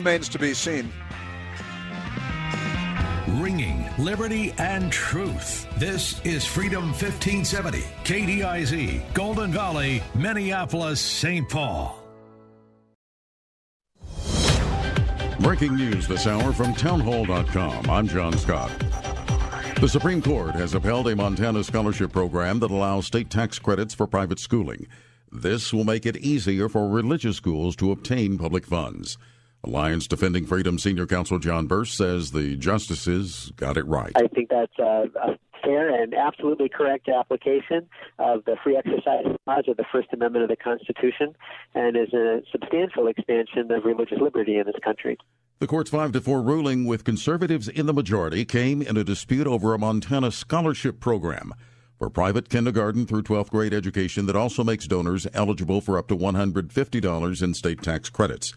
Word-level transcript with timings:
Remains 0.00 0.30
to 0.30 0.38
be 0.38 0.54
seen. 0.54 0.90
Ringing 3.28 3.84
liberty 3.98 4.54
and 4.56 4.90
truth. 4.90 5.68
This 5.78 6.18
is 6.24 6.46
Freedom 6.46 6.84
1570, 6.84 7.80
KDIZ, 8.04 9.12
Golden 9.12 9.52
Valley, 9.52 10.02
Minneapolis, 10.14 11.02
St. 11.02 11.46
Paul. 11.46 12.02
Breaking 15.40 15.76
news 15.76 16.08
this 16.08 16.26
hour 16.26 16.54
from 16.54 16.74
townhall.com. 16.74 17.90
I'm 17.90 18.08
John 18.08 18.38
Scott. 18.38 18.70
The 19.82 19.88
Supreme 19.88 20.22
Court 20.22 20.54
has 20.54 20.72
upheld 20.72 21.08
a 21.08 21.16
Montana 21.16 21.62
scholarship 21.62 22.10
program 22.10 22.58
that 22.60 22.70
allows 22.70 23.04
state 23.04 23.28
tax 23.28 23.58
credits 23.58 23.92
for 23.92 24.06
private 24.06 24.38
schooling. 24.38 24.86
This 25.30 25.74
will 25.74 25.84
make 25.84 26.06
it 26.06 26.16
easier 26.16 26.70
for 26.70 26.88
religious 26.88 27.36
schools 27.36 27.76
to 27.76 27.92
obtain 27.92 28.38
public 28.38 28.64
funds. 28.64 29.18
Alliance 29.62 30.06
Defending 30.06 30.46
Freedom 30.46 30.78
Senior 30.78 31.06
Counsel 31.06 31.38
John 31.38 31.66
Bursch 31.66 31.92
says 31.92 32.30
the 32.30 32.56
justices 32.56 33.52
got 33.56 33.76
it 33.76 33.86
right. 33.86 34.12
I 34.16 34.26
think 34.28 34.48
that's 34.48 34.78
a, 34.78 35.04
a 35.22 35.38
fair 35.62 36.02
and 36.02 36.14
absolutely 36.14 36.68
correct 36.68 37.08
application 37.08 37.86
of 38.18 38.44
the 38.46 38.56
free 38.64 38.76
exercise 38.76 39.24
clause 39.44 39.64
of 39.68 39.76
the 39.76 39.84
First 39.92 40.08
Amendment 40.12 40.44
of 40.44 40.48
the 40.48 40.56
Constitution 40.56 41.34
and 41.74 41.96
is 41.96 42.12
a 42.14 42.40
substantial 42.50 43.06
expansion 43.06 43.70
of 43.70 43.84
religious 43.84 44.18
liberty 44.18 44.56
in 44.56 44.66
this 44.66 44.76
country. 44.82 45.18
The 45.58 45.66
court's 45.66 45.90
5 45.90 46.12
to 46.12 46.20
4 46.22 46.40
ruling 46.40 46.86
with 46.86 47.04
conservatives 47.04 47.68
in 47.68 47.84
the 47.84 47.92
majority 47.92 48.46
came 48.46 48.80
in 48.80 48.96
a 48.96 49.04
dispute 49.04 49.46
over 49.46 49.74
a 49.74 49.78
Montana 49.78 50.30
scholarship 50.30 51.00
program 51.00 51.52
for 51.98 52.08
private 52.08 52.48
kindergarten 52.48 53.04
through 53.04 53.22
12th 53.22 53.50
grade 53.50 53.74
education 53.74 54.24
that 54.24 54.36
also 54.36 54.64
makes 54.64 54.86
donors 54.86 55.26
eligible 55.34 55.82
for 55.82 55.98
up 55.98 56.08
to 56.08 56.16
$150 56.16 57.42
in 57.42 57.52
state 57.52 57.82
tax 57.82 58.08
credits. 58.08 58.54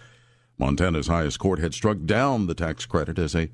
Montana's 0.57 1.07
highest 1.07 1.39
court 1.39 1.59
had 1.59 1.73
struck 1.73 1.97
down 2.05 2.47
the 2.47 2.53
tax 2.53 2.85
credit 2.85 3.17
as 3.17 3.35
a 3.35 3.49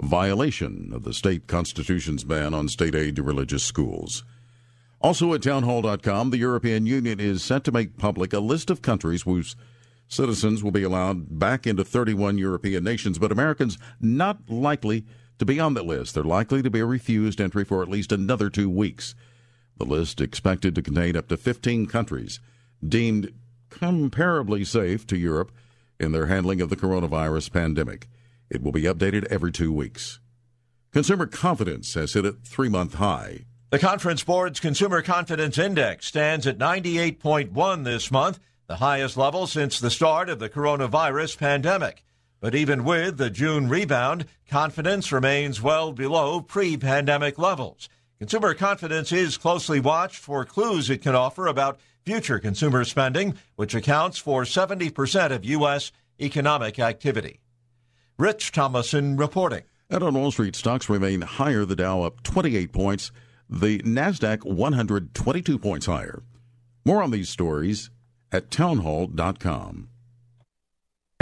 violation 0.00 0.90
of 0.92 1.04
the 1.04 1.12
state 1.12 1.46
constitution's 1.46 2.24
ban 2.24 2.54
on 2.54 2.68
state 2.68 2.94
aid 2.94 3.16
to 3.16 3.22
religious 3.22 3.62
schools. 3.62 4.24
Also 5.00 5.34
at 5.34 5.42
townhall.com, 5.42 6.30
the 6.30 6.38
European 6.38 6.86
Union 6.86 7.20
is 7.20 7.42
set 7.42 7.64
to 7.64 7.72
make 7.72 7.98
public 7.98 8.32
a 8.32 8.40
list 8.40 8.70
of 8.70 8.82
countries 8.82 9.22
whose 9.22 9.54
citizens 10.08 10.62
will 10.62 10.70
be 10.70 10.82
allowed 10.82 11.38
back 11.38 11.66
into 11.66 11.84
31 11.84 12.38
European 12.38 12.84
nations, 12.84 13.18
but 13.18 13.32
Americans 13.32 13.78
not 14.00 14.38
likely 14.48 15.04
to 15.38 15.44
be 15.44 15.60
on 15.60 15.74
that 15.74 15.86
list. 15.86 16.14
They're 16.14 16.24
likely 16.24 16.62
to 16.62 16.70
be 16.70 16.82
refused 16.82 17.40
entry 17.40 17.64
for 17.64 17.82
at 17.82 17.88
least 17.88 18.12
another 18.12 18.48
two 18.48 18.70
weeks. 18.70 19.14
The 19.76 19.84
list 19.84 20.20
expected 20.20 20.74
to 20.74 20.82
contain 20.82 21.16
up 21.16 21.28
to 21.28 21.36
15 21.36 21.86
countries 21.86 22.40
deemed 22.86 23.32
comparably 23.70 24.66
safe 24.66 25.06
to 25.08 25.16
Europe 25.16 25.50
in 25.98 26.12
their 26.12 26.26
handling 26.26 26.60
of 26.60 26.70
the 26.70 26.76
coronavirus 26.76 27.52
pandemic. 27.52 28.08
It 28.50 28.62
will 28.62 28.72
be 28.72 28.82
updated 28.82 29.24
every 29.26 29.52
two 29.52 29.72
weeks. 29.72 30.20
Consumer 30.92 31.26
confidence 31.26 31.94
has 31.94 32.12
hit 32.12 32.24
a 32.24 32.32
three 32.32 32.68
month 32.68 32.94
high. 32.94 33.46
The 33.70 33.78
Conference 33.80 34.22
Board's 34.22 34.60
Consumer 34.60 35.02
Confidence 35.02 35.58
Index 35.58 36.06
stands 36.06 36.46
at 36.46 36.58
98.1 36.58 37.84
this 37.84 38.12
month, 38.12 38.38
the 38.68 38.76
highest 38.76 39.16
level 39.16 39.48
since 39.48 39.80
the 39.80 39.90
start 39.90 40.28
of 40.28 40.38
the 40.38 40.48
coronavirus 40.48 41.38
pandemic. 41.38 42.04
But 42.40 42.54
even 42.54 42.84
with 42.84 43.16
the 43.16 43.30
June 43.30 43.68
rebound, 43.68 44.26
confidence 44.48 45.10
remains 45.10 45.60
well 45.60 45.92
below 45.92 46.40
pre 46.40 46.76
pandemic 46.76 47.38
levels. 47.38 47.88
Consumer 48.20 48.54
confidence 48.54 49.10
is 49.10 49.36
closely 49.36 49.80
watched 49.80 50.18
for 50.18 50.44
clues 50.44 50.88
it 50.88 51.02
can 51.02 51.16
offer 51.16 51.48
about 51.48 51.80
future 52.04 52.38
consumer 52.38 52.84
spending, 52.84 53.34
which 53.56 53.74
accounts 53.74 54.18
for 54.18 54.42
70% 54.42 55.32
of 55.32 55.44
U.S. 55.44 55.92
economic 56.20 56.78
activity. 56.78 57.40
Rich 58.18 58.52
Thomason 58.52 59.16
reporting. 59.16 59.62
And 59.90 60.02
on 60.02 60.14
Wall 60.14 60.30
Street, 60.30 60.56
stocks 60.56 60.88
remain 60.88 61.22
higher. 61.22 61.64
The 61.64 61.76
Dow 61.76 62.02
up 62.02 62.22
28 62.22 62.72
points, 62.72 63.12
the 63.48 63.78
NASDAQ 63.80 64.44
122 64.44 65.58
points 65.58 65.86
higher. 65.86 66.22
More 66.84 67.02
on 67.02 67.10
these 67.10 67.28
stories 67.28 67.90
at 68.32 68.50
townhall.com. 68.50 69.88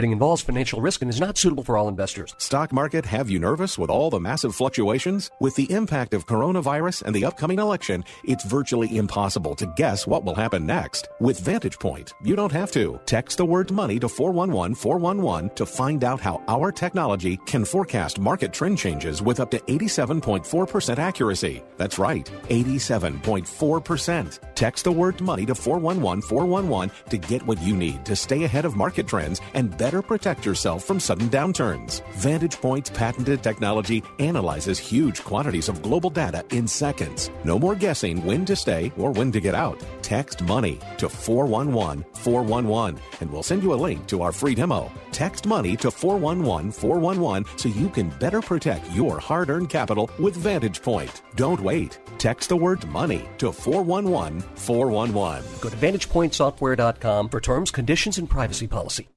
Trading 0.02 0.14
involves 0.14 0.42
financial 0.42 0.80
risk 0.80 1.00
and 1.02 1.08
is 1.08 1.20
not 1.20 1.38
suitable 1.38 1.62
for 1.62 1.76
all 1.76 1.86
investors. 1.86 2.34
Stock 2.38 2.72
market 2.72 3.06
have 3.06 3.30
you 3.30 3.38
nervous 3.38 3.78
with 3.78 3.88
all 3.88 4.10
the 4.10 4.18
massive 4.18 4.52
fluctuations? 4.52 5.30
With 5.38 5.54
the 5.54 5.70
impact 5.70 6.12
of 6.12 6.26
coronavirus 6.26 7.02
and 7.02 7.14
the 7.14 7.24
upcoming 7.24 7.60
election, 7.60 8.02
it's 8.24 8.42
virtually 8.42 8.96
impossible 8.96 9.54
to 9.54 9.72
guess 9.76 10.04
what 10.04 10.24
will 10.24 10.34
happen 10.34 10.66
next. 10.66 11.08
With 11.20 11.38
Vantage 11.38 11.78
Point, 11.78 12.14
you 12.20 12.34
don't 12.34 12.50
have 12.50 12.72
to. 12.72 12.98
Text 13.06 13.38
the 13.38 13.44
word 13.44 13.70
money 13.70 14.00
to 14.00 14.08
411 14.08 14.74
411 14.74 15.54
to 15.54 15.64
find 15.64 16.02
out 16.02 16.18
how 16.18 16.42
our 16.48 16.72
technology 16.72 17.36
can 17.46 17.64
forecast 17.64 18.18
market 18.18 18.52
trend 18.52 18.78
changes 18.78 19.22
with 19.22 19.38
up 19.38 19.52
to 19.52 19.60
87.4% 19.60 20.98
accuracy. 20.98 21.62
That's 21.76 22.00
right, 22.00 22.28
87.4%. 22.48 24.38
Text 24.56 24.82
the 24.82 24.90
word 24.90 25.20
money 25.20 25.46
to 25.46 25.54
411 25.54 26.22
411 26.22 26.90
to 27.10 27.18
get 27.18 27.46
what 27.46 27.62
you 27.62 27.76
need 27.76 28.04
to 28.04 28.16
stay 28.16 28.42
ahead 28.42 28.64
of 28.64 28.74
market 28.74 29.06
trends 29.06 29.40
and 29.54 29.78
better 29.78 29.91
protect 30.00 30.46
yourself 30.46 30.84
from 30.84 31.00
sudden 31.00 31.28
downturns. 31.28 32.00
Vantage 32.12 32.58
Point's 32.58 32.88
patented 32.88 33.42
technology 33.42 34.02
analyzes 34.20 34.78
huge 34.78 35.24
quantities 35.24 35.68
of 35.68 35.82
global 35.82 36.08
data 36.08 36.44
in 36.50 36.68
seconds. 36.68 37.30
No 37.44 37.58
more 37.58 37.74
guessing 37.74 38.24
when 38.24 38.44
to 38.46 38.54
stay 38.56 38.92
or 38.96 39.10
when 39.10 39.32
to 39.32 39.40
get 39.40 39.54
out. 39.54 39.78
Text 40.00 40.42
money 40.42 40.78
to 40.98 41.08
411 41.08 42.04
411 42.14 43.00
and 43.20 43.30
we'll 43.30 43.42
send 43.42 43.62
you 43.62 43.74
a 43.74 43.82
link 43.86 44.06
to 44.06 44.22
our 44.22 44.32
free 44.32 44.54
demo. 44.54 44.90
Text 45.10 45.46
money 45.46 45.76
to 45.76 45.90
411 45.90 46.70
411 46.70 47.58
so 47.58 47.68
you 47.68 47.88
can 47.88 48.08
better 48.20 48.40
protect 48.40 48.90
your 48.92 49.18
hard 49.18 49.50
earned 49.50 49.68
capital 49.68 50.08
with 50.18 50.36
Vantage 50.36 50.80
Point. 50.80 51.22
Don't 51.34 51.60
wait. 51.60 51.98
Text 52.18 52.48
the 52.48 52.56
word 52.56 52.86
money 52.88 53.28
to 53.38 53.50
411 53.50 54.40
411. 54.54 55.44
Go 55.60 55.68
to 55.68 55.76
VantagePointSoftware.com 55.76 57.28
for 57.28 57.40
terms, 57.40 57.70
conditions, 57.70 58.18
and 58.18 58.30
privacy 58.30 58.66
policy. 58.66 59.08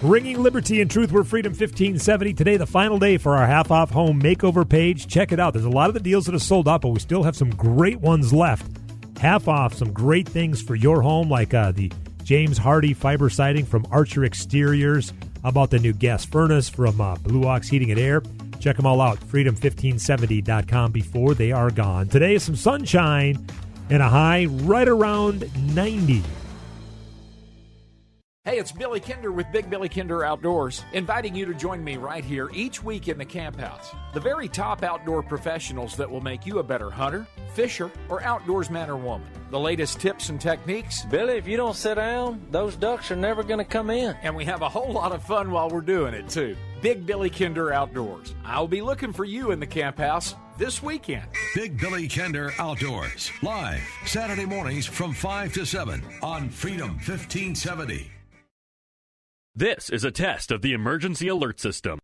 Ringing 0.00 0.40
Liberty 0.40 0.80
and 0.80 0.88
Truth, 0.88 1.10
we're 1.10 1.24
Freedom 1.24 1.50
1570. 1.50 2.32
Today, 2.34 2.56
the 2.56 2.68
final 2.68 3.00
day 3.00 3.18
for 3.18 3.36
our 3.36 3.48
half 3.48 3.72
off 3.72 3.90
home 3.90 4.22
makeover 4.22 4.68
page. 4.68 5.08
Check 5.08 5.32
it 5.32 5.40
out. 5.40 5.54
There's 5.54 5.64
a 5.64 5.70
lot 5.70 5.88
of 5.88 5.94
the 5.94 6.00
deals 6.00 6.26
that 6.26 6.32
have 6.34 6.42
sold 6.42 6.68
out, 6.68 6.82
but 6.82 6.90
we 6.90 7.00
still 7.00 7.24
have 7.24 7.34
some 7.34 7.50
great 7.50 7.98
ones 7.98 8.32
left. 8.32 8.70
Half 9.18 9.48
off, 9.48 9.74
some 9.74 9.92
great 9.92 10.28
things 10.28 10.62
for 10.62 10.76
your 10.76 11.02
home, 11.02 11.28
like 11.28 11.52
uh, 11.52 11.72
the 11.72 11.90
James 12.22 12.60
Hardie 12.60 12.94
fiber 12.94 13.28
siding 13.28 13.66
from 13.66 13.88
Archer 13.90 14.24
Exteriors. 14.24 15.12
About 15.42 15.70
the 15.70 15.80
new 15.80 15.92
gas 15.92 16.24
furnace 16.24 16.68
from 16.68 17.00
uh, 17.00 17.16
Blue 17.16 17.48
Ox 17.48 17.66
Heating 17.68 17.90
and 17.90 17.98
Air? 17.98 18.22
Check 18.60 18.76
them 18.76 18.86
all 18.86 19.00
out, 19.00 19.18
freedom1570.com 19.18 20.92
before 20.92 21.34
they 21.34 21.50
are 21.50 21.70
gone. 21.70 22.06
Today 22.06 22.36
is 22.36 22.44
some 22.44 22.56
sunshine 22.56 23.44
and 23.90 24.00
a 24.00 24.08
high 24.08 24.44
right 24.46 24.88
around 24.88 25.50
90. 25.74 26.22
Hey, 28.48 28.58
it's 28.58 28.72
Billy 28.72 28.98
Kinder 28.98 29.30
with 29.30 29.52
Big 29.52 29.68
Billy 29.68 29.90
Kinder 29.90 30.24
Outdoors, 30.24 30.82
inviting 30.94 31.34
you 31.34 31.44
to 31.44 31.52
join 31.52 31.84
me 31.84 31.98
right 31.98 32.24
here 32.24 32.48
each 32.54 32.82
week 32.82 33.08
in 33.08 33.18
the 33.18 33.24
camp 33.26 33.60
house. 33.60 33.94
The 34.14 34.20
very 34.20 34.48
top 34.48 34.82
outdoor 34.82 35.22
professionals 35.22 35.96
that 35.96 36.10
will 36.10 36.22
make 36.22 36.46
you 36.46 36.58
a 36.58 36.62
better 36.62 36.88
hunter, 36.88 37.26
fisher, 37.52 37.90
or 38.08 38.22
outdoors 38.22 38.70
man 38.70 38.88
or 38.88 38.96
woman. 38.96 39.28
The 39.50 39.60
latest 39.60 40.00
tips 40.00 40.30
and 40.30 40.40
techniques. 40.40 41.04
Billy, 41.10 41.34
if 41.34 41.46
you 41.46 41.58
don't 41.58 41.76
sit 41.76 41.96
down, 41.96 42.40
those 42.50 42.74
ducks 42.74 43.10
are 43.10 43.16
never 43.16 43.42
going 43.42 43.58
to 43.58 43.66
come 43.66 43.90
in. 43.90 44.16
And 44.22 44.34
we 44.34 44.46
have 44.46 44.62
a 44.62 44.68
whole 44.70 44.92
lot 44.92 45.12
of 45.12 45.22
fun 45.22 45.50
while 45.50 45.68
we're 45.68 45.82
doing 45.82 46.14
it, 46.14 46.30
too. 46.30 46.56
Big 46.80 47.04
Billy 47.04 47.28
Kinder 47.28 47.70
Outdoors. 47.70 48.34
I'll 48.46 48.66
be 48.66 48.80
looking 48.80 49.12
for 49.12 49.26
you 49.26 49.50
in 49.50 49.60
the 49.60 49.66
camp 49.66 49.98
house 49.98 50.34
this 50.56 50.82
weekend. 50.82 51.28
Big 51.54 51.78
Billy 51.78 52.08
Kinder 52.08 52.54
Outdoors, 52.58 53.30
live 53.42 53.86
Saturday 54.06 54.46
mornings 54.46 54.86
from 54.86 55.12
5 55.12 55.52
to 55.52 55.66
7 55.66 56.02
on 56.22 56.48
Freedom 56.48 56.92
1570. 56.92 58.10
This 59.54 59.90
is 59.90 60.04
a 60.04 60.10
test 60.10 60.52
of 60.52 60.62
the 60.62 60.72
emergency 60.72 61.26
alert 61.26 61.58
system. 61.58 61.98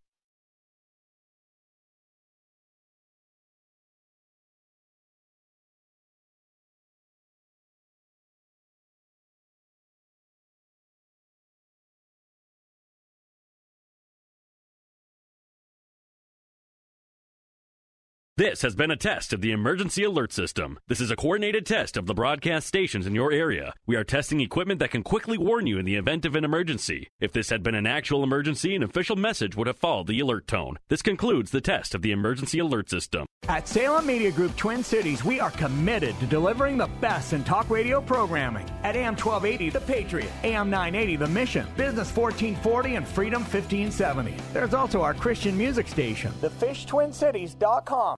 This 18.37 18.63
has 18.63 18.75
been 18.75 18.91
a 18.91 18.97
test 18.97 19.31
of 19.31 19.39
the 19.39 19.53
emergency 19.53 20.03
alert 20.03 20.33
system. 20.33 20.77
This 20.89 20.99
is 20.99 21.09
a 21.09 21.15
coordinated 21.15 21.65
test 21.65 21.95
of 21.95 22.05
the 22.05 22.13
broadcast 22.13 22.67
stations 22.67 23.07
in 23.07 23.15
your 23.15 23.31
area. 23.31 23.73
We 23.87 23.95
are 23.95 24.03
testing 24.03 24.41
equipment 24.41 24.81
that 24.81 24.91
can 24.91 25.03
quickly 25.03 25.37
warn 25.37 25.67
you 25.67 25.79
in 25.79 25.85
the 25.85 25.95
event 25.95 26.25
of 26.25 26.35
an 26.35 26.43
emergency. 26.43 27.07
If 27.21 27.31
this 27.31 27.49
had 27.49 27.63
been 27.63 27.75
an 27.75 27.87
actual 27.87 28.25
emergency, 28.25 28.75
an 28.75 28.83
official 28.83 29.15
message 29.15 29.55
would 29.55 29.67
have 29.67 29.77
followed 29.77 30.07
the 30.07 30.19
alert 30.19 30.47
tone. 30.47 30.77
This 30.89 31.01
concludes 31.01 31.51
the 31.51 31.61
test 31.61 31.95
of 31.95 32.01
the 32.01 32.11
emergency 32.11 32.59
alert 32.59 32.89
system. 32.89 33.25
At 33.47 33.69
Salem 33.69 34.05
Media 34.05 34.31
Group 34.33 34.53
Twin 34.57 34.83
Cities, 34.83 35.23
we 35.23 35.39
are 35.39 35.51
committed 35.51 36.19
to 36.19 36.25
delivering 36.25 36.77
the 36.77 36.87
best 36.99 37.31
in 37.31 37.41
talk 37.45 37.69
radio 37.69 38.01
programming. 38.01 38.69
At 38.83 38.97
AM 38.97 39.15
1280, 39.15 39.69
The 39.69 39.79
Patriot, 39.79 40.31
AM 40.43 40.69
980, 40.69 41.15
The 41.15 41.27
Mission, 41.27 41.65
Business 41.77 42.13
1440, 42.13 42.95
and 42.95 43.07
Freedom 43.07 43.43
1570. 43.43 44.35
There's 44.51 44.73
also 44.73 45.01
our 45.01 45.13
Christian 45.13 45.57
music 45.57 45.87
station, 45.87 46.33
thefishtwincities.com. 46.41 48.17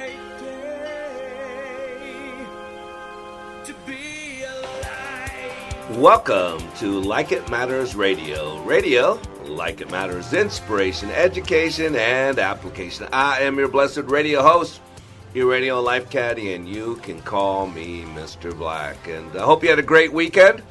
Welcome 5.97 6.59
to 6.77 7.01
Like 7.01 7.33
It 7.33 7.49
Matters 7.49 7.95
Radio. 7.95 8.63
Radio, 8.63 9.19
like 9.43 9.81
it 9.81 9.91
matters, 9.91 10.31
inspiration, 10.31 11.11
education, 11.11 11.95
and 11.97 12.39
application. 12.39 13.09
I 13.11 13.41
am 13.41 13.57
your 13.57 13.67
blessed 13.67 14.03
radio 14.05 14.41
host, 14.41 14.79
your 15.33 15.47
radio 15.47 15.81
life 15.81 16.09
caddy, 16.09 16.53
and 16.53 16.67
you 16.67 16.95
can 17.03 17.21
call 17.21 17.67
me 17.67 18.03
Mr. 18.03 18.57
Black. 18.57 19.05
And 19.09 19.35
I 19.35 19.43
hope 19.43 19.63
you 19.63 19.69
had 19.69 19.79
a 19.79 19.83
great 19.83 20.13
weekend. 20.13 20.61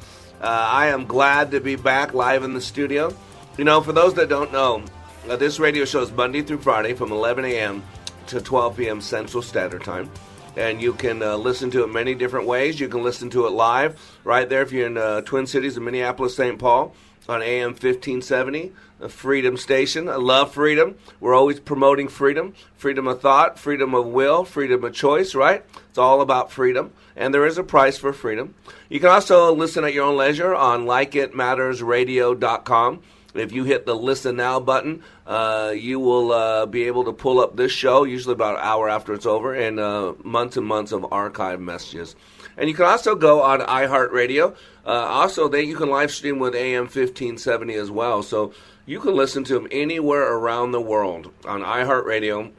Uh, 0.41 0.47
I 0.47 0.87
am 0.87 1.05
glad 1.05 1.51
to 1.51 1.59
be 1.61 1.75
back 1.75 2.15
live 2.15 2.43
in 2.43 2.55
the 2.55 2.61
studio. 2.61 3.15
You 3.59 3.63
know, 3.63 3.79
for 3.81 3.93
those 3.93 4.15
that 4.15 4.27
don't 4.27 4.51
know, 4.51 4.83
uh, 5.29 5.35
this 5.35 5.59
radio 5.59 5.85
show 5.85 6.01
is 6.01 6.11
Monday 6.11 6.41
through 6.41 6.61
Friday 6.61 6.93
from 6.93 7.11
11 7.11 7.45
a.m. 7.45 7.83
to 8.25 8.41
12 8.41 8.75
p.m. 8.75 8.99
Central 8.99 9.43
Standard 9.43 9.83
Time. 9.83 10.09
And 10.57 10.81
you 10.81 10.93
can 10.93 11.23
uh, 11.23 11.37
listen 11.37 11.71
to 11.71 11.83
it 11.83 11.87
many 11.87 12.13
different 12.13 12.47
ways. 12.47 12.79
You 12.79 12.89
can 12.89 13.03
listen 13.03 13.29
to 13.31 13.47
it 13.47 13.51
live 13.51 13.99
right 14.23 14.49
there 14.49 14.61
if 14.61 14.71
you're 14.71 14.87
in 14.87 14.97
uh, 14.97 15.21
Twin 15.21 15.47
Cities 15.47 15.77
in 15.77 15.83
Minneapolis, 15.83 16.35
St. 16.35 16.59
Paul 16.59 16.93
on 17.29 17.41
AM 17.41 17.69
1570, 17.69 18.73
a 18.99 19.09
Freedom 19.09 19.55
Station. 19.55 20.09
I 20.09 20.15
love 20.15 20.53
freedom. 20.53 20.95
We're 21.19 21.35
always 21.35 21.59
promoting 21.59 22.07
freedom 22.07 22.55
freedom 22.75 23.07
of 23.07 23.21
thought, 23.21 23.59
freedom 23.59 23.93
of 23.93 24.07
will, 24.07 24.43
freedom 24.43 24.83
of 24.83 24.91
choice, 24.93 25.35
right? 25.35 25.63
It's 25.89 25.99
all 25.99 26.21
about 26.21 26.51
freedom. 26.51 26.91
And 27.15 27.31
there 27.33 27.45
is 27.45 27.59
a 27.59 27.63
price 27.63 27.97
for 27.97 28.11
freedom. 28.11 28.55
You 28.89 28.99
can 28.99 29.09
also 29.09 29.53
listen 29.53 29.83
at 29.83 29.93
your 29.93 30.05
own 30.05 30.17
leisure 30.17 30.55
on 30.55 30.85
likeitmattersradio.com. 30.85 33.01
If 33.33 33.51
you 33.51 33.63
hit 33.63 33.85
the 33.85 33.95
listen 33.95 34.35
now 34.35 34.59
button, 34.59 35.03
uh, 35.25 35.73
you 35.75 35.99
will 35.99 36.31
uh, 36.31 36.65
be 36.65 36.83
able 36.83 37.05
to 37.05 37.13
pull 37.13 37.39
up 37.39 37.55
this 37.55 37.71
show, 37.71 38.03
usually 38.03 38.33
about 38.33 38.55
an 38.55 38.61
hour 38.63 38.89
after 38.89 39.13
it's 39.13 39.25
over, 39.25 39.53
and 39.53 39.79
uh, 39.79 40.13
months 40.23 40.57
and 40.57 40.65
months 40.65 40.91
of 40.91 41.11
archive 41.11 41.59
messages. 41.59 42.15
And 42.57 42.69
you 42.69 42.75
can 42.75 42.85
also 42.85 43.15
go 43.15 43.41
on 43.41 43.61
iHeartRadio. 43.61 44.55
Uh, 44.85 44.89
also, 44.89 45.47
then 45.47 45.67
you 45.67 45.75
can 45.75 45.89
live 45.89 46.11
stream 46.11 46.39
with 46.39 46.55
AM 46.55 46.83
1570 46.83 47.73
as 47.75 47.89
well. 47.89 48.23
So 48.23 48.53
you 48.85 48.99
can 48.99 49.15
listen 49.15 49.43
to 49.45 49.53
them 49.53 49.67
anywhere 49.71 50.33
around 50.33 50.71
the 50.71 50.81
world 50.81 51.31
on 51.45 51.61
iHeartRadio 51.61 52.51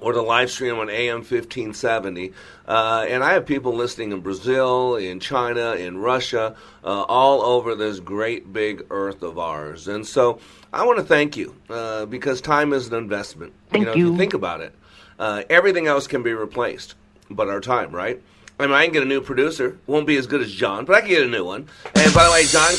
or 0.00 0.12
the 0.12 0.22
live 0.22 0.50
stream 0.50 0.78
on 0.78 0.88
AM 0.90 1.18
1570. 1.18 2.32
Uh, 2.66 3.06
and 3.08 3.24
I 3.24 3.32
have 3.32 3.46
people 3.46 3.72
listening 3.72 4.12
in 4.12 4.20
Brazil, 4.20 4.96
in 4.96 5.20
China, 5.20 5.72
in 5.72 5.98
Russia, 5.98 6.56
uh, 6.84 7.02
all 7.02 7.42
over 7.42 7.74
this 7.74 8.00
great 8.00 8.52
big 8.52 8.84
earth 8.90 9.22
of 9.22 9.38
ours. 9.38 9.88
And 9.88 10.06
so 10.06 10.40
I 10.72 10.84
want 10.84 10.98
to 10.98 11.04
thank 11.04 11.36
you 11.36 11.54
uh, 11.70 12.06
because 12.06 12.40
time 12.40 12.72
is 12.72 12.88
an 12.88 12.94
investment. 12.94 13.52
Thank 13.70 13.82
you 13.82 13.86
know, 13.86 13.94
you. 13.94 14.06
If 14.06 14.12
you 14.12 14.18
think 14.18 14.34
about 14.34 14.60
it, 14.60 14.74
uh, 15.18 15.42
everything 15.48 15.86
else 15.86 16.06
can 16.06 16.22
be 16.22 16.32
replaced, 16.32 16.94
but 17.30 17.48
our 17.48 17.60
time, 17.60 17.90
right? 17.92 18.22
I 18.60 18.66
mean, 18.66 18.74
I 18.74 18.84
can 18.84 18.92
get 18.92 19.02
a 19.04 19.06
new 19.06 19.20
producer. 19.20 19.78
Won't 19.86 20.06
be 20.06 20.16
as 20.16 20.26
good 20.26 20.40
as 20.40 20.52
John, 20.52 20.84
but 20.84 20.96
I 20.96 21.00
can 21.00 21.10
get 21.10 21.22
a 21.22 21.28
new 21.28 21.44
one. 21.44 21.68
And 21.94 22.12
by 22.12 22.24
the 22.24 22.32
way, 22.32 22.44
John, 22.44 22.72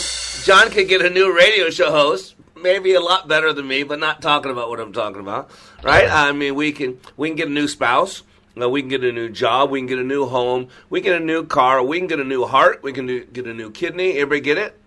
John 0.43 0.69
could 0.71 0.89
get 0.89 1.01
a 1.01 1.09
new 1.09 1.35
radio 1.35 1.69
show 1.69 1.89
host, 1.89 2.35
maybe 2.61 2.93
a 2.93 3.01
lot 3.01 3.27
better 3.27 3.53
than 3.53 3.67
me, 3.67 3.83
but 3.83 3.99
not 3.99 4.21
talking 4.21 4.51
about 4.51 4.69
what 4.69 4.79
I'm 4.79 4.93
talking 4.93 5.21
about, 5.21 5.49
right? 5.83 6.09
I 6.09 6.31
mean, 6.31 6.55
we 6.55 6.71
can 6.71 6.99
we 7.17 7.29
can 7.29 7.35
get 7.35 7.47
a 7.47 7.51
new 7.51 7.67
spouse. 7.67 8.23
Uh, 8.59 8.69
we 8.69 8.81
can 8.81 8.89
get 8.89 9.03
a 9.03 9.11
new 9.11 9.29
job. 9.29 9.69
We 9.69 9.79
can 9.79 9.87
get 9.87 9.99
a 9.99 10.03
new 10.03 10.25
home. 10.25 10.67
We 10.89 11.01
can 11.01 11.13
get 11.13 11.21
a 11.21 11.25
new 11.25 11.45
car. 11.45 11.81
We 11.83 11.97
can 11.99 12.07
get 12.07 12.19
a 12.19 12.25
new 12.25 12.45
heart. 12.45 12.83
We 12.83 12.91
can 12.91 13.05
do, 13.05 13.23
get 13.25 13.45
a 13.45 13.53
new 13.53 13.71
kidney. 13.71 14.17
Everybody 14.17 14.41
get 14.41 14.57
it? 14.57 14.79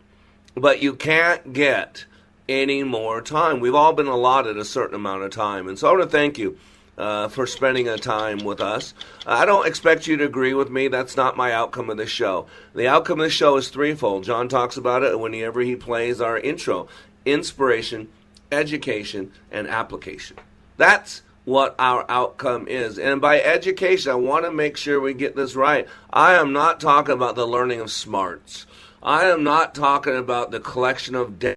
But 0.54 0.82
you 0.82 0.94
can't 0.94 1.52
get 1.52 2.04
any 2.48 2.82
more 2.82 3.22
time. 3.22 3.60
We've 3.60 3.74
all 3.74 3.92
been 3.92 4.08
allotted 4.08 4.58
a 4.58 4.64
certain 4.64 4.94
amount 4.94 5.22
of 5.22 5.30
time. 5.30 5.68
And 5.68 5.78
so 5.78 5.88
I 5.88 5.92
want 5.92 6.02
to 6.02 6.08
thank 6.10 6.38
you 6.38 6.58
uh, 6.98 7.28
for 7.28 7.46
spending 7.46 7.88
a 7.88 7.96
time 7.96 8.38
with 8.38 8.60
us. 8.60 8.92
I 9.26 9.46
don't 9.46 9.66
expect 9.66 10.06
you 10.06 10.16
to 10.18 10.24
agree 10.24 10.52
with 10.52 10.70
me. 10.70 10.88
That's 10.88 11.16
not 11.16 11.36
my 11.36 11.52
outcome 11.52 11.88
of 11.88 11.96
this 11.96 12.10
show. 12.10 12.46
The 12.74 12.88
outcome 12.88 13.20
of 13.20 13.24
this 13.24 13.32
show 13.32 13.56
is 13.56 13.68
threefold. 13.68 14.24
John 14.24 14.48
talks 14.48 14.76
about 14.76 15.02
it 15.02 15.18
whenever 15.18 15.62
he 15.62 15.76
plays 15.76 16.20
our 16.20 16.38
intro 16.38 16.88
inspiration, 17.24 18.08
education, 18.50 19.32
and 19.50 19.68
application. 19.68 20.36
That's 20.76 21.22
what 21.44 21.74
our 21.78 22.04
outcome 22.08 22.68
is. 22.68 22.98
And 22.98 23.20
by 23.20 23.40
education, 23.40 24.12
I 24.12 24.16
want 24.16 24.44
to 24.44 24.52
make 24.52 24.76
sure 24.76 25.00
we 25.00 25.14
get 25.14 25.34
this 25.34 25.56
right. 25.56 25.88
I 26.12 26.34
am 26.34 26.52
not 26.52 26.80
talking 26.80 27.14
about 27.14 27.34
the 27.34 27.46
learning 27.46 27.80
of 27.80 27.90
smarts. 27.90 28.66
I 29.02 29.24
am 29.26 29.42
not 29.42 29.74
talking 29.74 30.16
about 30.16 30.52
the 30.52 30.60
collection 30.60 31.14
of 31.14 31.38
data, 31.38 31.56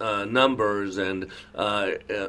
uh, 0.00 0.24
numbers 0.26 0.98
and 0.98 1.26
uh, 1.54 1.92
uh, 2.14 2.28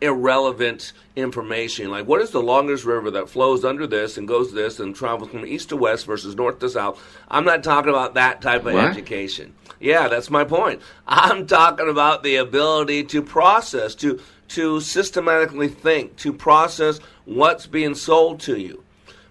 irrelevant 0.00 0.92
information. 1.14 1.90
Like, 1.90 2.06
what 2.06 2.20
is 2.20 2.30
the 2.30 2.42
longest 2.42 2.84
river 2.84 3.10
that 3.12 3.28
flows 3.28 3.64
under 3.64 3.86
this 3.86 4.16
and 4.16 4.28
goes 4.28 4.52
this 4.52 4.78
and 4.78 4.94
travels 4.94 5.30
from 5.30 5.46
east 5.46 5.70
to 5.70 5.76
west 5.76 6.06
versus 6.06 6.34
north 6.36 6.58
to 6.60 6.68
south? 6.68 7.02
I'm 7.28 7.44
not 7.44 7.62
talking 7.64 7.90
about 7.90 8.14
that 8.14 8.40
type 8.42 8.66
of 8.66 8.74
What? 8.74 8.84
education. 8.84 9.54
Yeah, 9.80 10.08
that's 10.08 10.30
my 10.30 10.44
point. 10.44 10.80
I'm 11.06 11.46
talking 11.46 11.88
about 11.88 12.22
the 12.22 12.36
ability 12.36 13.04
to 13.04 13.22
process, 13.22 13.94
to 13.96 14.20
to 14.48 14.80
systematically 14.80 15.66
think, 15.68 16.14
to 16.16 16.32
process 16.32 17.00
what's 17.24 17.66
being 17.66 17.94
sold 17.96 18.38
to 18.40 18.56
you. 18.56 18.84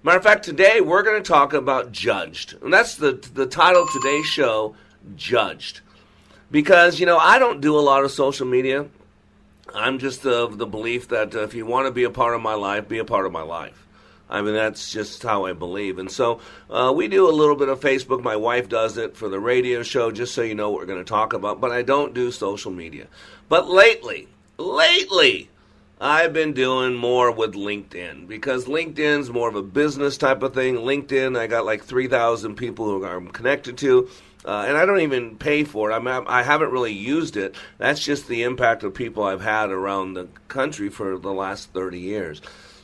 Matter 0.03 0.17
of 0.17 0.23
fact, 0.23 0.43
today 0.43 0.81
we're 0.81 1.03
going 1.03 1.21
to 1.23 1.27
talk 1.27 1.53
about 1.53 1.91
judged, 1.91 2.55
and 2.61 2.71
that's 2.73 2.95
the 2.95 3.13
the 3.33 3.45
title 3.47 3.83
of 3.83 3.89
today's 3.91 4.25
show, 4.25 4.75
judged. 5.15 5.81
Because 6.51 6.99
you 6.99 7.05
know 7.05 7.17
I 7.17 7.39
don't 7.39 7.61
do 7.61 7.77
a 7.77 7.81
lot 7.81 8.03
of 8.03 8.11
social 8.11 8.45
media. 8.45 8.85
I'm 9.75 10.00
just 10.00 10.25
of 10.25 10.58
the 10.58 10.65
belief 10.65 11.10
that 11.10 11.36
if 11.36 11.53
you 11.53 11.65
want 11.65 11.88
to 11.88 11.91
be 11.91 12.05
a 12.05 12.10
part 12.10 12.34
of 12.34 12.41
my 12.41 12.53
life, 12.53 12.88
be 12.88 13.00
a 13.00 13.05
part 13.05 13.25
of 13.25 13.32
my 13.32 13.41
life. 13.41 13.86
I 14.29 14.41
mean, 14.41 14.55
that's 14.55 14.91
just 14.91 15.22
how 15.22 15.46
I 15.46 15.53
believe. 15.53 16.00
And 16.00 16.10
so 16.10 16.39
uh, 16.70 16.91
we 16.96 17.08
do 17.08 17.29
a 17.29 17.32
little 17.32 17.55
bit 17.55 17.70
of 17.70 17.79
Facebook. 17.79 18.24
My 18.24 18.36
wife 18.36 18.70
does 18.70 18.98
it 18.98 19.15
for 19.15 19.29
the 19.29 19.39
radio 19.39 19.84
show, 19.84 20.12
just 20.12 20.34
so 20.34 20.41
you 20.41 20.55
know 20.55 20.72
what 20.72 20.79
we're 20.79 20.88
going 20.88 21.03
to 21.03 21.10
talk 21.10 21.34
about. 21.34 21.62
But 21.62 21.72
I 21.72 21.84
don't 21.84 22.13
do 22.13 22.32
social 22.32 22.72
media. 22.72 23.08
But 23.50 23.70
lately, 23.70 24.27
lately, 24.58 25.50
I've 26.01 26.34
been 26.34 26.53
doing 26.53 26.96
more 26.96 27.32
with 27.32 27.53
LinkedIn 27.53 28.27
because 28.27 28.65
LinkedIn's 28.65 29.29
more 29.29 29.48
of 29.48 29.55
a 29.55 29.62
business 29.62 30.17
type 30.17 30.41
of 30.41 30.53
thing. 30.53 30.75
LinkedIn, 30.75 31.38
I 31.38 31.48
got 31.48 31.65
like 31.65 31.84
3,000 31.84 32.55
people 32.55 32.86
who 32.86 33.05
I'm 33.05 33.27
connected 33.27 33.77
to. 33.79 34.10
Uh, 34.45 34.65
and 34.67 34.77
I 34.77 34.85
don't 34.85 35.01
even 35.01 35.37
pay 35.37 35.63
for 35.63 35.89
it. 35.89 35.93
I 35.93 35.99
mean, 35.99 36.25
I 36.27 36.43
haven't 36.43 36.71
really 36.71 36.93
used 36.93 37.35
it. 37.35 37.55
That's 37.79 38.03
just 38.03 38.27
the 38.27 38.43
impact 38.43 38.83
of 38.83 38.93
people 38.93 39.23
I've 39.23 39.41
had 39.41 39.71
around 39.71 40.13
the 40.13 40.27
country 40.47 40.89
for 40.89 41.17
the 41.17 41.33
last 41.33 41.73
30 41.73 41.99
years. 41.99 42.41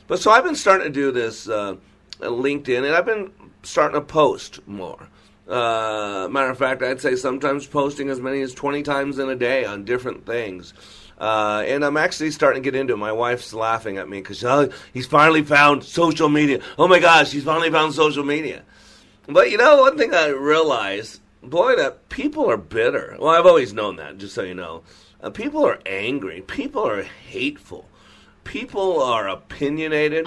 But 0.08 0.18
so 0.18 0.32
I've 0.32 0.44
been 0.44 0.56
starting 0.56 0.88
to 0.88 0.92
do 0.92 1.12
this 1.12 1.48
uh, 1.48 1.76
LinkedIn, 2.20 2.84
and 2.84 2.94
I've 2.94 3.06
been 3.06 3.30
starting 3.62 4.00
to 4.00 4.04
post 4.04 4.66
more. 4.66 5.08
Uh, 5.48 6.28
matter 6.30 6.50
of 6.50 6.58
fact, 6.58 6.82
I'd 6.82 7.00
say 7.00 7.14
sometimes 7.14 7.66
posting 7.66 8.08
as 8.10 8.20
many 8.20 8.40
as 8.42 8.54
20 8.54 8.82
times 8.82 9.18
in 9.18 9.28
a 9.28 9.36
day 9.36 9.64
on 9.64 9.84
different 9.84 10.26
things. 10.26 10.74
Uh, 11.18 11.62
and 11.66 11.84
I'm 11.84 11.96
actually 11.96 12.32
starting 12.32 12.62
to 12.62 12.70
get 12.70 12.78
into 12.78 12.94
it. 12.94 12.96
My 12.96 13.12
wife's 13.12 13.54
laughing 13.54 13.96
at 13.96 14.08
me 14.08 14.18
because 14.18 14.42
oh, 14.44 14.70
he's 14.92 15.06
finally 15.06 15.42
found 15.42 15.84
social 15.84 16.28
media. 16.28 16.60
Oh 16.78 16.88
my 16.88 16.98
gosh, 16.98 17.30
he's 17.30 17.44
finally 17.44 17.70
found 17.70 17.94
social 17.94 18.24
media. 18.24 18.62
But 19.28 19.50
you 19.50 19.56
know, 19.56 19.82
one 19.82 19.96
thing 19.96 20.12
I 20.14 20.28
realized, 20.28 21.20
boy, 21.42 21.76
that 21.76 22.08
people 22.08 22.50
are 22.50 22.56
bitter. 22.56 23.16
Well, 23.18 23.34
I've 23.34 23.46
always 23.46 23.72
known 23.72 23.96
that, 23.96 24.18
just 24.18 24.34
so 24.34 24.42
you 24.42 24.54
know. 24.54 24.82
Uh, 25.20 25.30
people 25.30 25.66
are 25.66 25.78
angry. 25.86 26.40
People 26.42 26.86
are 26.86 27.02
hateful. 27.02 27.86
people 28.44 29.02
are 29.02 29.28
opinionated 29.28 30.26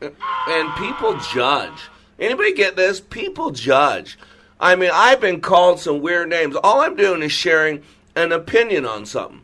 and 0.00 0.74
people 0.76 1.18
judge. 1.32 1.88
Anybody 2.18 2.54
get 2.54 2.76
this? 2.76 3.00
People 3.00 3.50
judge. 3.50 4.18
I 4.60 4.76
mean, 4.76 4.90
I've 4.92 5.20
been 5.20 5.40
called 5.40 5.80
some 5.80 6.00
weird 6.00 6.28
names. 6.28 6.56
All 6.62 6.80
I'm 6.80 6.96
doing 6.96 7.22
is 7.22 7.32
sharing 7.32 7.82
an 8.14 8.32
opinion 8.32 8.86
on 8.86 9.06
something. 9.06 9.42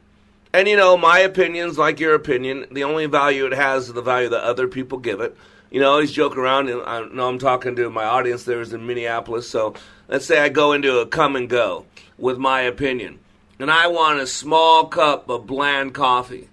And 0.53 0.69
you 0.69 0.77
know, 0.77 0.97
my 0.97 1.19
opinion's 1.19 1.77
like 1.77 2.00
your 2.00 2.15
opinion. 2.15 2.67
The 2.71 2.85
only 2.85 3.07
value 3.07 3.47
it 3.47 3.53
has 3.53 3.88
is 3.88 3.95
the 3.95 4.03
value 4.03 4.29
that 4.31 4.43
other 4.43 4.69
people 4.69 4.99
give 4.99 5.21
it. 5.21 5.37
You 5.71 5.81
know, 5.81 5.88
I 5.88 5.93
always 5.93 6.12
joke 6.12 6.37
around, 6.38 6.71
and 6.71 6.81
I 6.83 7.05
know 7.07 7.29
I'm 7.29 7.38
talking 7.38 7.77
to 7.77 7.91
my 7.91 8.05
audience 8.05 8.45
there 8.45 8.62
is 8.62 8.73
in 8.73 8.87
Minneapolis. 8.87 9.50
So 9.50 9.75
let's 10.09 10.27
say 10.27 10.38
I 10.41 10.49
go 10.49 10.73
into 10.73 10.99
a 10.99 11.07
come 11.07 11.37
and 11.37 11.49
go 11.49 11.87
with 12.19 12.38
my 12.38 12.62
opinion, 12.62 13.21
and 13.59 13.71
I 13.71 13.87
want 13.87 14.21
a 14.21 14.27
small 14.27 14.87
cup 14.87 15.29
of 15.29 15.47
bland 15.47 15.95
coffee. 15.95 16.49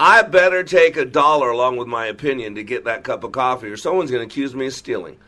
I 0.00 0.22
better 0.22 0.62
take 0.62 0.96
a 0.96 1.04
dollar 1.04 1.50
along 1.50 1.76
with 1.76 1.88
my 1.88 2.06
opinion 2.06 2.54
to 2.54 2.62
get 2.62 2.84
that 2.84 3.04
cup 3.04 3.24
of 3.24 3.32
coffee, 3.32 3.68
or 3.68 3.76
someone's 3.76 4.10
going 4.10 4.26
to 4.26 4.32
accuse 4.32 4.54
me 4.54 4.66
of 4.66 4.74
stealing. 4.74 5.18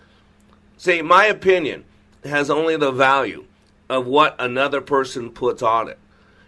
See, 0.76 1.02
my 1.02 1.26
opinion 1.26 1.84
has 2.24 2.50
only 2.50 2.76
the 2.76 2.92
value 2.92 3.44
of 3.88 4.06
what 4.06 4.36
another 4.38 4.80
person 4.80 5.30
puts 5.30 5.62
on 5.62 5.88
it. 5.88 5.98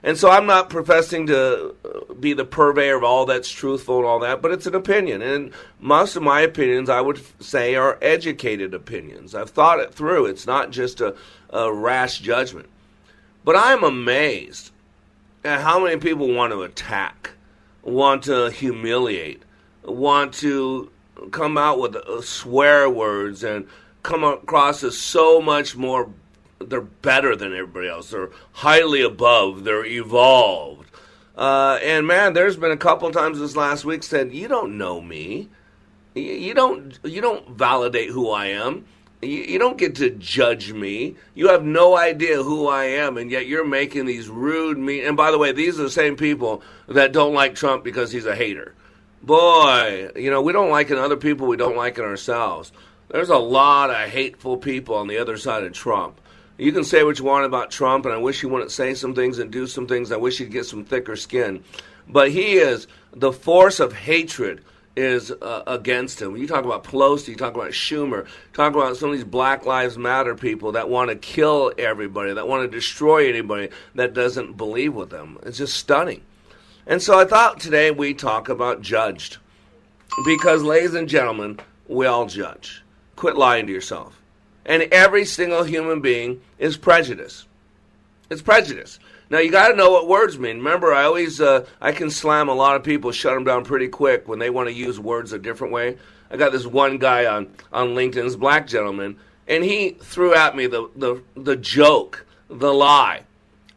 And 0.04 0.18
so 0.18 0.30
I'm 0.30 0.46
not 0.46 0.68
professing 0.68 1.28
to 1.28 1.76
uh, 1.84 2.14
be 2.14 2.32
the 2.32 2.44
purveyor 2.44 2.96
of 2.96 3.04
all 3.04 3.24
that's 3.24 3.50
truthful 3.50 3.98
and 3.98 4.06
all 4.06 4.18
that, 4.20 4.42
but 4.42 4.50
it's 4.50 4.66
an 4.66 4.74
opinion. 4.74 5.22
And 5.22 5.52
most 5.78 6.16
of 6.16 6.22
my 6.24 6.40
opinions, 6.40 6.88
I 6.88 7.00
would 7.00 7.22
say, 7.40 7.76
are 7.76 7.98
educated 8.02 8.74
opinions. 8.74 9.34
I've 9.34 9.50
thought 9.50 9.78
it 9.78 9.94
through. 9.94 10.26
It's 10.26 10.46
not 10.46 10.70
just 10.70 11.00
a, 11.00 11.14
a 11.50 11.72
rash 11.72 12.18
judgment. 12.18 12.68
But 13.44 13.56
I'm 13.56 13.84
amazed 13.84 14.72
at 15.44 15.60
how 15.60 15.84
many 15.84 15.98
people 15.98 16.32
want 16.32 16.52
to 16.52 16.62
attack, 16.62 17.30
want 17.82 18.24
to 18.24 18.50
humiliate, 18.50 19.42
want 19.84 20.34
to 20.34 20.90
come 21.30 21.56
out 21.56 21.78
with 21.78 21.94
uh, 21.94 22.20
swear 22.22 22.90
words 22.90 23.44
and 23.44 23.68
come 24.02 24.24
across 24.24 24.82
as 24.82 24.98
so 24.98 25.40
much 25.40 25.76
more 25.76 26.10
they're 26.64 26.80
better 26.80 27.36
than 27.36 27.52
everybody 27.52 27.88
else. 27.88 28.10
They're 28.10 28.30
highly 28.52 29.02
above. 29.02 29.64
They're 29.64 29.84
evolved. 29.84 30.90
Uh, 31.36 31.78
and 31.82 32.06
man, 32.06 32.34
there's 32.34 32.56
been 32.56 32.70
a 32.70 32.76
couple 32.76 33.10
times 33.10 33.38
this 33.38 33.56
last 33.56 33.84
week 33.84 34.02
said, 34.02 34.32
"You 34.32 34.48
don't 34.48 34.76
know 34.76 35.00
me. 35.00 35.48
You, 36.14 36.52
don't. 36.52 36.98
You 37.04 37.22
don't 37.22 37.48
validate 37.50 38.10
who 38.10 38.30
I 38.30 38.46
am. 38.46 38.84
You, 39.22 39.38
you 39.38 39.58
don't 39.58 39.78
get 39.78 39.94
to 39.96 40.10
judge 40.10 40.72
me. 40.72 41.16
You 41.34 41.48
have 41.48 41.64
no 41.64 41.96
idea 41.96 42.42
who 42.42 42.68
I 42.68 42.84
am, 42.84 43.16
and 43.16 43.30
yet 43.30 43.46
you're 43.46 43.66
making 43.66 44.04
these 44.04 44.28
rude 44.28 44.76
me." 44.78 45.02
And 45.04 45.16
by 45.16 45.30
the 45.30 45.38
way, 45.38 45.52
these 45.52 45.80
are 45.80 45.84
the 45.84 45.90
same 45.90 46.16
people 46.16 46.62
that 46.86 47.12
don't 47.12 47.34
like 47.34 47.54
Trump 47.54 47.82
because 47.82 48.12
he's 48.12 48.26
a 48.26 48.36
hater. 48.36 48.74
Boy, 49.22 50.10
you 50.16 50.30
know 50.30 50.42
we 50.42 50.52
don't 50.52 50.70
like 50.70 50.90
in 50.90 50.98
other 50.98 51.16
people. 51.16 51.46
We 51.46 51.56
don't 51.56 51.76
like 51.76 51.96
in 51.96 52.04
ourselves. 52.04 52.72
There's 53.08 53.28
a 53.28 53.36
lot 53.36 53.90
of 53.90 54.08
hateful 54.08 54.56
people 54.56 54.96
on 54.96 55.06
the 55.06 55.18
other 55.18 55.36
side 55.36 55.64
of 55.64 55.72
Trump. 55.72 56.20
You 56.62 56.70
can 56.70 56.84
say 56.84 57.02
what 57.02 57.18
you 57.18 57.24
want 57.24 57.44
about 57.44 57.72
Trump, 57.72 58.04
and 58.04 58.14
I 58.14 58.18
wish 58.18 58.40
he 58.40 58.46
wouldn't 58.46 58.70
say 58.70 58.94
some 58.94 59.16
things 59.16 59.40
and 59.40 59.50
do 59.50 59.66
some 59.66 59.88
things. 59.88 60.12
I 60.12 60.16
wish 60.16 60.38
he'd 60.38 60.52
get 60.52 60.64
some 60.64 60.84
thicker 60.84 61.16
skin. 61.16 61.64
But 62.08 62.30
he 62.30 62.52
is, 62.52 62.86
the 63.12 63.32
force 63.32 63.80
of 63.80 63.92
hatred 63.92 64.62
is 64.94 65.32
uh, 65.32 65.64
against 65.66 66.22
him. 66.22 66.36
You 66.36 66.46
talk 66.46 66.64
about 66.64 66.84
Pelosi, 66.84 67.28
you 67.28 67.34
talk 67.34 67.56
about 67.56 67.72
Schumer, 67.72 68.28
talk 68.52 68.74
about 68.74 68.96
some 68.96 69.10
of 69.10 69.16
these 69.16 69.24
Black 69.24 69.66
Lives 69.66 69.98
Matter 69.98 70.36
people 70.36 70.70
that 70.72 70.88
want 70.88 71.10
to 71.10 71.16
kill 71.16 71.72
everybody, 71.78 72.32
that 72.32 72.46
want 72.46 72.70
to 72.70 72.76
destroy 72.76 73.28
anybody 73.28 73.68
that 73.96 74.14
doesn't 74.14 74.56
believe 74.56 74.94
with 74.94 75.10
them. 75.10 75.38
It's 75.42 75.58
just 75.58 75.76
stunning. 75.76 76.22
And 76.86 77.02
so 77.02 77.18
I 77.18 77.24
thought 77.24 77.58
today 77.58 77.90
we 77.90 78.14
talk 78.14 78.48
about 78.48 78.82
judged. 78.82 79.38
Because, 80.24 80.62
ladies 80.62 80.94
and 80.94 81.08
gentlemen, 81.08 81.58
we 81.88 82.06
all 82.06 82.26
judge. 82.26 82.84
Quit 83.16 83.36
lying 83.36 83.66
to 83.66 83.72
yourself. 83.72 84.21
And 84.64 84.82
every 84.92 85.24
single 85.24 85.64
human 85.64 86.00
being 86.00 86.40
is 86.58 86.76
prejudice. 86.76 87.46
It's 88.30 88.42
prejudice. 88.42 88.98
Now 89.28 89.38
you 89.38 89.50
got 89.50 89.68
to 89.68 89.76
know 89.76 89.90
what 89.90 90.08
words 90.08 90.38
mean. 90.38 90.58
Remember, 90.58 90.92
I 90.92 91.04
always 91.04 91.40
uh, 91.40 91.66
I 91.80 91.92
can 91.92 92.10
slam 92.10 92.48
a 92.48 92.54
lot 92.54 92.76
of 92.76 92.84
people, 92.84 93.12
shut 93.12 93.34
them 93.34 93.44
down 93.44 93.64
pretty 93.64 93.88
quick 93.88 94.28
when 94.28 94.38
they 94.38 94.50
want 94.50 94.68
to 94.68 94.74
use 94.74 95.00
words 95.00 95.32
a 95.32 95.38
different 95.38 95.72
way. 95.72 95.96
I 96.30 96.36
got 96.36 96.52
this 96.52 96.66
one 96.66 96.98
guy 96.98 97.26
on 97.26 97.48
on 97.72 97.94
LinkedIn's 97.94 98.36
black 98.36 98.66
gentleman, 98.66 99.16
and 99.48 99.64
he 99.64 99.90
threw 99.90 100.34
at 100.34 100.54
me 100.54 100.66
the 100.66 100.88
the 100.96 101.22
the 101.34 101.56
joke, 101.56 102.26
the 102.48 102.72
lie 102.72 103.22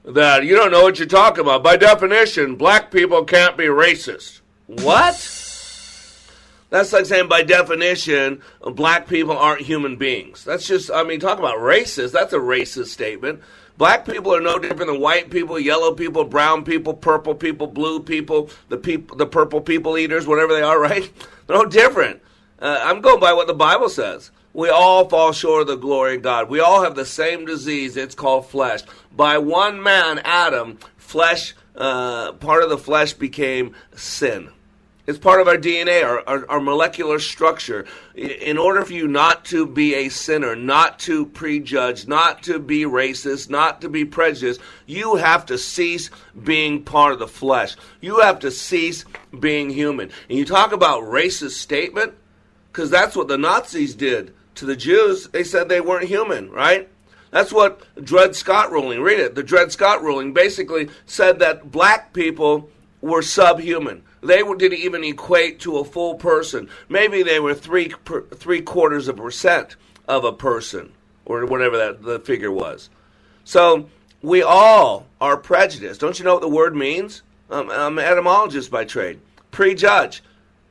that 0.04 0.44
you 0.44 0.56
don't 0.56 0.72
know 0.72 0.84
what 0.84 1.00
you're 1.00 1.08
talking 1.08 1.42
about. 1.42 1.64
By 1.64 1.78
definition, 1.78 2.56
black 2.56 2.92
people 2.92 3.24
can't 3.24 3.58
be 3.58 3.66
racist. 3.66 4.42
What? 4.68 5.45
That's 6.70 6.92
like 6.92 7.06
saying, 7.06 7.30
by 7.30 7.44
definition, 7.44 8.42
black 8.62 9.08
people 9.08 9.38
aren't 9.38 9.62
human 9.62 9.98
beings. 9.98 10.44
That's 10.44 10.68
just, 10.68 10.92
I 10.92 11.04
mean, 11.04 11.20
talk 11.20 11.40
about 11.40 11.58
racist. 11.58 12.12
That's 12.12 12.34
a 12.34 12.40
racist 12.40 12.88
statement. 12.88 13.42
Black 13.78 14.06
people 14.06 14.34
are 14.34 14.42
no 14.42 14.58
different 14.58 14.92
than 14.92 15.02
white 15.02 15.30
people, 15.30 15.60
yellow 15.60 15.94
people, 15.94 16.24
brown 16.24 16.64
people, 16.64 16.94
purple 16.94 17.36
people, 17.36 17.68
blue 17.68 18.00
people, 18.00 18.50
the 18.70 18.78
people, 18.78 19.18
the 19.18 19.26
purple 19.26 19.60
people 19.62 19.98
eaters, 19.98 20.26
whatever 20.26 20.54
they 20.54 20.62
are, 20.62 20.80
right? 20.82 21.12
They're 21.48 21.58
no 21.58 21.66
different. 21.66 22.22
Uh, 22.60 22.80
I'm 22.82 23.02
going 23.02 23.20
by 23.20 23.34
what 23.34 23.48
the 23.48 23.54
Bible 23.54 23.90
says. 23.90 24.32
We 24.54 24.70
all 24.70 25.10
fall 25.10 25.34
short 25.34 25.64
of 25.64 25.68
the 25.68 25.76
glory 25.76 26.16
of 26.16 26.22
God. 26.22 26.50
We 26.50 26.62
all 26.62 26.82
have 26.82 26.96
the 26.96 27.06
same 27.06 27.46
disease. 27.46 27.98
It's 27.98 28.16
called 28.16 28.48
flesh. 28.48 28.82
By 29.14 29.38
one 29.38 29.84
man, 29.84 30.20
Adam, 30.24 30.78
flesh, 30.96 31.54
uh, 31.76 32.32
part 32.34 32.64
of 32.64 32.70
the 32.70 32.78
flesh 32.78 33.12
became 33.12 33.76
sin. 33.96 34.50
It's 35.08 35.20
part 35.20 35.40
of 35.40 35.48
our 35.48 35.58
DNA, 35.58 36.04
our, 36.04 36.28
our, 36.28 36.50
our, 36.50 36.60
molecular 36.60 37.20
structure. 37.20 37.86
In 38.16 38.58
order 38.58 38.84
for 38.84 38.94
you 38.94 39.08
not 39.08 39.46
to 39.46 39.68
be 39.68 39.94
a 39.94 40.10
sinner, 40.10 40.56
not 40.56 40.98
to 41.00 41.28
prejudge, 41.28 42.08
not 42.08 42.42
to 42.44 42.58
be 42.58 42.86
racist, 42.86 43.50
not 43.50 43.82
to 43.82 43.90
be 43.90 44.04
prejudiced, 44.04 44.62
you 44.88 45.16
have 45.16 45.46
to 45.46 45.60
cease 45.60 46.10
being 46.44 46.84
part 46.84 47.14
of 47.14 47.20
the 47.20 47.28
flesh. 47.28 47.76
You 48.02 48.22
have 48.22 48.40
to 48.40 48.50
cease 48.50 49.06
being 49.40 49.70
human. 49.70 50.10
And 50.28 50.40
you 50.40 50.46
talk 50.46 50.72
about 50.72 51.04
racist 51.04 51.52
statement, 51.52 52.14
because 52.72 52.90
that's 52.90 53.16
what 53.16 53.28
the 53.28 53.38
Nazis 53.38 53.94
did 53.94 54.34
to 54.56 54.66
the 54.66 54.76
Jews. 54.76 55.28
They 55.28 55.44
said 55.44 55.70
they 55.70 55.82
weren't 55.82 56.08
human, 56.08 56.50
right? 56.50 56.90
That's 57.30 57.54
what 57.54 57.84
Dred 58.04 58.36
Scott 58.36 58.72
ruling. 58.72 59.02
Read 59.02 59.20
it. 59.20 59.36
The 59.36 59.44
Dred 59.44 59.72
Scott 59.72 60.02
ruling 60.02 60.34
basically 60.34 60.90
said 61.06 61.40
that 61.40 61.70
black 61.70 62.14
people 62.14 62.70
were 63.06 63.22
subhuman 63.22 64.04
they 64.26 64.42
didn't 64.42 64.80
even 64.80 65.04
equate 65.04 65.60
to 65.62 65.78
a 65.78 65.86
full 65.86 66.16
person. 66.16 66.70
Maybe 66.90 67.24
they 67.24 67.40
were 67.40 67.54
three 67.54 67.90
per, 67.90 68.22
three 68.22 68.62
quarters 68.62 69.08
of 69.08 69.20
a 69.20 69.24
percent 69.24 69.76
of 70.08 70.24
a 70.24 70.34
person, 70.34 70.92
or 71.26 71.46
whatever 71.46 71.78
that 71.78 72.04
the 72.04 72.20
figure 72.20 72.52
was. 72.52 72.90
So 73.44 73.90
we 74.22 74.42
all 74.42 75.08
are 75.22 75.38
prejudiced. 75.38 76.02
Don't 76.02 76.18
you 76.18 76.26
know 76.26 76.34
what 76.34 76.42
the 76.42 76.50
word 76.50 76.76
means? 76.76 77.22
Um, 77.50 77.70
I'm 77.70 77.98
an 78.00 78.06
etymologist 78.06 78.72
by 78.72 78.86
trade. 78.86 79.20
Prejudge. 79.52 80.24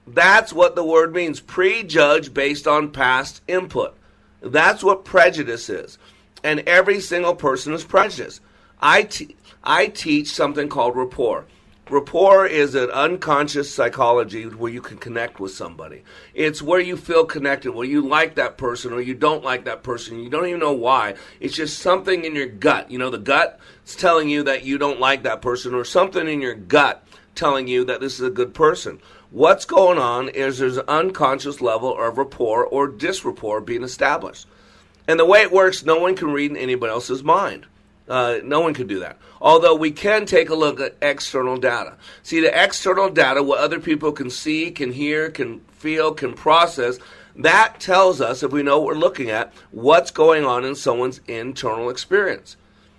That's 0.07 0.53
what 0.53 0.75
the 0.75 0.85
word 0.85 1.15
means. 1.15 1.41
Prejudge 1.41 2.35
based 2.35 2.67
on 2.67 2.91
past 2.91 3.43
input. 3.49 3.97
That's 4.43 4.83
what 4.83 5.05
prejudice 5.05 5.71
is. 5.71 5.99
And 6.43 6.61
every 6.61 7.01
single 7.01 7.35
person 7.35 7.73
is 7.73 7.85
prejudiced. 7.85 8.43
I, 8.81 9.05
te- 9.05 9.37
I 9.63 9.87
teach 9.87 10.29
something 10.29 10.69
called 10.69 10.97
rapport. 10.97 11.47
Rapport 11.91 12.47
is 12.47 12.75
an 12.75 12.91
unconscious 12.91 13.73
psychology 13.73 14.45
where 14.45 14.73
you 14.73 14.81
can 14.81 14.97
connect 14.97 15.39
with 15.39 15.53
somebody. 15.53 16.03
It's 16.33 16.63
where 16.63 16.81
you 16.81 16.97
feel 16.97 17.27
connected, 17.27 17.73
where 17.73 17.87
you 17.87 18.01
like 18.01 18.37
that 18.37 18.57
person 18.57 18.95
or 18.95 19.03
you 19.03 19.13
don't 19.15 19.45
like 19.45 19.67
that 19.67 19.83
person. 19.83 20.19
You 20.19 20.31
don't 20.31 20.47
even 20.47 20.61
know 20.61 20.73
why. 20.73 21.15
It's 21.41 21.55
just 21.55 21.81
something 21.81 22.25
in 22.25 22.35
your 22.35 22.47
gut. 22.47 22.91
You 22.91 22.99
know, 22.99 23.11
the 23.11 23.19
gut 23.19 23.61
is 23.85 23.97
telling 23.97 24.31
you 24.31 24.45
that 24.45 24.65
you 24.65 24.79
don't 24.79 24.99
like 24.99 25.25
that 25.25 25.43
person, 25.43 25.75
or 25.75 25.85
something 25.85 26.27
in 26.27 26.41
your 26.41 26.55
gut 26.55 27.07
telling 27.35 27.69
you 27.69 27.85
that 27.85 28.01
this 28.01 28.15
is 28.15 28.27
a 28.27 28.31
good 28.31 28.55
person. 28.55 28.99
What's 29.31 29.67
going 29.67 29.99
on 29.99 30.31
is 30.31 30.57
there's 30.57 30.79
an 30.79 30.89
unconscious 30.89 31.61
level 31.61 31.99
of 31.99 32.17
rapport 32.17 32.65
or 32.65 32.89
disrapport 32.89 33.67
being 33.67 33.83
established. 33.83 34.47
And 35.07 35.21
the 35.21 35.27
way 35.27 35.43
it 35.43 35.53
works, 35.53 35.85
no 35.85 35.99
one 35.99 36.17
can 36.17 36.33
read 36.33 36.51
in 36.51 36.57
anybody 36.57 36.93
else's 36.93 37.23
mind. 37.23 37.67
Uh, 38.09 38.39
no 38.45 38.61
one 38.61 38.75
can 38.75 38.87
do 38.87 39.01
that. 39.01 39.19
Although 39.41 39.75
we 39.75 39.91
can 39.91 40.27
take 40.27 40.51
a 40.51 40.55
look 40.55 40.81
at 40.81 40.97
external 41.01 41.57
data. 41.57 41.95
See, 42.23 42.41
the 42.41 42.63
external 42.63 43.11
data, 43.11 43.43
what 43.43 43.61
other 43.61 43.81
people 43.81 44.13
can 44.13 44.31
see, 44.31 44.71
can 44.71 44.93
hear, 44.93 45.31
can 45.31 45.61
feel, 45.79 46.13
can 46.13 46.35
process, 46.35 46.99
that 47.37 47.81
tells 47.81 48.21
us, 48.21 48.43
if 48.43 48.53
we 48.53 48.63
know 48.63 48.79
what 48.79 48.87
we're 48.95 49.01
looking 49.01 49.31
at, 49.31 49.53
what's 49.71 50.11
going 50.11 50.45
on 50.45 50.65
in 50.65 50.75
someone's 50.75 51.21
internal 51.27 51.91
experience. 51.91 52.57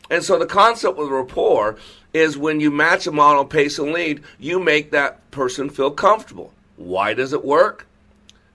And 0.09 0.23
so 0.23 0.37
the 0.37 0.45
concept 0.45 0.97
with 0.97 1.09
rapport 1.09 1.77
is 2.13 2.37
when 2.37 2.59
you 2.59 2.69
match 2.69 3.07
a 3.07 3.11
model, 3.11 3.45
pace, 3.45 3.79
and 3.79 3.91
lead, 3.91 4.23
you 4.39 4.59
make 4.59 4.91
that 4.91 5.29
person 5.31 5.69
feel 5.69 5.91
comfortable. 5.91 6.51
Why 6.75 7.13
does 7.13 7.33
it 7.33 7.45
work? 7.45 7.87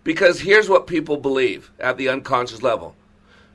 Because 0.04 0.40
here's 0.40 0.68
what 0.68 0.86
people 0.86 1.16
believe 1.16 1.70
at 1.78 1.96
the 1.96 2.08
unconscious 2.08 2.62
level 2.62 2.94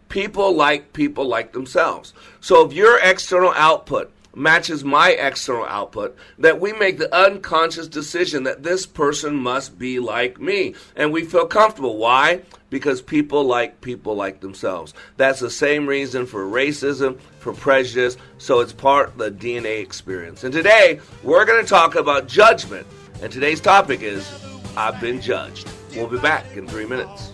people 0.08 0.56
like 0.56 0.94
people 0.94 1.26
like 1.26 1.52
themselves. 1.52 2.14
So 2.46 2.64
if 2.64 2.74
your 2.74 3.00
external 3.00 3.52
output 3.56 4.14
matches 4.36 4.84
my 4.84 5.14
external 5.14 5.66
output, 5.66 6.16
that 6.38 6.62
we 6.62 6.74
make 6.74 7.00
the 7.00 7.12
unconscious 7.12 7.88
decision 7.88 8.44
that 8.44 8.62
this 8.62 8.86
person 8.86 9.36
must 9.36 9.80
be 9.80 9.98
like 10.00 10.40
me. 10.40 10.76
And 10.96 11.12
we 11.12 11.24
feel 11.24 11.48
comfortable. 11.48 11.98
Why? 11.98 12.44
Because 12.70 13.02
people 13.02 13.46
like 13.46 13.82
people 13.82 14.14
like 14.14 14.42
themselves. 14.42 14.94
That's 15.18 15.40
the 15.40 15.50
same 15.50 15.88
reason 15.88 16.28
for 16.28 16.46
racism, 16.46 17.20
for 17.40 17.52
prejudice, 17.52 18.16
so 18.38 18.60
it's 18.60 18.74
part 18.74 19.08
of 19.08 19.18
the 19.18 19.32
DNA 19.32 19.82
experience. 19.82 20.44
And 20.44 20.54
today, 20.54 21.00
we're 21.24 21.46
going 21.46 21.64
to 21.64 21.68
talk 21.68 21.96
about 21.96 22.28
judgment. 22.28 22.86
And 23.24 23.34
today's 23.34 23.60
topic 23.60 24.04
is 24.04 24.32
I've 24.78 25.02
been 25.02 25.20
judged. 25.20 25.68
We'll 25.96 26.06
be 26.06 26.20
back 26.20 26.56
in 26.56 26.68
three 26.68 26.86
minutes. 26.86 27.32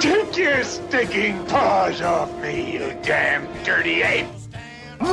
Take 0.00 0.36
your 0.36 0.62
stinking 0.62 1.44
paws 1.46 2.00
off 2.02 2.32
me, 2.40 2.72
you 2.74 2.96
damn 3.02 3.46
dirty 3.64 4.02
ape! 4.02 4.26
Every 5.00 5.08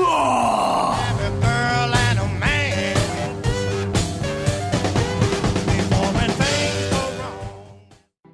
girl 1.42 1.92
and 1.96 2.20
a 2.20 2.28
man. 2.40 3.42
Before 5.66 6.12
when 6.14 6.30
things 6.30 6.90
go 6.92 7.02
wrong. 7.20 7.80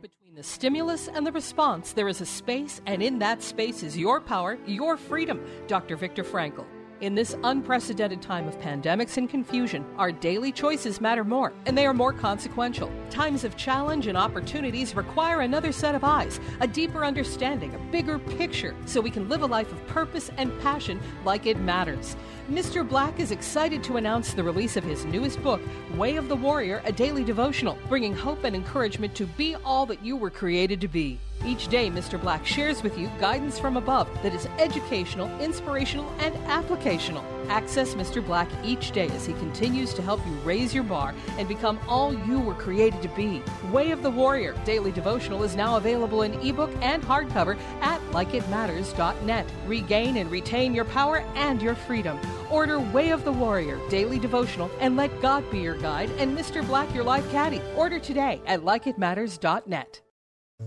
Between 0.01 0.35
the 0.35 0.43
stimulus 0.43 1.07
and 1.07 1.25
the 1.25 1.31
response, 1.31 1.93
there 1.93 2.09
is 2.09 2.19
a 2.19 2.25
space, 2.25 2.81
and 2.85 3.01
in 3.01 3.19
that 3.19 3.41
space 3.41 3.81
is 3.81 3.97
your 3.97 4.19
power, 4.19 4.57
your 4.65 4.97
freedom. 4.97 5.39
Dr. 5.67 5.95
Viktor 5.95 6.25
Frankl. 6.25 6.65
In 7.01 7.15
this 7.15 7.35
unprecedented 7.43 8.21
time 8.21 8.47
of 8.47 8.59
pandemics 8.59 9.17
and 9.17 9.27
confusion, 9.27 9.83
our 9.97 10.11
daily 10.11 10.51
choices 10.51 11.01
matter 11.01 11.23
more, 11.23 11.51
and 11.65 11.75
they 11.75 11.87
are 11.87 11.95
more 11.95 12.13
consequential. 12.13 12.91
Times 13.09 13.43
of 13.43 13.57
challenge 13.57 14.05
and 14.05 14.15
opportunities 14.15 14.95
require 14.95 15.41
another 15.41 15.71
set 15.71 15.95
of 15.95 16.03
eyes, 16.03 16.39
a 16.59 16.67
deeper 16.67 17.03
understanding, 17.03 17.73
a 17.73 17.91
bigger 17.91 18.19
picture, 18.19 18.75
so 18.85 19.01
we 19.01 19.09
can 19.09 19.27
live 19.29 19.41
a 19.41 19.47
life 19.47 19.71
of 19.71 19.87
purpose 19.87 20.29
and 20.37 20.57
passion 20.61 20.99
like 21.25 21.47
it 21.47 21.57
matters. 21.59 22.15
Mr. 22.49 22.87
Black 22.87 23.19
is 23.19 23.31
excited 23.31 23.83
to 23.83 23.97
announce 23.97 24.33
the 24.33 24.43
release 24.43 24.75
of 24.75 24.83
his 24.83 25.05
newest 25.05 25.41
book, 25.43 25.61
Way 25.95 26.15
of 26.15 26.27
the 26.27 26.35
Warrior, 26.35 26.81
a 26.85 26.91
daily 26.91 27.23
devotional, 27.23 27.77
bringing 27.87 28.15
hope 28.15 28.43
and 28.43 28.55
encouragement 28.55 29.15
to 29.15 29.25
be 29.25 29.55
all 29.63 29.85
that 29.85 30.03
you 30.03 30.17
were 30.17 30.29
created 30.29 30.81
to 30.81 30.87
be. 30.87 31.19
Each 31.45 31.67
day, 31.67 31.89
Mr. 31.89 32.21
Black 32.21 32.45
shares 32.45 32.83
with 32.83 32.97
you 32.99 33.09
guidance 33.19 33.57
from 33.57 33.75
above 33.75 34.07
that 34.21 34.33
is 34.33 34.47
educational, 34.59 35.27
inspirational, 35.39 36.11
and 36.19 36.35
applicational. 36.45 37.23
Access 37.49 37.95
Mr. 37.95 38.23
Black 38.23 38.47
each 38.63 38.91
day 38.91 39.07
as 39.09 39.25
he 39.25 39.33
continues 39.33 39.93
to 39.95 40.03
help 40.03 40.25
you 40.27 40.33
raise 40.43 40.73
your 40.73 40.83
bar 40.83 41.15
and 41.39 41.47
become 41.47 41.79
all 41.87 42.13
you 42.13 42.39
were 42.39 42.53
created 42.53 43.01
to 43.01 43.09
be. 43.09 43.41
Way 43.71 43.91
of 43.91 44.03
the 44.03 44.11
Warrior 44.11 44.55
Daily 44.65 44.91
Devotional 44.91 45.43
is 45.43 45.55
now 45.55 45.77
available 45.77 46.21
in 46.21 46.33
ebook 46.41 46.71
and 46.81 47.01
hardcover 47.01 47.57
at 47.81 47.99
likeitmatters.net. 48.11 49.47
Regain 49.65 50.17
and 50.17 50.29
retain 50.29 50.75
your 50.75 50.85
power 50.85 51.25
and 51.35 51.61
your 51.61 51.75
freedom. 51.75 52.19
Order 52.51 52.79
Way 52.79 53.11
of 53.11 53.23
the 53.23 53.31
Warrior 53.31 53.79
Daily 53.89 54.19
Devotional 54.19 54.69
and 54.79 54.95
let 54.95 55.21
God 55.21 55.49
be 55.49 55.59
your 55.59 55.77
guide 55.77 56.09
and 56.17 56.37
Mr. 56.37 56.65
Black 56.65 56.93
your 56.93 57.03
life 57.03 57.29
caddy. 57.31 57.61
Order 57.75 57.99
today 57.99 58.41
at 58.45 58.61
likeitmatters.net. 58.61 60.01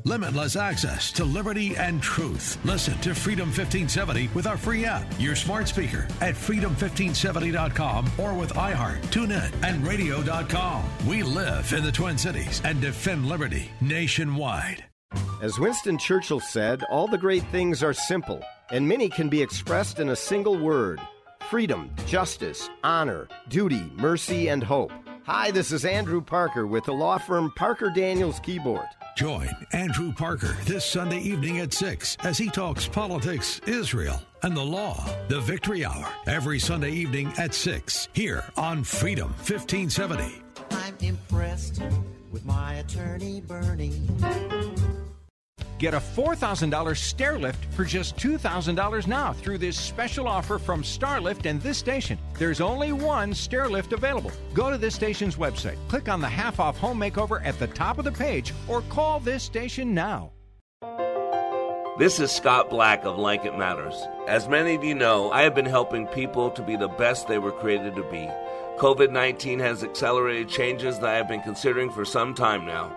Limitless 0.02 0.56
access 0.56 1.12
to 1.12 1.24
liberty 1.24 1.76
and 1.76 2.02
truth. 2.02 2.58
Listen 2.64 2.98
to 2.98 3.14
Freedom 3.14 3.46
1570 3.46 4.28
with 4.34 4.46
our 4.46 4.56
free 4.56 4.84
app, 4.84 5.06
your 5.18 5.36
smart 5.36 5.68
speaker 5.68 6.08
at 6.20 6.34
freedom1570.com 6.34 8.10
or 8.18 8.34
with 8.34 8.52
iHeart, 8.54 9.00
TuneIn, 9.06 9.52
and 9.62 9.86
radio.com. 9.86 10.84
We 11.06 11.22
live 11.22 11.72
in 11.72 11.84
the 11.84 11.92
Twin 11.92 12.18
Cities 12.18 12.60
and 12.64 12.80
defend 12.80 13.26
liberty 13.26 13.70
nationwide. 13.80 14.84
As 15.40 15.60
Winston 15.60 15.96
Churchill 15.98 16.40
said, 16.40 16.82
all 16.90 17.06
the 17.06 17.18
great 17.18 17.44
things 17.52 17.82
are 17.82 17.92
simple, 17.92 18.42
and 18.70 18.88
many 18.88 19.08
can 19.08 19.28
be 19.28 19.40
expressed 19.40 20.00
in 20.00 20.08
a 20.08 20.16
single 20.16 20.58
word 20.58 21.00
freedom, 21.54 21.88
justice, 22.08 22.68
honor, 22.82 23.28
duty, 23.48 23.88
mercy, 23.94 24.48
and 24.48 24.60
hope. 24.60 24.90
Hi, 25.24 25.52
this 25.52 25.70
is 25.70 25.84
Andrew 25.84 26.20
Parker 26.20 26.66
with 26.66 26.82
the 26.82 26.92
law 26.92 27.16
firm 27.16 27.52
Parker 27.54 27.92
Daniels 27.94 28.40
Kibort. 28.40 28.88
Join 29.16 29.48
Andrew 29.70 30.12
Parker 30.12 30.56
this 30.64 30.84
Sunday 30.84 31.20
evening 31.20 31.60
at 31.60 31.72
6 31.72 32.16
as 32.24 32.36
he 32.36 32.50
talks 32.50 32.88
politics, 32.88 33.60
Israel, 33.68 34.20
and 34.42 34.56
the 34.56 34.64
law. 34.64 35.08
The 35.28 35.42
Victory 35.42 35.84
Hour, 35.84 36.08
every 36.26 36.58
Sunday 36.58 36.90
evening 36.90 37.32
at 37.38 37.54
6, 37.54 38.08
here 38.14 38.42
on 38.56 38.82
Freedom 38.82 39.28
1570. 39.28 40.42
I'm 40.72 40.96
impressed 41.02 41.80
with 42.32 42.44
my 42.44 42.74
attorney, 42.78 43.42
Bernie. 43.42 44.08
Get 45.78 45.94
a 45.94 45.98
$4,000 45.98 46.96
stair 46.96 47.38
lift 47.38 47.64
for 47.72 47.84
just 47.84 48.16
$2,000 48.16 49.06
now 49.06 49.32
through 49.32 49.58
this 49.58 49.78
special 49.78 50.28
offer 50.28 50.58
from 50.58 50.82
Starlift 50.82 51.46
and 51.46 51.60
this 51.60 51.78
station. 51.78 52.18
There's 52.38 52.60
only 52.60 52.92
one 52.92 53.34
stair 53.34 53.68
lift 53.68 53.92
available. 53.92 54.30
Go 54.52 54.70
to 54.70 54.78
this 54.78 54.94
station's 54.94 55.36
website, 55.36 55.76
click 55.88 56.08
on 56.08 56.20
the 56.20 56.28
half 56.28 56.60
off 56.60 56.78
home 56.78 57.00
makeover 57.00 57.44
at 57.44 57.58
the 57.58 57.66
top 57.66 57.98
of 57.98 58.04
the 58.04 58.12
page, 58.12 58.52
or 58.68 58.82
call 58.82 59.18
this 59.20 59.42
station 59.42 59.94
now. 59.94 60.30
This 61.96 62.18
is 62.18 62.32
Scott 62.32 62.70
Black 62.70 63.04
of 63.04 63.18
Like 63.18 63.44
It 63.44 63.56
Matters. 63.56 63.94
As 64.26 64.48
many 64.48 64.74
of 64.74 64.82
you 64.82 64.96
know, 64.96 65.30
I 65.30 65.42
have 65.42 65.54
been 65.54 65.64
helping 65.64 66.08
people 66.08 66.50
to 66.50 66.62
be 66.62 66.74
the 66.74 66.88
best 66.88 67.28
they 67.28 67.38
were 67.38 67.52
created 67.52 67.94
to 67.94 68.02
be. 68.10 68.28
COVID 68.78 69.12
19 69.12 69.60
has 69.60 69.84
accelerated 69.84 70.48
changes 70.48 70.98
that 70.98 71.10
I 71.10 71.14
have 71.14 71.28
been 71.28 71.42
considering 71.42 71.90
for 71.90 72.04
some 72.04 72.34
time 72.34 72.66
now. 72.66 72.96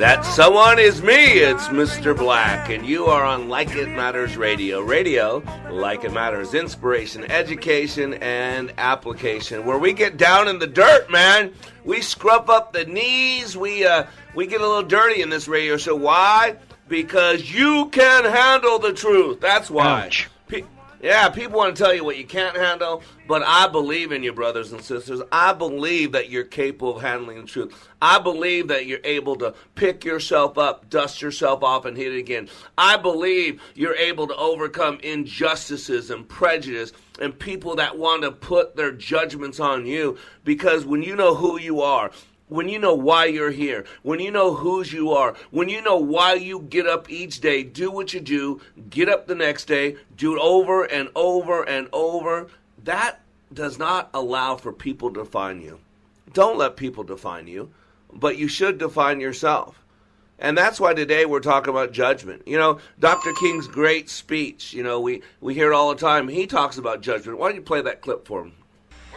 That 0.00 0.24
someone 0.24 0.78
is 0.78 1.02
me. 1.02 1.40
It's 1.40 1.68
Mr. 1.68 2.16
Black, 2.16 2.70
and 2.70 2.86
you 2.86 3.04
are 3.04 3.22
on 3.22 3.50
Like 3.50 3.68
It 3.72 3.86
Matters 3.90 4.34
Radio. 4.34 4.80
Radio, 4.80 5.42
like 5.70 6.04
it 6.04 6.12
matters, 6.14 6.54
inspiration, 6.54 7.30
education, 7.30 8.14
and 8.14 8.72
application. 8.78 9.66
Where 9.66 9.76
we 9.76 9.92
get 9.92 10.16
down 10.16 10.48
in 10.48 10.58
the 10.58 10.66
dirt, 10.66 11.10
man. 11.10 11.52
We 11.84 12.00
scrub 12.00 12.48
up 12.48 12.72
the 12.72 12.86
knees. 12.86 13.58
We 13.58 13.84
uh, 13.84 14.04
we 14.34 14.46
get 14.46 14.62
a 14.62 14.66
little 14.66 14.88
dirty 14.88 15.20
in 15.20 15.28
this 15.28 15.46
radio 15.48 15.76
show. 15.76 15.96
Why? 15.96 16.56
Because 16.88 17.52
you 17.52 17.90
can 17.92 18.24
handle 18.24 18.78
the 18.78 18.94
truth. 18.94 19.42
That's 19.42 19.70
why. 19.70 20.08
Pe- 20.10 20.28
yeah, 21.02 21.30
people 21.30 21.58
want 21.58 21.76
to 21.76 21.82
tell 21.82 21.94
you 21.94 22.04
what 22.04 22.18
you 22.18 22.26
can't 22.26 22.56
handle, 22.56 23.02
but 23.26 23.42
I 23.42 23.68
believe 23.68 24.12
in 24.12 24.22
you, 24.22 24.32
brothers 24.32 24.72
and 24.72 24.82
sisters. 24.82 25.22
I 25.32 25.54
believe 25.54 26.12
that 26.12 26.28
you're 26.28 26.44
capable 26.44 26.96
of 26.96 27.02
handling 27.02 27.40
the 27.40 27.46
truth. 27.46 27.88
I 28.02 28.18
believe 28.18 28.68
that 28.68 28.86
you're 28.86 29.00
able 29.04 29.36
to 29.36 29.54
pick 29.74 30.04
yourself 30.04 30.58
up, 30.58 30.90
dust 30.90 31.22
yourself 31.22 31.62
off, 31.62 31.86
and 31.86 31.96
hit 31.96 32.14
it 32.14 32.18
again. 32.18 32.50
I 32.76 32.98
believe 32.98 33.62
you're 33.74 33.96
able 33.96 34.26
to 34.26 34.36
overcome 34.36 35.00
injustices 35.02 36.10
and 36.10 36.28
prejudice 36.28 36.92
and 37.18 37.38
people 37.38 37.76
that 37.76 37.96
want 37.96 38.22
to 38.22 38.32
put 38.32 38.76
their 38.76 38.92
judgments 38.92 39.60
on 39.60 39.86
you 39.86 40.18
because 40.44 40.84
when 40.84 41.02
you 41.02 41.16
know 41.16 41.34
who 41.34 41.58
you 41.58 41.80
are, 41.80 42.10
when 42.50 42.68
you 42.68 42.78
know 42.78 42.94
why 42.94 43.24
you're 43.24 43.52
here, 43.52 43.84
when 44.02 44.20
you 44.20 44.30
know 44.30 44.54
whose 44.54 44.92
you 44.92 45.12
are, 45.12 45.34
when 45.50 45.68
you 45.68 45.80
know 45.80 45.96
why 45.96 46.34
you 46.34 46.60
get 46.60 46.86
up 46.86 47.08
each 47.08 47.40
day, 47.40 47.62
do 47.62 47.90
what 47.90 48.12
you 48.12 48.20
do, 48.20 48.60
get 48.90 49.08
up 49.08 49.26
the 49.26 49.34
next 49.34 49.64
day, 49.66 49.96
do 50.16 50.36
it 50.36 50.40
over 50.40 50.84
and 50.84 51.08
over 51.14 51.62
and 51.62 51.88
over, 51.92 52.48
that 52.84 53.20
does 53.52 53.78
not 53.78 54.10
allow 54.12 54.56
for 54.56 54.72
people 54.72 55.12
to 55.12 55.22
define 55.22 55.62
you. 55.62 55.78
Don't 56.32 56.58
let 56.58 56.76
people 56.76 57.04
define 57.04 57.46
you, 57.46 57.70
but 58.12 58.36
you 58.36 58.48
should 58.48 58.78
define 58.78 59.20
yourself. 59.20 59.82
And 60.38 60.56
that's 60.56 60.80
why 60.80 60.94
today 60.94 61.26
we're 61.26 61.40
talking 61.40 61.70
about 61.70 61.92
judgment. 61.92 62.42
You 62.46 62.58
know, 62.58 62.78
Dr. 62.98 63.32
King's 63.34 63.68
great 63.68 64.08
speech, 64.08 64.72
you 64.72 64.82
know, 64.82 65.00
we, 65.00 65.22
we 65.40 65.54
hear 65.54 65.70
it 65.70 65.74
all 65.74 65.94
the 65.94 66.00
time. 66.00 66.28
He 66.28 66.46
talks 66.46 66.78
about 66.78 67.00
judgment. 67.00 67.38
Why 67.38 67.48
don't 67.48 67.56
you 67.56 67.62
play 67.62 67.82
that 67.82 68.00
clip 68.00 68.26
for 68.26 68.42
him? 68.42 68.54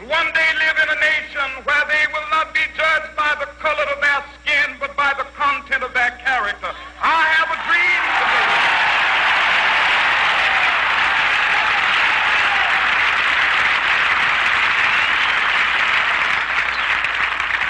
One 0.08 0.28
day 0.34 0.50
live 0.60 0.78
in 0.84 0.90
a 0.90 1.00
nation 1.00 1.64
where 1.64 1.86
they 1.88 2.04
will 2.12 2.28
not 2.30 2.54
be 2.54 2.60
judged 2.76 3.16
by 3.16 3.36
the 3.40 3.46
color 3.64 3.84
of 3.88 4.02
their 4.02 4.24
skin, 4.42 4.76
but 4.80 4.96
by 4.98 5.14
the 5.18 5.24
content 5.32 5.84
of 5.84 5.94
their 5.94 6.12
character. 6.26 6.68
I 7.00 7.24
have 7.40 7.48
a 7.48 7.60
dream 7.64 8.04
today. 8.20 8.84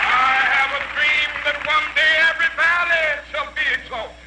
I 0.09 0.33
have 0.57 0.71
a 0.73 0.81
dream 0.97 1.29
that 1.45 1.57
one 1.69 1.87
day 1.93 2.13
every 2.33 2.49
valley 2.57 3.07
shall 3.29 3.49
be 3.53 3.65
exalted. 3.77 4.22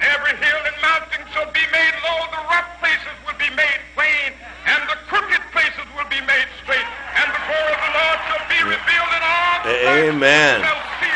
Every 0.00 0.34
hill 0.36 0.60
and 0.64 0.76
mountain 0.80 1.22
shall 1.32 1.50
be 1.52 1.64
made 1.72 1.94
low, 2.00 2.20
the 2.32 2.42
rough 2.48 2.68
places 2.80 3.16
will 3.26 3.36
be 3.36 3.52
made 3.54 3.80
plain, 3.94 4.32
and 4.66 4.80
the 4.88 4.96
crooked 5.08 5.42
places 5.52 5.86
will 5.96 6.08
be 6.08 6.20
made 6.24 6.48
straight, 6.64 6.88
and 7.20 7.26
the 7.28 7.40
glory 7.44 7.72
of 7.72 7.80
the 7.84 7.92
Lord 8.00 8.18
shall 8.28 8.44
be 8.48 8.60
revealed 8.64 9.12
in 9.12 9.22
all 9.22 9.50
Amen. 9.68 10.64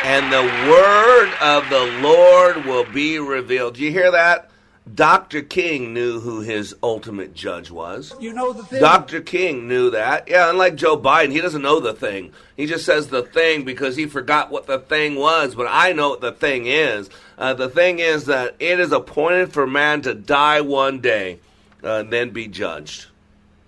And 0.05 0.31
the 0.31 0.45
word 0.71 1.33
of 1.41 1.69
the 1.71 2.01
Lord 2.03 2.67
will 2.67 2.85
be 2.85 3.19
revealed. 3.19 3.77
Do 3.77 3.83
you 3.83 3.91
hear 3.91 4.11
that? 4.11 4.51
Dr. 4.93 5.41
King 5.41 5.95
knew 5.95 6.21
who 6.21 6.41
his 6.41 6.77
ultimate 6.83 7.35
judge 7.35 7.71
was. 7.71 8.15
You 8.21 8.35
know 8.35 8.53
the 8.53 8.65
thing. 8.65 8.81
Dr. 8.81 9.23
King 9.23 9.67
knew 9.67 9.91
that. 9.91 10.29
Yeah, 10.29 10.51
unlike 10.51 10.77
Joe 10.77 10.99
Biden, 10.99 11.33
he 11.33 11.41
doesn't 11.41 11.63
know 11.63 11.81
the 11.81 11.95
thing. 11.95 12.33
He 12.55 12.67
just 12.67 12.85
says 12.85 13.09
the 13.09 13.23
thing 13.23 13.65
because 13.65 13.97
he 13.97 14.05
forgot 14.05 14.51
what 14.51 14.67
the 14.67 14.79
thing 14.79 15.15
was. 15.15 15.55
But 15.55 15.69
I 15.71 15.93
know 15.93 16.11
what 16.11 16.21
the 16.21 16.33
thing 16.33 16.67
is. 16.67 17.09
Uh, 17.39 17.55
the 17.55 17.71
thing 17.71 17.99
is 17.99 18.27
that 18.27 18.57
it 18.59 18.79
is 18.79 18.93
appointed 18.93 19.53
for 19.55 19.67
man 19.67 20.03
to 20.03 20.15
die 20.15 20.61
one 20.61 21.01
day, 21.01 21.39
uh, 21.83 22.01
and 22.01 22.13
then 22.13 22.31
be 22.31 22.47
judged. 22.47 23.07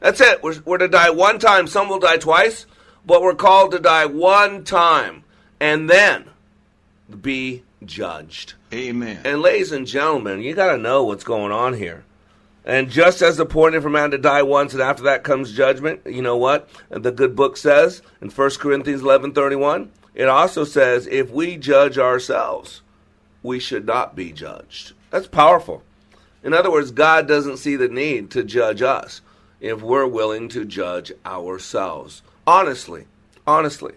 That's 0.01 0.21
it. 0.21 0.43
We're, 0.43 0.61
we're 0.67 0.79
to 0.79 0.89
die 0.89 1.11
one 1.11 1.39
time. 1.39 1.67
Some 1.67 1.89
will 1.89 1.99
die 1.99 2.19
twice, 2.19 2.67
but 3.07 3.23
we're 3.23 3.35
called 3.35 3.71
to 3.73 3.79
die 3.79 4.05
one 4.05 4.65
time 4.65 5.25
and 5.61 5.89
then 5.89 6.27
be 7.21 7.63
judged. 7.85 8.55
Amen. 8.77 9.21
And 9.25 9.41
ladies 9.41 9.73
and 9.73 9.87
gentlemen, 9.87 10.43
you 10.43 10.55
got 10.55 10.73
to 10.73 10.79
know 10.79 11.03
what's 11.05 11.25
going 11.25 11.51
on 11.51 11.73
here. 11.73 12.05
And 12.63 12.91
just 12.91 13.23
as 13.23 13.39
appointed 13.39 13.83
for 13.83 13.89
man 13.89 14.11
to 14.11 14.19
die 14.19 14.43
once, 14.43 14.75
and 14.75 14.83
after 14.83 15.05
that 15.05 15.25
comes 15.25 15.53
judgment, 15.53 16.01
you 16.05 16.21
know 16.21 16.37
what? 16.37 16.69
The 16.91 17.13
good 17.13 17.35
book 17.35 17.57
says 17.57 18.03
in 18.21 18.29
1 18.29 18.51
Corinthians 18.59 19.01
11.31, 19.01 19.89
it 20.15 20.29
also 20.29 20.65
says, 20.65 21.07
if 21.07 21.31
we 21.31 21.57
judge 21.57 21.97
ourselves, 21.97 22.83
we 23.43 23.61
should 23.61 23.87
not 23.87 24.15
be 24.15 24.33
judged. 24.33 24.93
That's 25.11 25.29
powerful. 25.29 25.83
In 26.43 26.53
other 26.53 26.71
words, 26.71 26.91
God 26.91 27.27
doesn't 27.27 27.59
see 27.59 27.77
the 27.77 27.89
need 27.89 28.31
to 28.33 28.45
judge 28.45 28.83
us 28.83 29.23
if 29.61 29.81
we're 29.81 30.07
willing 30.07 30.49
to 30.51 30.65
judge 30.67 31.13
ourselves. 31.25 32.23
Honestly. 32.47 33.07
Honestly. 33.47 33.95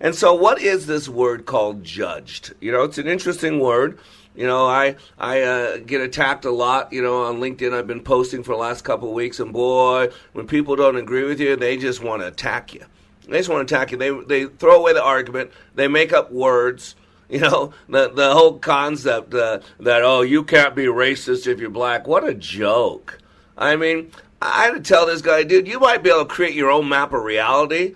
And 0.00 0.14
so, 0.14 0.34
what 0.34 0.60
is 0.60 0.86
this 0.86 1.08
word 1.08 1.46
called 1.46 1.84
judged? 1.84 2.54
You 2.60 2.72
know, 2.72 2.82
it's 2.82 2.98
an 2.98 3.06
interesting 3.06 3.60
word. 3.60 3.98
You 4.34 4.46
know, 4.46 4.66
I 4.66 4.96
I 5.18 5.42
uh, 5.42 5.76
get 5.78 6.00
attacked 6.00 6.44
a 6.44 6.50
lot. 6.50 6.92
You 6.92 7.02
know, 7.02 7.24
on 7.24 7.36
LinkedIn, 7.36 7.72
I've 7.72 7.86
been 7.86 8.02
posting 8.02 8.42
for 8.42 8.52
the 8.52 8.58
last 8.58 8.82
couple 8.82 9.08
of 9.08 9.14
weeks, 9.14 9.38
and 9.38 9.52
boy, 9.52 10.08
when 10.32 10.46
people 10.46 10.76
don't 10.76 10.96
agree 10.96 11.24
with 11.24 11.40
you, 11.40 11.56
they 11.56 11.76
just 11.76 12.02
want 12.02 12.22
to 12.22 12.28
attack 12.28 12.74
you. 12.74 12.84
They 13.28 13.38
just 13.38 13.48
want 13.48 13.66
to 13.66 13.74
attack 13.74 13.92
you. 13.92 13.98
They 13.98 14.10
they 14.10 14.46
throw 14.46 14.76
away 14.76 14.92
the 14.92 15.02
argument. 15.02 15.50
They 15.74 15.88
make 15.88 16.12
up 16.12 16.32
words. 16.32 16.96
You 17.26 17.40
know, 17.40 17.72
the 17.88 18.10
the 18.10 18.34
whole 18.34 18.58
concept 18.58 19.32
uh, 19.32 19.60
that 19.80 20.02
oh, 20.02 20.20
you 20.20 20.44
can't 20.44 20.74
be 20.74 20.84
racist 20.84 21.46
if 21.46 21.58
you're 21.58 21.70
black. 21.70 22.06
What 22.06 22.22
a 22.22 22.34
joke! 22.34 23.18
I 23.56 23.76
mean, 23.76 24.10
I 24.42 24.64
had 24.66 24.74
to 24.74 24.80
tell 24.80 25.06
this 25.06 25.22
guy, 25.22 25.42
dude, 25.42 25.66
you 25.66 25.80
might 25.80 26.02
be 26.02 26.10
able 26.10 26.26
to 26.26 26.26
create 26.26 26.54
your 26.54 26.70
own 26.70 26.86
map 26.88 27.14
of 27.14 27.22
reality, 27.22 27.94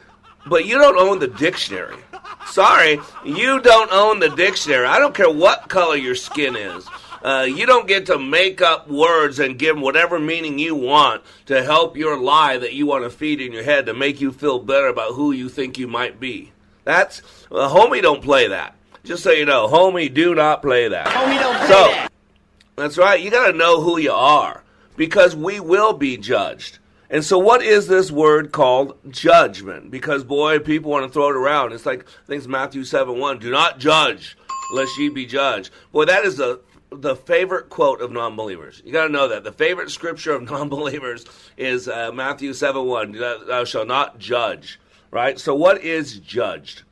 but 0.48 0.66
you 0.66 0.78
don't 0.78 0.98
own 0.98 1.18
the 1.18 1.28
dictionary. 1.28 1.96
Sorry, 2.46 3.00
you 3.24 3.60
don't 3.60 3.92
own 3.92 4.20
the 4.20 4.30
dictionary. 4.30 4.86
I 4.86 4.98
don't 4.98 5.14
care 5.14 5.30
what 5.30 5.68
color 5.68 5.96
your 5.96 6.14
skin 6.14 6.56
is. 6.56 6.86
Uh, 7.22 7.46
you 7.48 7.66
don't 7.66 7.88
get 7.88 8.06
to 8.06 8.18
make 8.18 8.62
up 8.62 8.88
words 8.88 9.40
and 9.40 9.58
give 9.58 9.74
them 9.74 9.82
whatever 9.82 10.18
meaning 10.18 10.58
you 10.58 10.74
want 10.74 11.22
to 11.46 11.62
help 11.64 11.96
your 11.96 12.18
lie 12.18 12.56
that 12.58 12.74
you 12.74 12.86
want 12.86 13.04
to 13.04 13.10
feed 13.10 13.40
in 13.40 13.52
your 13.52 13.64
head 13.64 13.86
to 13.86 13.94
make 13.94 14.20
you 14.20 14.30
feel 14.30 14.58
better 14.60 14.86
about 14.86 15.14
who 15.14 15.32
you 15.32 15.48
think 15.48 15.78
you 15.78 15.88
might 15.88 16.20
be. 16.20 16.52
That's 16.84 17.20
uh, 17.50 17.68
homie. 17.68 18.02
Don't 18.02 18.22
play 18.22 18.48
that. 18.48 18.74
Just 19.04 19.22
so 19.22 19.30
you 19.30 19.44
know, 19.44 19.68
homie, 19.68 20.12
do 20.12 20.34
not 20.34 20.62
play 20.62 20.88
that. 20.88 21.06
Homie, 21.08 21.38
don't 21.38 21.56
play 21.56 21.66
so, 21.66 21.88
that. 21.90 22.12
That's 22.76 22.98
right. 22.98 23.20
You 23.20 23.30
got 23.30 23.50
to 23.50 23.56
know 23.56 23.80
who 23.80 23.98
you 23.98 24.12
are 24.12 24.62
because 24.96 25.34
we 25.34 25.60
will 25.60 25.92
be 25.92 26.16
judged. 26.16 26.78
And 27.10 27.24
so, 27.24 27.38
what 27.38 27.62
is 27.62 27.86
this 27.86 28.10
word 28.10 28.52
called 28.52 28.96
judgment? 29.10 29.90
Because, 29.90 30.24
boy, 30.24 30.58
people 30.58 30.90
want 30.90 31.06
to 31.06 31.12
throw 31.12 31.30
it 31.30 31.36
around. 31.36 31.72
It's 31.72 31.86
like, 31.86 32.06
it's 32.28 32.46
Matthew 32.46 32.84
7 32.84 33.18
1. 33.18 33.38
Do 33.38 33.50
not 33.50 33.78
judge, 33.78 34.36
lest 34.74 34.98
ye 34.98 35.08
be 35.08 35.24
judged. 35.24 35.72
Boy, 35.90 36.04
that 36.04 36.24
is 36.24 36.36
the, 36.36 36.60
the 36.90 37.16
favorite 37.16 37.70
quote 37.70 38.02
of 38.02 38.12
non 38.12 38.36
believers. 38.36 38.82
You 38.84 38.92
got 38.92 39.06
to 39.06 39.12
know 39.12 39.28
that. 39.28 39.42
The 39.42 39.52
favorite 39.52 39.90
scripture 39.90 40.32
of 40.32 40.42
non 40.50 40.68
believers 40.68 41.24
is 41.56 41.88
uh, 41.88 42.12
Matthew 42.12 42.52
7 42.52 42.84
1. 42.84 43.12
Thou 43.12 43.64
shalt 43.64 43.88
not 43.88 44.18
judge. 44.18 44.78
Right? 45.10 45.38
So, 45.38 45.54
what 45.54 45.82
is 45.82 46.18
judged? 46.18 46.82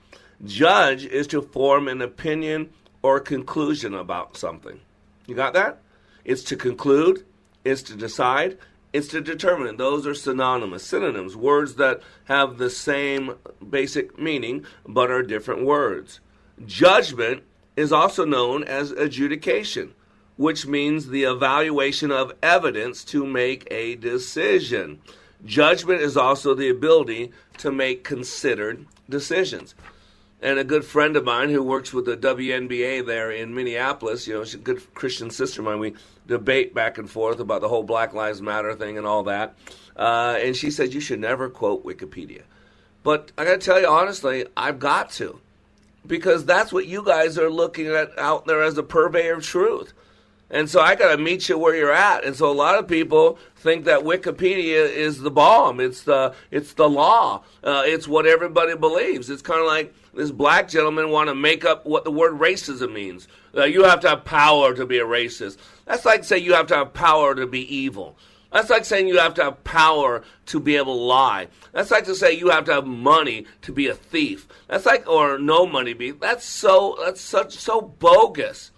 Judge 0.45 1.05
is 1.05 1.27
to 1.29 1.43
form 1.43 1.89
an 1.89 2.01
opinion 2.01 2.71
or 3.03 3.21
conclusion 3.21 3.95
about 3.95 4.37
something. 4.37 4.81
You 5.27 5.35
got 5.35 5.53
that? 5.53 5.81
It's 6.25 6.43
to 6.45 6.57
conclude, 6.57 7.25
it's 7.65 7.83
to 7.83 7.97
decide, 7.97 8.59
it's 8.97 9.09
to 9.09 9.21
determine. 9.21 9.77
Those 9.77 10.07
are 10.07 10.15
synonymous, 10.15 10.83
synonyms, 10.83 11.37
words 11.37 11.75
that 11.75 12.01
have 12.25 12.57
the 12.57 12.71
same 12.71 13.35
basic 13.69 14.19
meaning 14.19 14.65
but 14.87 15.11
are 15.11 15.23
different 15.23 15.67
words. 15.67 16.21
Judgment 16.65 17.43
is 17.77 17.93
also 17.93 18.25
known 18.25 18.65
as 18.65 18.93
adjudication, 18.93 19.95
which 20.37 20.67
means 20.67 21.09
the 21.09 21.25
evaluation 21.25 22.11
of 22.11 22.33
evidence 22.43 23.05
to 23.05 23.27
make 23.27 23.69
a 23.71 23.97
decision. 23.97 25.01
Judgment 25.45 26.01
is 26.01 26.17
also 26.17 26.55
the 26.55 26.71
ability 26.71 27.33
to 27.59 27.71
make 27.71 28.03
considered 28.03 28.87
decisions. 29.11 29.75
And 30.41 30.59
a 30.59 30.65
good 30.65 30.87
friend 30.87 31.17
of 31.17 31.25
mine 31.25 31.51
who 31.51 31.63
works 31.63 31.93
with 31.93 32.07
the 32.07 32.17
WNBA 32.17 33.05
there 33.05 33.31
in 33.31 33.55
Minneapolis, 33.55 34.27
you 34.27 34.35
know, 34.35 34.45
she's 34.45 34.55
a 34.55 34.59
good 34.59 34.95
Christian 34.95 35.31
sister 35.31 35.61
of 35.61 35.67
mine. 35.67 35.81
We 35.81 35.95
debate 36.27 36.75
back 36.75 36.99
and 36.99 37.11
forth 37.11 37.41
about 37.41 37.61
the 37.61 37.69
whole 37.69 37.83
Black 37.83 38.13
Lives 38.13 38.43
Matter 38.43 38.75
thing 38.75 38.99
and 38.99 39.07
all 39.07 39.25
that. 39.25 39.55
Uh, 39.97 40.39
and 40.41 40.55
she 40.57 40.71
said, 40.71 40.93
You 40.93 41.01
should 41.01 41.21
never 41.21 41.49
quote 41.49 41.85
Wikipedia. 41.85 42.43
But 43.03 43.33
I 43.39 43.45
got 43.45 43.61
to 43.61 43.65
tell 43.65 43.81
you 43.81 43.89
honestly, 43.89 44.47
I've 44.57 44.79
got 44.79 45.11
to. 45.13 45.39
Because 46.07 46.45
that's 46.45 46.73
what 46.73 46.87
you 46.87 47.05
guys 47.05 47.37
are 47.39 47.51
looking 47.51 47.89
at 47.89 48.17
out 48.19 48.47
there 48.47 48.63
as 48.63 48.79
a 48.79 48.83
purveyor 48.83 49.35
of 49.35 49.43
truth. 49.43 49.93
And 50.51 50.71
so 50.71 50.81
I 50.81 50.95
got 50.95 51.11
to 51.11 51.19
meet 51.21 51.49
you 51.49 51.59
where 51.59 51.75
you're 51.75 51.93
at. 51.93 52.25
And 52.25 52.37
so 52.37 52.51
a 52.51 52.55
lot 52.55 52.79
of 52.79 52.87
people 52.87 53.39
think 53.57 53.85
that 53.87 54.01
Wikipedia 54.01 54.89
is 54.89 55.19
the 55.19 55.31
bomb. 55.31 55.81
It's 55.81 56.03
the 56.03 56.35
it's 56.53 56.75
the 56.75 56.89
law. 56.89 57.43
Uh, 57.65 57.83
it's 57.85 58.07
what 58.07 58.27
everybody 58.27 58.77
believes. 58.77 59.29
It's 59.29 59.43
kind 59.43 59.61
of 59.61 59.67
like 59.67 59.93
this 60.15 60.31
black 60.31 60.69
gentleman 60.69 61.11
want 61.11 61.29
to 61.29 61.35
make 61.35 61.65
up 61.65 61.85
what 61.85 62.05
the 62.05 62.13
word 62.13 62.35
racism 62.35 62.93
means. 62.93 63.27
Uh, 63.57 63.65
you 63.65 63.83
have 63.83 64.01
to 64.01 64.09
have 64.09 64.25
power 64.25 64.73
to 64.75 64.87
be 64.87 64.99
a 64.99 65.05
racist. 65.05 65.59
That's 65.87 66.05
like 66.05 66.25
saying 66.25 66.45
you 66.45 66.55
have 66.55 66.67
to 66.69 66.77
have 66.77 66.93
power 66.93 67.35
to 67.35 67.47
be 67.47 67.75
evil. 67.75 68.19
That's 68.53 68.71
like 68.71 68.85
saying 68.85 69.09
you 69.09 69.19
have 69.19 69.35
to 69.35 69.45
have 69.45 69.65
power 69.65 70.23
to 70.47 70.61
be 70.61 70.77
able 70.77 70.95
to 70.95 71.03
lie. 71.03 71.49
That's 71.73 71.91
like 71.91 72.05
to 72.05 72.15
say 72.15 72.33
you 72.33 72.51
have 72.51 72.65
to 72.67 72.75
have 72.75 72.87
money 72.87 73.47
to 73.63 73.73
be 73.73 73.87
a 73.89 73.95
thief. 73.95 74.49
That's 74.69 74.87
like 74.87 75.09
or 75.09 75.39
no 75.39 75.67
money 75.67 75.93
be. 75.93 76.13
That's 76.13 76.45
so 76.45 76.97
that's 77.05 77.21
such 77.21 77.57
so 77.57 77.81
bogus. 77.81 78.71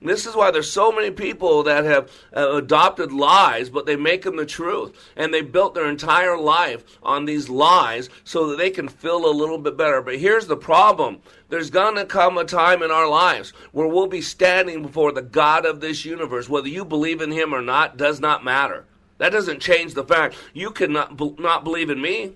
This 0.00 0.26
is 0.26 0.36
why 0.36 0.52
there's 0.52 0.70
so 0.70 0.92
many 0.92 1.10
people 1.10 1.64
that 1.64 1.84
have 1.84 2.10
uh, 2.36 2.52
adopted 2.54 3.10
lies, 3.10 3.68
but 3.68 3.84
they 3.84 3.96
make 3.96 4.22
them 4.22 4.36
the 4.36 4.46
truth. 4.46 4.96
And 5.16 5.34
they 5.34 5.42
built 5.42 5.74
their 5.74 5.88
entire 5.88 6.38
life 6.38 6.84
on 7.02 7.24
these 7.24 7.48
lies 7.48 8.08
so 8.22 8.46
that 8.48 8.58
they 8.58 8.70
can 8.70 8.88
feel 8.88 9.28
a 9.28 9.34
little 9.34 9.58
bit 9.58 9.76
better. 9.76 10.00
But 10.00 10.18
here's 10.18 10.46
the 10.46 10.56
problem 10.56 11.20
there's 11.48 11.70
going 11.70 11.96
to 11.96 12.04
come 12.04 12.38
a 12.38 12.44
time 12.44 12.82
in 12.82 12.92
our 12.92 13.08
lives 13.08 13.52
where 13.72 13.88
we'll 13.88 14.06
be 14.06 14.20
standing 14.20 14.82
before 14.82 15.10
the 15.10 15.22
God 15.22 15.66
of 15.66 15.80
this 15.80 16.04
universe. 16.04 16.48
Whether 16.48 16.68
you 16.68 16.84
believe 16.84 17.20
in 17.20 17.32
Him 17.32 17.52
or 17.52 17.62
not 17.62 17.96
does 17.96 18.20
not 18.20 18.44
matter. 18.44 18.84
That 19.16 19.32
doesn't 19.32 19.60
change 19.60 19.94
the 19.94 20.04
fact 20.04 20.36
you 20.54 20.70
cannot 20.70 21.16
be- 21.16 21.34
not 21.40 21.64
believe 21.64 21.90
in 21.90 22.00
me. 22.00 22.34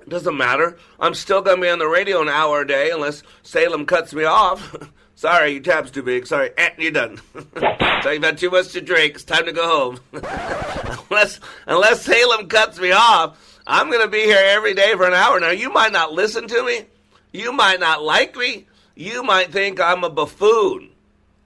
It 0.00 0.08
doesn't 0.08 0.36
matter. 0.36 0.76
I'm 0.98 1.14
still 1.14 1.42
going 1.42 1.58
to 1.58 1.62
be 1.62 1.68
on 1.68 1.78
the 1.78 1.86
radio 1.86 2.20
an 2.22 2.28
hour 2.28 2.62
a 2.62 2.66
day 2.66 2.90
unless 2.90 3.22
Salem 3.44 3.86
cuts 3.86 4.12
me 4.12 4.24
off. 4.24 4.74
Sorry, 5.22 5.52
your 5.52 5.62
tab's 5.62 5.92
too 5.92 6.02
big. 6.02 6.26
Sorry, 6.26 6.50
eh, 6.58 6.70
you're 6.78 6.90
done. 6.90 7.20
so 8.02 8.10
you've 8.10 8.24
had 8.24 8.38
too 8.38 8.50
much 8.50 8.72
to 8.72 8.80
drink. 8.80 9.14
It's 9.14 9.22
time 9.22 9.44
to 9.44 9.52
go 9.52 9.68
home. 9.68 10.00
unless 11.10 11.38
unless 11.64 12.02
Salem 12.02 12.48
cuts 12.48 12.80
me 12.80 12.90
off, 12.90 13.60
I'm 13.64 13.88
going 13.88 14.02
to 14.02 14.10
be 14.10 14.24
here 14.24 14.42
every 14.42 14.74
day 14.74 14.94
for 14.96 15.06
an 15.06 15.14
hour. 15.14 15.38
Now, 15.38 15.50
you 15.50 15.72
might 15.72 15.92
not 15.92 16.12
listen 16.12 16.48
to 16.48 16.64
me. 16.64 16.86
You 17.32 17.52
might 17.52 17.78
not 17.78 18.02
like 18.02 18.34
me. 18.34 18.66
You 18.96 19.22
might 19.22 19.52
think 19.52 19.78
I'm 19.78 20.02
a 20.02 20.10
buffoon. 20.10 20.90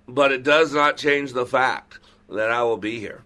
But 0.08 0.32
it 0.32 0.42
does 0.42 0.72
not 0.72 0.96
change 0.96 1.34
the 1.34 1.44
fact 1.44 1.98
that 2.30 2.50
I 2.50 2.62
will 2.62 2.78
be 2.78 2.98
here. 2.98 3.24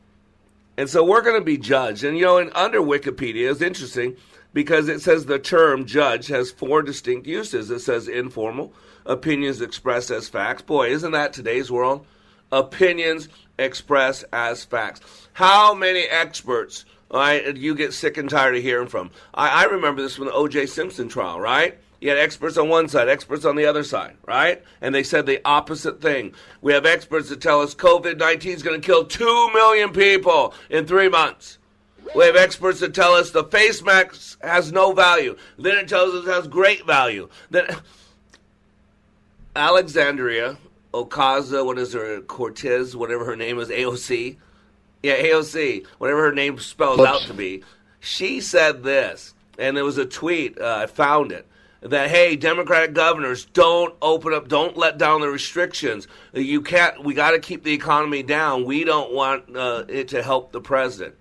And 0.77 0.91
so 0.91 1.05
we're 1.05 1.23
going 1.23 1.39
to 1.39 1.45
be 1.45 1.59
judged. 1.59 2.03
And, 2.03 2.19
you 2.19 2.25
know, 2.25 2.39
in, 2.39 2.51
under 2.57 2.81
Wikipedia, 2.81 3.53
it's 3.53 3.63
interesting 3.63 4.17
because 4.53 4.89
it 4.89 5.01
says 5.01 5.27
the 5.27 5.39
term 5.39 5.87
judge 5.87 6.27
has 6.27 6.51
four 6.51 6.83
distinct 6.83 7.29
uses. 7.29 7.71
It 7.71 7.83
says 7.83 8.09
informal, 8.09 8.73
opinions 9.07 9.61
expressed 9.61 10.11
as 10.11 10.29
facts. 10.29 10.63
Boy, 10.63 10.91
isn't 10.91 11.13
that 11.13 11.33
today's 11.33 11.71
world? 11.71 12.07
Opinions 12.53 13.29
expressed 13.59 14.25
as 14.33 14.65
facts. 14.65 15.01
How 15.33 15.75
many 15.75 16.01
experts 16.01 16.85
right, 17.13 17.57
you 17.57 17.75
get 17.75 17.93
sick 17.93 18.17
and 18.17 18.29
tired 18.29 18.57
of 18.57 18.63
hearing 18.63 18.89
from? 18.89 19.11
I, 19.35 19.63
I 19.63 19.65
remember 19.65 20.03
this 20.03 20.17
from 20.17 20.27
the 20.27 20.33
O.J. 20.33 20.67
Simpson 20.67 21.09
trial, 21.09 21.41
right? 21.41 21.79
You 22.01 22.09
had 22.09 22.19
experts 22.19 22.57
on 22.57 22.69
one 22.69 22.89
side, 22.89 23.09
experts 23.09 23.45
on 23.45 23.57
the 23.57 23.67
other 23.67 23.85
side, 23.85 24.17
right? 24.27 24.63
And 24.81 24.95
they 24.95 25.03
said 25.03 25.27
the 25.27 25.41
opposite 25.45 26.01
thing. 26.01 26.35
We 26.63 26.73
have 26.73 26.87
experts 26.87 27.29
that 27.29 27.43
tell 27.43 27.61
us 27.61 27.75
COVID 27.75 28.19
19 28.19 28.53
is 28.53 28.63
going 28.63 28.81
to 28.81 28.87
kill 28.87 29.05
2 29.05 29.53
million 29.53 29.91
people 29.93 30.55
in 30.71 30.87
three 30.87 31.11
months. 31.11 31.59
We 32.15 32.25
have 32.25 32.37
experts 32.37 32.81
that 32.81 32.95
tell 32.95 33.13
us 33.13 33.31
the 33.31 33.45
face 33.45 33.83
mask 33.83 34.43
has 34.43 34.73
no 34.73 34.93
value. 34.93 35.37
Then 35.59 35.77
it 35.77 35.89
tells 35.89 36.15
us 36.15 36.27
it 36.27 36.31
has 36.31 36.49
great 36.49 36.87
value. 36.87 37.29
Then 37.51 37.67
Alexandria 39.57 40.57
Ocasio, 40.95 41.65
what 41.65 41.79
is 41.79 41.93
her 41.93 42.21
Cortez, 42.21 42.97
whatever 42.97 43.25
her 43.25 43.37
name 43.37 43.59
is, 43.59 43.69
AOC. 43.69 44.37
Yeah, 45.03 45.17
AOC, 45.17 45.87
whatever 45.99 46.25
her 46.25 46.35
name 46.35 46.59
spells 46.59 47.01
Oops. 47.01 47.09
out 47.09 47.23
to 47.23 47.35
be. 47.35 47.63
She 48.01 48.41
said 48.41 48.83
this, 48.83 49.35
and 49.59 49.77
there 49.77 49.85
was 49.85 49.99
a 49.99 50.07
tweet. 50.07 50.61
Uh, 50.61 50.81
I 50.83 50.87
found 50.87 51.33
it 51.33 51.47
that 51.81 52.11
hey, 52.11 52.37
Democratic 52.37 52.93
governors, 52.93 53.47
don't 53.47 53.95
open 54.03 54.35
up, 54.35 54.49
don't 54.49 54.77
let 54.77 54.99
down 54.99 55.21
the 55.21 55.29
restrictions. 55.29 56.07
You 56.33 56.61
can't. 56.61 57.03
We 57.03 57.15
got 57.15 57.31
to 57.31 57.39
keep 57.39 57.65
the 57.65 57.73
economy 57.73 58.23
down. 58.23 58.65
We 58.65 58.85
don't 58.85 59.13
want 59.13 59.57
uh, 59.57 59.85
it 59.89 60.09
to 60.09 60.23
help 60.23 60.53
the 60.53 60.61
president. 60.61 61.15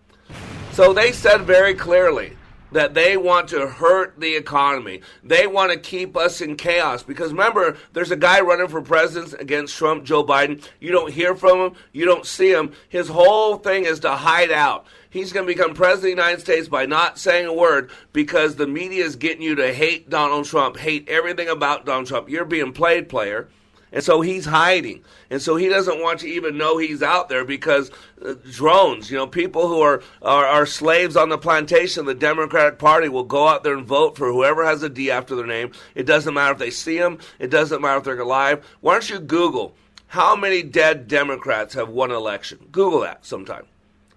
So 0.73 0.93
they 0.93 1.11
said 1.11 1.41
very 1.41 1.73
clearly 1.73 2.33
that 2.71 2.93
they 2.93 3.17
want 3.17 3.49
to 3.49 3.67
hurt 3.67 4.19
the 4.19 4.35
economy. 4.35 5.01
They 5.23 5.47
want 5.47 5.71
to 5.71 5.79
keep 5.79 6.15
us 6.15 6.41
in 6.41 6.55
chaos. 6.55 7.03
Because 7.03 7.31
remember, 7.31 7.77
there's 7.93 8.11
a 8.11 8.15
guy 8.15 8.41
running 8.41 8.67
for 8.67 8.81
president 8.81 9.39
against 9.39 9.75
Trump, 9.75 10.03
Joe 10.03 10.23
Biden. 10.23 10.63
You 10.79 10.91
don't 10.91 11.11
hear 11.11 11.35
from 11.35 11.59
him, 11.59 11.73
you 11.91 12.05
don't 12.05 12.25
see 12.25 12.51
him. 12.51 12.73
His 12.87 13.07
whole 13.07 13.57
thing 13.57 13.85
is 13.85 13.99
to 14.01 14.11
hide 14.11 14.51
out. 14.51 14.85
He's 15.11 15.33
going 15.33 15.47
to 15.47 15.53
become 15.53 15.73
president 15.73 16.11
of 16.11 16.17
the 16.17 16.23
United 16.23 16.41
States 16.41 16.67
by 16.67 16.85
not 16.85 17.17
saying 17.17 17.47
a 17.47 17.53
word 17.53 17.89
because 18.13 18.55
the 18.55 18.67
media 18.67 19.03
is 19.03 19.15
getting 19.15 19.41
you 19.41 19.55
to 19.55 19.73
hate 19.73 20.09
Donald 20.09 20.45
Trump, 20.45 20.77
hate 20.77 21.09
everything 21.09 21.47
about 21.49 21.85
Donald 21.85 22.07
Trump. 22.07 22.29
You're 22.29 22.45
being 22.45 22.73
played, 22.73 23.09
player. 23.09 23.49
And 23.91 24.03
so 24.03 24.21
he's 24.21 24.45
hiding. 24.45 25.03
And 25.29 25.41
so 25.41 25.55
he 25.55 25.67
doesn't 25.67 26.01
want 26.01 26.21
you 26.21 26.29
to 26.29 26.35
even 26.35 26.57
know 26.57 26.77
he's 26.77 27.01
out 27.01 27.27
there 27.29 27.43
because 27.43 27.89
uh, 28.23 28.35
drones, 28.51 29.09
you 29.09 29.17
know, 29.17 29.25
people 29.27 29.67
who 29.67 29.81
are, 29.81 30.03
are, 30.21 30.45
are 30.45 30.65
slaves 30.65 31.15
on 31.15 31.29
the 31.29 31.37
plantation, 31.37 32.05
the 32.05 32.13
Democratic 32.13 32.77
Party 32.77 33.09
will 33.09 33.23
go 33.23 33.47
out 33.47 33.63
there 33.63 33.75
and 33.75 33.85
vote 33.87 34.15
for 34.17 34.31
whoever 34.31 34.63
has 34.63 34.83
a 34.83 34.89
D 34.89 35.09
after 35.09 35.35
their 35.35 35.47
name. 35.47 35.71
It 35.95 36.03
doesn't 36.03 36.33
matter 36.33 36.53
if 36.53 36.59
they 36.59 36.69
see 36.69 36.97
him, 36.97 37.17
it 37.39 37.49
doesn't 37.49 37.81
matter 37.81 37.97
if 37.97 38.03
they're 38.03 38.19
alive. 38.19 38.63
Why 38.81 38.93
don't 38.93 39.09
you 39.09 39.19
Google 39.19 39.75
how 40.07 40.35
many 40.35 40.63
dead 40.63 41.07
Democrats 41.07 41.73
have 41.73 41.89
won 41.89 42.11
election? 42.11 42.67
Google 42.71 43.01
that 43.01 43.25
sometime. 43.25 43.65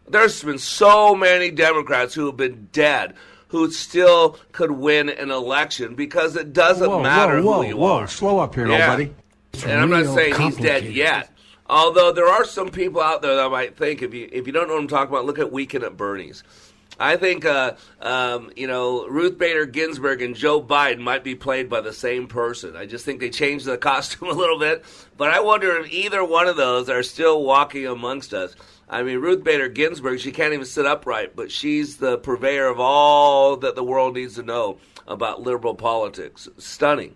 There's 0.08 0.42
been 0.42 0.58
so 0.58 1.14
many 1.14 1.50
Democrats 1.50 2.12
who 2.14 2.26
have 2.26 2.36
been 2.36 2.68
dead 2.72 3.14
who 3.48 3.70
still 3.70 4.38
could 4.52 4.70
win 4.70 5.08
an 5.10 5.30
election 5.30 5.94
because 5.94 6.36
it 6.36 6.52
doesn't 6.52 6.88
Whoa, 6.88 7.02
matter 7.02 7.40
whoa, 7.42 7.50
whoa, 7.58 7.62
who 7.62 7.68
you 7.68 7.76
whoa. 7.76 7.92
are. 7.98 8.06
Slow 8.06 8.38
up 8.38 8.54
here, 8.54 8.66
Yeah. 8.66 8.78
nobody. 8.78 9.14
It's 9.52 9.64
And 9.64 9.80
I'm 9.80 9.90
not 9.90 10.06
saying 10.14 10.34
he's 10.40 10.56
dead 10.56 10.84
yet. 10.84 11.30
Although 11.66 12.12
there 12.12 12.26
are 12.26 12.44
some 12.44 12.70
people 12.70 13.00
out 13.00 13.22
there 13.22 13.36
that 13.36 13.50
might 13.50 13.76
think 13.76 14.02
if 14.02 14.12
you 14.12 14.28
if 14.30 14.46
you 14.46 14.52
don't 14.52 14.68
know 14.68 14.74
what 14.74 14.82
I'm 14.82 14.88
talking 14.88 15.12
about, 15.12 15.24
look 15.24 15.38
at 15.38 15.52
Weekend 15.52 15.84
at 15.84 15.96
Bernie's. 15.96 16.42
I 17.00 17.16
think 17.16 17.44
uh, 17.44 17.74
um, 18.00 18.50
you 18.56 18.66
know 18.66 19.06
Ruth 19.08 19.38
Bader 19.38 19.66
Ginsburg 19.66 20.22
and 20.22 20.36
Joe 20.36 20.62
Biden 20.62 20.98
might 20.98 21.24
be 21.24 21.34
played 21.34 21.68
by 21.68 21.80
the 21.80 21.92
same 21.92 22.26
person. 22.26 22.76
I 22.76 22.86
just 22.86 23.04
think 23.04 23.20
they 23.20 23.30
changed 23.30 23.64
the 23.64 23.78
costume 23.78 24.28
a 24.28 24.34
little 24.34 24.58
bit, 24.58 24.84
but 25.16 25.30
I 25.30 25.40
wonder 25.40 25.78
if 25.78 25.90
either 25.90 26.24
one 26.24 26.48
of 26.48 26.56
those 26.56 26.88
are 26.88 27.02
still 27.02 27.42
walking 27.42 27.86
amongst 27.86 28.34
us. 28.34 28.54
I 28.88 29.02
mean, 29.02 29.20
Ruth 29.20 29.42
Bader 29.42 29.70
Ginsburg, 29.70 30.20
she 30.20 30.32
can't 30.32 30.52
even 30.52 30.66
sit 30.66 30.84
upright, 30.84 31.34
but 31.34 31.50
she's 31.50 31.96
the 31.96 32.18
purveyor 32.18 32.66
of 32.66 32.78
all 32.78 33.56
that 33.56 33.74
the 33.74 33.84
world 33.84 34.14
needs 34.14 34.34
to 34.34 34.42
know 34.42 34.78
about 35.08 35.40
liberal 35.40 35.74
politics. 35.74 36.48
Stunning. 36.58 37.14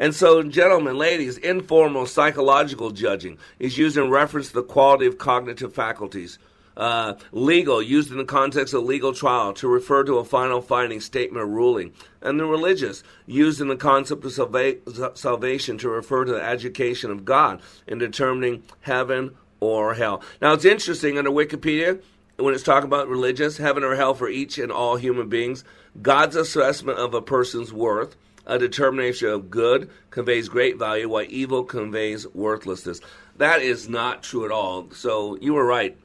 And 0.00 0.14
so, 0.14 0.42
gentlemen, 0.42 0.96
ladies, 0.96 1.36
informal 1.36 2.06
psychological 2.06 2.90
judging 2.90 3.36
is 3.58 3.76
used 3.76 3.98
in 3.98 4.08
reference 4.08 4.48
to 4.48 4.54
the 4.54 4.62
quality 4.62 5.04
of 5.04 5.18
cognitive 5.18 5.74
faculties. 5.74 6.38
Uh, 6.74 7.14
legal, 7.32 7.82
used 7.82 8.10
in 8.10 8.16
the 8.16 8.24
context 8.24 8.72
of 8.72 8.82
legal 8.84 9.12
trial 9.12 9.52
to 9.52 9.68
refer 9.68 10.02
to 10.02 10.16
a 10.16 10.24
final 10.24 10.62
finding, 10.62 11.00
statement, 11.00 11.42
or 11.42 11.46
ruling. 11.46 11.92
And 12.22 12.40
the 12.40 12.46
religious, 12.46 13.02
used 13.26 13.60
in 13.60 13.68
the 13.68 13.76
concept 13.76 14.24
of 14.24 14.32
salva- 14.32 14.78
salvation 15.14 15.76
to 15.78 15.90
refer 15.90 16.24
to 16.24 16.32
the 16.32 16.42
education 16.42 17.10
of 17.10 17.26
God 17.26 17.60
in 17.86 17.98
determining 17.98 18.62
heaven 18.80 19.36
or 19.60 19.92
hell. 19.92 20.22
Now, 20.40 20.54
it's 20.54 20.64
interesting 20.64 21.18
under 21.18 21.30
Wikipedia, 21.30 22.00
when 22.38 22.54
it's 22.54 22.62
talking 22.62 22.86
about 22.88 23.08
religious, 23.08 23.58
heaven 23.58 23.84
or 23.84 23.94
hell 23.96 24.14
for 24.14 24.30
each 24.30 24.56
and 24.56 24.72
all 24.72 24.96
human 24.96 25.28
beings, 25.28 25.62
God's 26.00 26.36
assessment 26.36 26.98
of 26.98 27.12
a 27.12 27.20
person's 27.20 27.70
worth, 27.70 28.16
a 28.50 28.58
determination 28.58 29.28
of 29.28 29.48
good 29.48 29.88
conveys 30.10 30.48
great 30.48 30.76
value, 30.76 31.08
while 31.08 31.24
evil 31.28 31.62
conveys 31.62 32.26
worthlessness. 32.34 33.00
That 33.36 33.62
is 33.62 33.88
not 33.88 34.24
true 34.24 34.44
at 34.44 34.50
all. 34.50 34.90
So 34.90 35.38
you 35.40 35.54
were 35.54 35.64
right. 35.64 35.96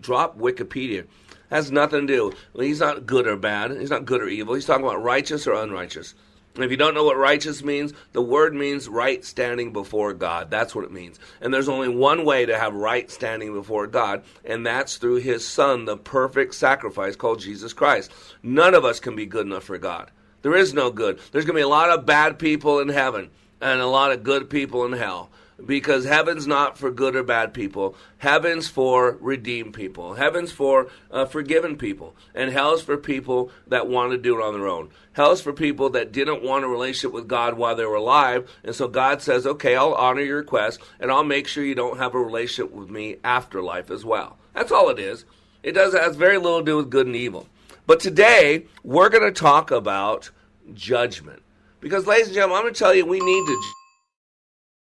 Drop 0.00 0.36
Wikipedia. 0.36 1.06
Has 1.48 1.70
nothing 1.70 2.08
to 2.08 2.12
do. 2.12 2.32
He's 2.60 2.80
not 2.80 3.06
good 3.06 3.28
or 3.28 3.36
bad. 3.36 3.70
He's 3.70 3.90
not 3.90 4.04
good 4.04 4.20
or 4.20 4.28
evil. 4.28 4.54
He's 4.54 4.66
talking 4.66 4.84
about 4.84 5.02
righteous 5.02 5.46
or 5.46 5.54
unrighteous. 5.54 6.14
And 6.56 6.64
if 6.64 6.72
you 6.72 6.76
don't 6.76 6.94
know 6.94 7.04
what 7.04 7.18
righteous 7.18 7.62
means, 7.62 7.92
the 8.12 8.22
word 8.22 8.52
means 8.52 8.88
right 8.88 9.24
standing 9.24 9.72
before 9.72 10.12
God. 10.12 10.50
That's 10.50 10.74
what 10.74 10.86
it 10.86 10.90
means. 10.90 11.20
And 11.40 11.54
there's 11.54 11.68
only 11.68 11.88
one 11.88 12.24
way 12.24 12.46
to 12.46 12.58
have 12.58 12.74
right 12.74 13.08
standing 13.10 13.52
before 13.52 13.86
God, 13.86 14.24
and 14.44 14.66
that's 14.66 14.96
through 14.96 15.16
His 15.16 15.46
Son, 15.46 15.84
the 15.84 15.98
perfect 15.98 16.54
sacrifice 16.54 17.14
called 17.14 17.40
Jesus 17.40 17.74
Christ. 17.74 18.10
None 18.42 18.74
of 18.74 18.86
us 18.86 19.00
can 19.00 19.14
be 19.14 19.26
good 19.26 19.46
enough 19.46 19.64
for 19.64 19.78
God. 19.78 20.10
There 20.42 20.54
is 20.54 20.74
no 20.74 20.90
good. 20.90 21.18
There's 21.32 21.44
going 21.44 21.54
to 21.54 21.60
be 21.60 21.62
a 21.62 21.68
lot 21.68 21.90
of 21.90 22.06
bad 22.06 22.38
people 22.38 22.80
in 22.80 22.88
heaven 22.88 23.30
and 23.60 23.80
a 23.80 23.86
lot 23.86 24.12
of 24.12 24.22
good 24.22 24.50
people 24.50 24.84
in 24.84 24.92
hell 24.92 25.30
because 25.64 26.04
heaven's 26.04 26.46
not 26.46 26.76
for 26.76 26.90
good 26.90 27.16
or 27.16 27.22
bad 27.22 27.54
people. 27.54 27.96
Heaven's 28.18 28.68
for 28.68 29.16
redeemed 29.20 29.74
people. 29.74 30.14
Heaven's 30.14 30.52
for 30.52 30.88
uh, 31.10 31.24
forgiven 31.24 31.76
people. 31.76 32.14
And 32.34 32.50
hell's 32.50 32.82
for 32.82 32.96
people 32.96 33.50
that 33.66 33.88
want 33.88 34.12
to 34.12 34.18
do 34.18 34.38
it 34.38 34.44
on 34.44 34.54
their 34.54 34.68
own. 34.68 34.90
Hell's 35.12 35.40
for 35.40 35.52
people 35.52 35.90
that 35.90 36.12
didn't 36.12 36.42
want 36.42 36.64
a 36.64 36.68
relationship 36.68 37.12
with 37.12 37.28
God 37.28 37.54
while 37.54 37.74
they 37.74 37.86
were 37.86 37.94
alive. 37.94 38.50
And 38.64 38.74
so 38.74 38.88
God 38.88 39.22
says, 39.22 39.46
okay, 39.46 39.76
I'll 39.76 39.94
honor 39.94 40.20
your 40.20 40.38
request 40.38 40.80
and 41.00 41.10
I'll 41.10 41.24
make 41.24 41.48
sure 41.48 41.64
you 41.64 41.74
don't 41.74 41.98
have 41.98 42.14
a 42.14 42.20
relationship 42.20 42.72
with 42.72 42.90
me 42.90 43.16
after 43.24 43.62
life 43.62 43.90
as 43.90 44.04
well. 44.04 44.36
That's 44.54 44.72
all 44.72 44.90
it 44.90 44.98
is. 44.98 45.24
It 45.62 45.72
does 45.72 45.94
has 45.94 46.16
very 46.16 46.38
little 46.38 46.60
to 46.60 46.64
do 46.64 46.76
with 46.76 46.90
good 46.90 47.06
and 47.06 47.16
evil. 47.16 47.48
But 47.86 48.00
today, 48.00 48.66
we're 48.82 49.08
going 49.08 49.22
to 49.22 49.40
talk 49.40 49.70
about 49.70 50.30
judgment. 50.74 51.42
Because, 51.80 52.06
ladies 52.06 52.26
and 52.26 52.34
gentlemen, 52.34 52.56
I'm 52.56 52.64
going 52.64 52.74
to 52.74 52.78
tell 52.78 52.94
you, 52.94 53.06
we 53.06 53.20
need 53.20 53.46
to 53.46 53.62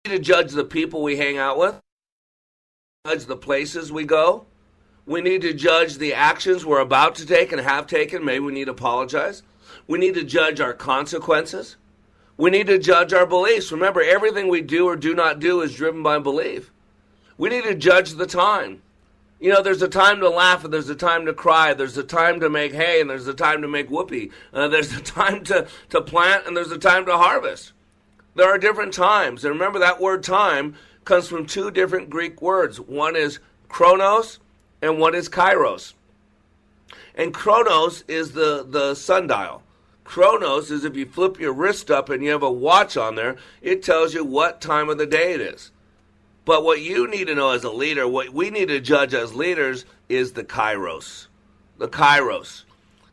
we 0.06 0.12
need 0.12 0.18
to 0.18 0.24
judge 0.24 0.52
the 0.52 0.64
people 0.64 1.02
we 1.02 1.18
hang 1.18 1.38
out 1.38 1.58
with, 1.58 1.80
judge 3.06 3.26
the 3.26 3.38
places 3.38 3.92
we 3.92 4.06
go. 4.06 4.46
We 5.06 5.22
need 5.22 5.42
to 5.42 5.54
judge 5.54 5.98
the 5.98 6.14
actions 6.14 6.66
we're 6.66 6.80
about 6.80 7.16
to 7.16 7.26
take 7.26 7.52
and 7.52 7.60
have 7.60 7.88
taken. 7.88 8.24
Maybe 8.24 8.40
we 8.40 8.54
need 8.54 8.66
to 8.66 8.72
apologize. 8.72 9.44
We 9.88 10.00
need 10.00 10.14
to 10.14 10.24
judge 10.24 10.62
our 10.62 10.74
consequences. 10.74 11.76
We 12.38 12.50
need 12.52 12.68
to 12.68 12.80
judge 12.80 13.12
our 13.12 13.26
beliefs. 13.26 13.72
Remember, 13.72 14.02
everything 14.02 14.48
we 14.48 14.62
do 14.62 14.86
or 14.86 14.96
do 14.96 15.14
not 15.14 15.40
do 15.40 15.62
is 15.62 15.76
driven 15.76 16.04
by 16.04 16.20
belief. 16.20 16.72
We 17.38 17.50
need 17.50 17.66
to 17.66 17.76
judge 17.76 18.12
the 18.12 18.26
time. 18.26 18.83
You 19.44 19.50
know, 19.50 19.62
there's 19.62 19.82
a 19.82 19.90
time 19.90 20.22
to 20.22 20.30
laugh 20.30 20.64
and 20.64 20.74
there's 20.74 20.88
a 20.88 20.96
time 20.96 21.26
to 21.26 21.34
cry. 21.34 21.74
There's 21.74 21.98
a 21.98 22.04
time 22.04 22.40
to 22.40 22.50
make 22.50 22.72
hay 22.72 23.02
and 23.02 23.10
there's 23.10 23.28
a 23.28 23.34
time 23.34 23.62
to 23.62 23.68
make 23.68 23.92
whoopee. 23.92 24.32
Uh, 24.54 24.70
there's 24.70 24.94
a 24.94 25.02
time 25.02 25.44
to, 25.44 25.68
to 25.90 26.00
plant 26.00 26.48
and 26.48 26.56
there's 26.56 26.72
a 26.72 26.78
time 26.78 27.06
to 27.08 27.18
harvest. 27.18 27.74
There 28.36 28.48
are 28.48 28.58
different 28.58 28.94
times. 28.94 29.44
And 29.44 29.54
remember, 29.54 29.80
that 29.80 30.00
word 30.00 30.24
time 30.24 30.76
comes 31.04 31.28
from 31.28 31.46
two 31.46 31.72
different 31.72 32.10
Greek 32.10 32.42
words 32.42 32.80
one 32.80 33.18
is 33.18 33.40
chronos 33.68 34.40
and 34.82 34.98
one 34.98 35.14
is 35.14 35.28
kairos. 35.28 35.92
And 37.14 37.34
chronos 37.34 38.06
is 38.08 38.32
the, 38.32 38.66
the 38.66 38.96
sundial. 38.96 39.62
Chronos 40.06 40.72
is 40.72 40.86
if 40.86 40.96
you 40.96 41.06
flip 41.06 41.38
your 41.38 41.52
wrist 41.52 41.92
up 41.92 42.08
and 42.08 42.24
you 42.24 42.30
have 42.30 42.44
a 42.44 42.50
watch 42.50 42.96
on 42.96 43.16
there, 43.16 43.36
it 43.62 43.84
tells 43.84 44.14
you 44.14 44.24
what 44.24 44.62
time 44.62 44.88
of 44.88 44.98
the 44.98 45.06
day 45.06 45.34
it 45.34 45.42
is. 45.42 45.73
But 46.46 46.64
what 46.64 46.82
you 46.82 47.08
need 47.08 47.28
to 47.28 47.36
know 47.36 47.52
as 47.52 47.64
a 47.64 47.72
leader, 47.72 48.08
what 48.08 48.30
we 48.32 48.50
need 48.50 48.68
to 48.68 48.82
judge 48.82 49.14
as 49.14 49.34
leaders, 49.34 49.86
is 50.10 50.34
the 50.34 50.44
kairos. 50.44 51.28
The 51.78 51.88
kairos. 51.88 52.64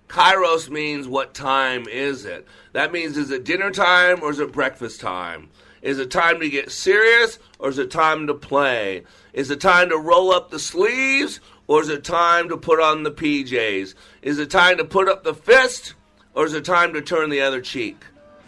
Kairos 0.08 0.68
means 0.68 1.06
what 1.06 1.34
time 1.34 1.86
is 1.86 2.24
it? 2.24 2.46
That 2.72 2.90
means 2.90 3.16
is 3.16 3.30
it 3.30 3.44
dinner 3.44 3.70
time 3.70 4.22
or 4.22 4.30
is 4.30 4.40
it 4.40 4.52
breakfast 4.52 5.00
time? 5.00 5.48
Is 5.82 6.00
it 6.00 6.10
time 6.10 6.40
to 6.40 6.50
get 6.50 6.72
serious 6.72 7.38
or 7.60 7.68
is 7.68 7.78
it 7.78 7.92
time 7.92 8.26
to 8.26 8.34
play? 8.34 9.04
Is 9.32 9.50
it 9.50 9.60
time 9.60 9.88
to 9.90 9.96
roll 9.96 10.32
up 10.32 10.50
the 10.50 10.58
sleeves 10.58 11.38
or 11.68 11.80
is 11.80 11.88
it 11.88 12.02
time 12.02 12.48
to 12.48 12.56
put 12.56 12.80
on 12.80 13.04
the 13.04 13.12
PJs? 13.12 13.94
Is 14.22 14.38
it 14.40 14.50
time 14.50 14.76
to 14.78 14.84
put 14.84 15.08
up 15.08 15.22
the 15.22 15.34
fist 15.34 15.94
or 16.34 16.44
is 16.44 16.54
it 16.54 16.64
time 16.64 16.92
to 16.94 17.00
turn 17.00 17.30
the 17.30 17.42
other 17.42 17.60
cheek? 17.60 18.02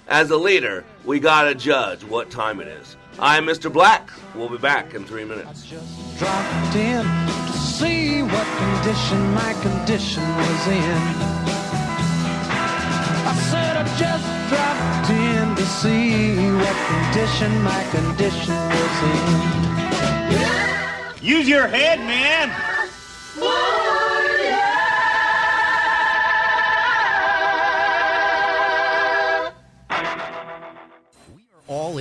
As 0.09 0.31
a 0.31 0.37
leader, 0.37 0.85
we 1.05 1.21
gotta 1.21 1.55
judge 1.55 2.03
what 2.03 2.31
time 2.31 2.61
it 2.61 2.67
is. 2.67 2.97
I'm 3.19 3.47
Mr. 3.47 3.73
Black. 3.73 4.11
We'll 4.35 4.49
be 4.49 4.59
back 4.59 4.95
in 4.95 5.05
three 5.05 5.25
minutes. 5.25 5.49
I 5.49 5.53
just 5.67 6.19
dropped 6.19 6.77
in 6.77 7.05
to 7.05 7.53
see 7.53 8.23
what 8.23 8.47
condition 8.59 9.35
my 9.35 9.53
condition 9.61 10.23
was 10.23 10.67
in. 10.69 11.03
I 13.25 13.35
said 13.51 13.77
I 13.77 13.85
just 13.97 14.27
dropped 14.49 15.11
in 15.11 15.55
to 15.57 15.65
see 15.67 16.35
what 16.57 16.77
condition 16.89 17.63
my 17.63 17.85
condition 17.91 18.57
was 18.57 19.03
in. 21.21 21.27
Use 21.27 21.49
your 21.49 21.69
head, 21.69 22.01
man. 22.01 22.72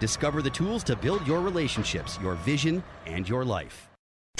Discover 0.00 0.40
the 0.40 0.50
tools 0.50 0.82
to 0.84 0.96
build 0.96 1.26
your 1.26 1.40
relationships, 1.42 2.18
your 2.22 2.34
vision, 2.36 2.82
and 3.06 3.28
your 3.28 3.44
life. 3.44 3.89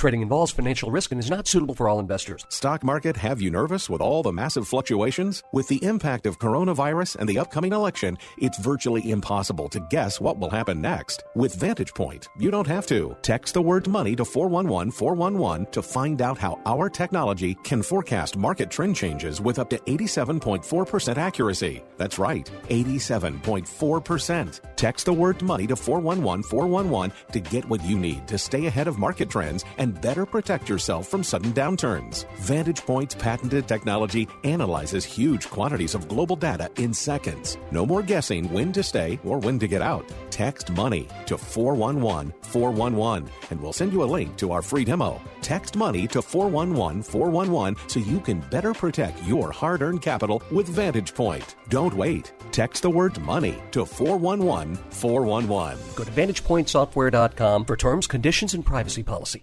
Trading 0.01 0.23
involves 0.23 0.51
financial 0.51 0.91
risk 0.91 1.13
and 1.13 1.21
is 1.21 1.29
not 1.29 1.47
suitable 1.47 1.75
for 1.75 1.87
all 1.87 2.01
investors. 2.01 2.47
Stock 2.49 2.83
market 2.83 3.15
have 3.19 3.43
you 3.43 3.51
nervous 3.51 3.91
with 3.91 4.01
all 4.01 4.23
the 4.23 4.33
massive 4.33 4.67
fluctuations? 4.67 5.43
With 5.53 5.69
the 5.69 5.85
impact 5.85 6.25
of 6.25 6.39
coronavirus 6.39 7.17
and 7.17 7.29
the 7.29 7.39
upcoming 7.39 7.75
election, 7.75 8.17
it's 8.39 8.59
virtually 8.59 9.11
impossible 9.11 9.69
to 9.69 9.87
guess 9.91 10.19
what 10.19 10.39
will 10.39 10.49
happen 10.49 10.81
next. 10.81 11.25
With 11.35 11.55
Vantage 11.55 11.93
Point, 11.93 12.29
you 12.39 12.51
don't 12.51 12.67
have 12.67 12.87
to. 12.87 13.15
Text 13.21 13.53
the 13.53 13.61
word 13.61 13.89
money 13.89 14.17
to 14.17 14.25
411 14.25 14.91
411 14.91 15.67
to 15.73 15.83
find 15.83 16.23
out 16.23 16.39
how 16.39 16.59
our 16.65 16.89
technology 16.89 17.55
can 17.63 17.83
forecast 17.83 18.39
market 18.39 18.71
trend 18.71 18.97
changes 18.97 19.43
with 19.43 19.59
up 19.59 19.69
to 19.69 19.77
87.4% 19.81 21.19
accuracy. 21.19 21.85
That's 21.99 22.19
right, 22.19 22.51
87.4%. 22.71 24.61
Text 24.77 25.05
the 25.05 25.13
word 25.13 25.43
money 25.43 25.67
to 25.67 25.77
411 25.77 26.45
411 26.45 27.15
to 27.33 27.41
get 27.41 27.69
what 27.69 27.85
you 27.85 27.99
need 27.99 28.27
to 28.29 28.39
stay 28.39 28.65
ahead 28.65 28.89
of 28.89 28.97
market 28.97 29.29
trends 29.29 29.63
and 29.81 30.01
better 30.01 30.25
protect 30.25 30.69
yourself 30.69 31.09
from 31.09 31.25
sudden 31.25 31.53
downturns. 31.53 32.31
Vantage 32.37 32.83
Point's 32.83 33.15
patented 33.15 33.67
technology 33.67 34.29
analyzes 34.45 35.05
huge 35.05 35.51
quantities 35.51 35.97
of 35.97 36.07
global 36.07 36.37
data 36.37 36.71
in 36.77 36.95
seconds. 36.95 37.59
No 37.73 37.85
more 37.85 38.03
guessing 38.03 38.53
when 38.53 38.73
to 38.73 38.83
stay 38.83 39.19
or 39.25 39.39
when 39.39 39.59
to 39.59 39.67
get 39.67 39.83
out. 39.83 40.05
Text 40.31 40.71
money 40.71 41.09
to 41.27 41.37
411 41.37 42.33
411 42.43 43.29
and 43.51 43.61
we'll 43.61 43.73
send 43.73 43.93
you 43.93 44.05
a 44.05 44.13
link 44.17 44.37
to 44.37 44.53
our 44.53 44.63
free 44.63 44.85
demo. 44.85 45.21
Text 45.41 45.75
money 45.75 46.07
to 46.09 46.23
411 46.23 47.03
411 47.03 47.89
so 47.89 48.01
you 48.01 48.21
can 48.21 48.41
better 48.51 48.75
protect 48.75 49.23
your 49.25 49.51
hard 49.51 49.83
earned 49.83 50.03
capital 50.03 50.43
with 50.53 50.69
Vantage 50.69 51.15
Point. 51.15 51.57
Don't 51.69 51.95
wait. 51.95 52.33
Text 52.53 52.83
the 52.83 52.91
word 52.91 53.19
money 53.23 53.63
to 53.73 53.87
411 53.87 54.77
411. 54.91 55.79
Go 55.97 56.05
to 56.05 56.11
VantagePointSoftware.com 56.11 57.65
for 57.65 57.77
terms, 57.77 58.07
conditions, 58.07 58.55
and 58.55 58.65
privacy 58.65 59.03
policy. 59.03 59.43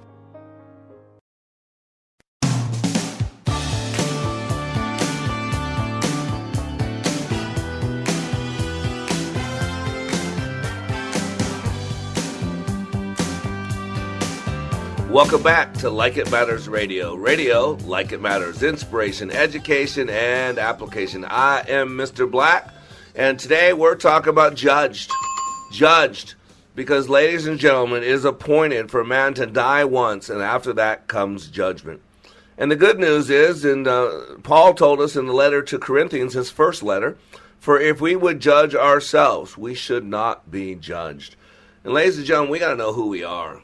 Welcome 15.11 15.43
back 15.43 15.73
to 15.79 15.89
Like 15.89 16.15
It 16.15 16.31
Matters 16.31 16.69
Radio. 16.69 17.15
Radio, 17.15 17.71
like 17.83 18.13
it 18.13 18.21
matters, 18.21 18.63
inspiration, 18.63 19.29
education, 19.29 20.09
and 20.09 20.57
application. 20.57 21.25
I 21.25 21.65
am 21.67 21.97
Mr. 21.97 22.31
Black, 22.31 22.73
and 23.13 23.37
today 23.37 23.73
we're 23.73 23.95
talking 23.95 24.29
about 24.29 24.55
judged. 24.55 25.11
Judged. 25.73 26.35
Because, 26.75 27.09
ladies 27.09 27.45
and 27.45 27.59
gentlemen, 27.59 28.03
it 28.03 28.07
is 28.09 28.23
appointed 28.23 28.89
for 28.89 29.03
man 29.03 29.33
to 29.33 29.45
die 29.45 29.83
once, 29.83 30.29
and 30.29 30.41
after 30.41 30.71
that 30.71 31.09
comes 31.09 31.49
judgment. 31.49 31.99
And 32.57 32.71
the 32.71 32.77
good 32.77 32.97
news 32.97 33.29
is, 33.29 33.65
and 33.65 33.89
uh, 33.89 34.37
Paul 34.43 34.73
told 34.73 35.01
us 35.01 35.17
in 35.17 35.25
the 35.25 35.33
letter 35.33 35.61
to 35.61 35.77
Corinthians, 35.77 36.35
his 36.35 36.49
first 36.49 36.83
letter, 36.83 37.17
for 37.59 37.77
if 37.81 37.99
we 37.99 38.15
would 38.15 38.39
judge 38.39 38.73
ourselves, 38.73 39.57
we 39.57 39.75
should 39.75 40.05
not 40.05 40.49
be 40.49 40.73
judged. 40.73 41.35
And, 41.83 41.93
ladies 41.93 42.17
and 42.17 42.25
gentlemen, 42.25 42.53
we 42.53 42.59
got 42.59 42.69
to 42.69 42.77
know 42.77 42.93
who 42.93 43.09
we 43.09 43.25
are. 43.25 43.61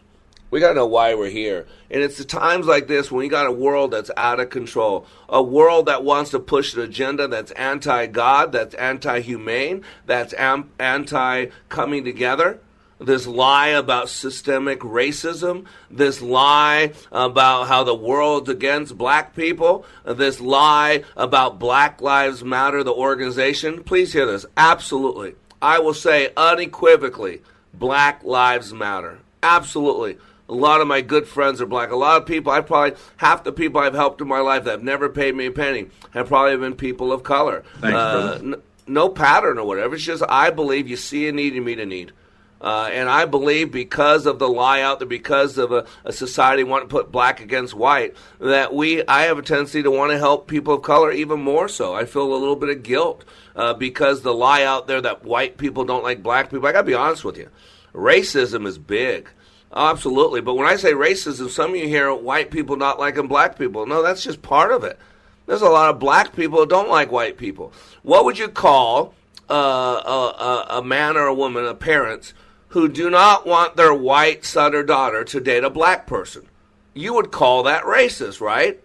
We 0.50 0.60
got 0.62 0.70
to 0.70 0.76
know 0.76 0.88
why 0.88 1.14
we're 1.14 1.30
here. 1.30 1.66
And 1.92 2.02
it's 2.02 2.18
the 2.18 2.24
times 2.24 2.68
like 2.68 2.88
this 2.88 3.12
when 3.12 3.20
we 3.20 3.28
got 3.28 3.48
a 3.48 3.52
world 3.52 3.92
that's 3.92 4.12
out 4.16 4.40
of 4.40 4.50
control, 4.50 5.06
a 5.28 5.44
world 5.44 5.88
that 5.88 6.04
wants 6.04 6.32
to 6.32 6.40
push 6.40 6.74
an 6.74 6.82
agenda 6.82 7.28
that's 7.28 7.52
anti 7.52 8.08
God, 8.08 8.52
that's 8.52 8.76
anti 8.76 9.20
humane, 9.20 9.84
that's 10.06 10.34
am- 10.34 10.72
anti 10.80 11.48
coming 11.70 12.06
together. 12.06 12.60
This 13.00 13.28
lie 13.28 13.68
about 13.68 14.10
systemic 14.10 14.80
racism, 14.80 15.66
this 15.92 16.20
lie 16.20 16.94
about 17.12 17.68
how 17.68 17.84
the 17.84 17.94
world's 17.94 18.50
against 18.50 18.98
black 18.98 19.36
people, 19.36 19.86
this 20.04 20.42
lie 20.42 21.04
about 21.16 21.60
Black 21.60 22.02
Lives 22.02 22.44
Matter, 22.44 22.84
the 22.84 22.94
organization. 22.94 23.84
Please 23.84 24.14
hear 24.14 24.26
this. 24.26 24.48
Absolutely. 24.56 25.36
I 25.62 25.78
will 25.78 25.94
say 25.94 26.32
unequivocally 26.36 27.44
Black 27.72 28.24
Lives 28.24 28.74
Matter. 28.74 29.20
Absolutely. 29.44 30.18
A 30.50 30.54
lot 30.54 30.80
of 30.80 30.88
my 30.88 31.02
good 31.02 31.28
friends 31.28 31.60
are 31.62 31.66
black. 31.66 31.92
A 31.92 31.96
lot 31.96 32.22
of 32.22 32.26
people, 32.26 32.52
I 32.54 32.62
probably, 32.62 32.98
half 33.18 33.44
the 33.44 33.52
people 33.52 33.82
I've 33.82 33.94
helped 33.94 34.22
in 34.22 34.28
my 34.30 34.40
life 34.40 34.64
that 34.64 34.72
have 34.72 34.84
never 34.84 35.10
paid 35.10 35.36
me 35.36 35.48
a 35.48 35.52
penny 35.52 35.88
have 36.12 36.28
probably 36.28 36.56
been 36.58 36.76
people 36.76 37.12
of 37.12 37.24
color. 37.24 37.64
Thanks, 37.82 37.96
Uh, 37.98 38.40
n- 38.42 38.62
no 38.88 39.10
pattern 39.10 39.58
or 39.58 39.66
whatever. 39.68 39.96
It's 39.96 40.04
just 40.06 40.24
I 40.30 40.50
believe 40.52 40.88
you 40.88 40.96
see 40.96 41.28
a 41.28 41.34
need, 41.34 41.54
you 41.54 41.62
meet 41.62 41.80
a 41.80 41.86
need. 41.86 42.14
Uh, 42.60 42.90
and 42.92 43.08
I 43.08 43.26
believe 43.26 43.72
because 43.72 44.26
of 44.26 44.40
the 44.40 44.48
lie 44.48 44.82
out 44.82 44.98
there, 45.00 45.08
because 45.08 45.60
of 45.60 45.72
a, 45.72 45.86
a 46.06 46.12
society 46.12 46.64
wanting 46.64 46.88
to 46.88 46.92
put 46.92 47.12
black 47.12 47.40
against 47.40 47.76
white, 47.76 48.16
that 48.40 48.74
we, 48.74 49.06
I 49.06 49.24
have 49.24 49.38
a 49.38 49.44
tendency 49.44 49.84
to 49.84 49.92
want 49.92 50.12
to 50.12 50.18
help 50.18 50.48
people 50.48 50.74
of 50.76 50.82
color 50.82 51.12
even 51.12 51.40
more 51.40 51.68
so. 51.68 51.94
I 51.94 52.06
feel 52.06 52.24
a 52.24 52.34
little 52.34 52.56
bit 52.56 52.70
of 52.70 52.82
guilt 52.82 53.26
uh, 53.56 53.74
because 53.76 54.22
the 54.22 54.34
lie 54.34 54.64
out 54.64 54.88
there 54.88 55.02
that 55.02 55.24
white 55.24 55.58
people 55.58 55.84
don't 55.84 56.04
like 56.04 56.24
black 56.24 56.50
people. 56.50 56.68
I 56.68 56.72
got 56.72 56.82
to 56.82 56.88
be 56.88 56.96
honest 56.96 57.24
with 57.24 57.38
you, 57.38 57.50
racism 57.94 58.66
is 58.66 58.78
big. 58.78 59.30
Absolutely. 59.74 60.42
But 60.42 60.56
when 60.56 60.68
I 60.68 60.76
say 60.76 60.94
racism, 60.94 61.50
some 61.50 61.72
of 61.72 61.76
you 61.76 61.88
hear 61.88 62.14
white 62.14 62.52
people 62.52 62.76
not 62.76 63.00
liking 63.00 63.28
black 63.28 63.58
people. 63.58 63.86
No, 63.86 64.02
that's 64.02 64.24
just 64.24 64.42
part 64.42 64.72
of 64.72 64.84
it. 64.84 64.98
There's 65.46 65.62
a 65.62 65.70
lot 65.70 65.90
of 65.90 66.00
black 66.00 66.36
people 66.36 66.60
that 66.60 66.70
don't 66.70 66.90
like 66.90 67.12
white 67.12 67.38
people. 67.38 67.74
What 68.04 68.26
would 68.26 68.38
you 68.38 68.50
call 68.50 69.14
uh, 69.50 69.54
a, 69.54 70.10
a, 70.44 70.66
a 70.80 70.84
man 70.84 71.16
or 71.16 71.28
a 71.28 71.34
woman, 71.34 71.66
a 71.66 71.74
parents, 71.74 72.34
who 72.70 72.90
do 72.90 73.10
not 73.10 73.46
want 73.46 73.76
their 73.76 73.94
white 73.94 74.44
son 74.44 74.76
or 74.76 74.84
daughter 74.84 75.24
to 75.24 75.40
date 75.40 75.64
a 75.64 75.70
black 75.70 76.06
person? 76.06 76.48
You 76.94 77.14
would 77.14 77.32
call 77.32 77.64
that 77.64 77.84
racist, 77.84 78.42
right? 78.42 78.82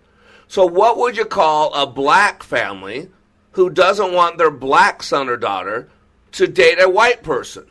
So, 0.47 0.67
what 0.67 0.99
would 0.99 1.17
you 1.17 1.25
call 1.25 1.73
a 1.75 1.87
black 1.87 2.43
family 2.43 3.09
who 3.53 3.71
doesn't 3.71 4.13
want 4.13 4.39
their 4.39 4.51
black 4.51 5.03
son 5.03 5.29
or 5.29 5.37
daughter 5.37 5.89
to 6.33 6.47
date 6.47 6.81
a 6.81 6.89
white 6.89 7.23
person? 7.23 7.67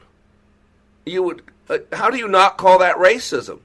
You 1.06 1.24
would. 1.24 1.44
Uh, 1.72 1.78
how 1.94 2.10
do 2.10 2.18
you 2.18 2.28
not 2.28 2.58
call 2.58 2.80
that 2.80 2.98
racism? 2.98 3.62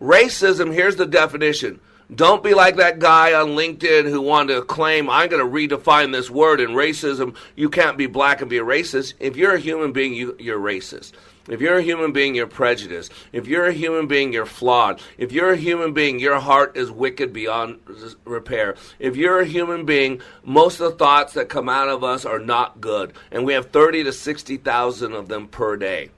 Racism. 0.00 0.72
Here's 0.72 0.96
the 0.96 1.04
definition. 1.04 1.80
Don't 2.12 2.42
be 2.42 2.54
like 2.54 2.76
that 2.76 2.98
guy 2.98 3.34
on 3.34 3.48
LinkedIn 3.48 4.08
who 4.08 4.22
wanted 4.22 4.54
to 4.54 4.62
claim, 4.62 5.10
I'm 5.10 5.28
going 5.28 5.44
to 5.44 5.76
redefine 5.76 6.12
this 6.12 6.30
word 6.30 6.60
in 6.60 6.70
racism. 6.70 7.36
You 7.54 7.68
can't 7.68 7.98
be 7.98 8.06
black 8.06 8.40
and 8.40 8.48
be 8.48 8.56
a 8.56 8.64
racist. 8.64 9.14
If 9.20 9.36
you're 9.36 9.54
a 9.54 9.60
human 9.60 9.92
being, 9.92 10.14
you, 10.14 10.34
you're 10.38 10.58
racist. 10.58 11.12
If 11.48 11.60
you're 11.60 11.76
a 11.76 11.82
human 11.82 12.12
being, 12.12 12.34
you're 12.34 12.46
prejudiced. 12.46 13.12
If 13.32 13.46
you're 13.46 13.66
a 13.66 13.72
human 13.72 14.06
being, 14.06 14.32
you're 14.32 14.46
flawed. 14.46 15.00
If 15.18 15.30
you're 15.32 15.52
a 15.52 15.56
human 15.56 15.92
being, 15.92 16.20
your 16.20 16.40
heart 16.40 16.76
is 16.76 16.90
wicked 16.90 17.34
beyond 17.34 17.80
repair. 18.24 18.76
If 18.98 19.16
you're 19.16 19.40
a 19.40 19.46
human 19.46 19.84
being, 19.84 20.22
most 20.42 20.80
of 20.80 20.92
the 20.92 20.98
thoughts 20.98 21.34
that 21.34 21.50
come 21.50 21.68
out 21.68 21.88
of 21.88 22.02
us 22.02 22.24
are 22.24 22.38
not 22.38 22.80
good. 22.80 23.12
And 23.30 23.44
we 23.44 23.52
have 23.52 23.70
30 23.70 24.04
to 24.04 24.12
60,000 24.12 25.12
of 25.12 25.28
them 25.28 25.48
per 25.48 25.76
day. 25.76 26.10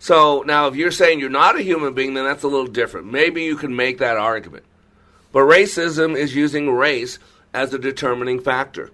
So 0.00 0.42
now, 0.46 0.66
if 0.66 0.76
you're 0.76 0.90
saying 0.90 1.20
you're 1.20 1.28
not 1.28 1.58
a 1.58 1.62
human 1.62 1.92
being, 1.92 2.14
then 2.14 2.24
that's 2.24 2.42
a 2.42 2.48
little 2.48 2.66
different. 2.66 3.12
Maybe 3.12 3.42
you 3.44 3.54
can 3.54 3.76
make 3.76 3.98
that 3.98 4.16
argument. 4.16 4.64
But 5.30 5.40
racism 5.40 6.16
is 6.16 6.34
using 6.34 6.70
race 6.70 7.18
as 7.52 7.74
a 7.74 7.78
determining 7.78 8.40
factor. 8.40 8.90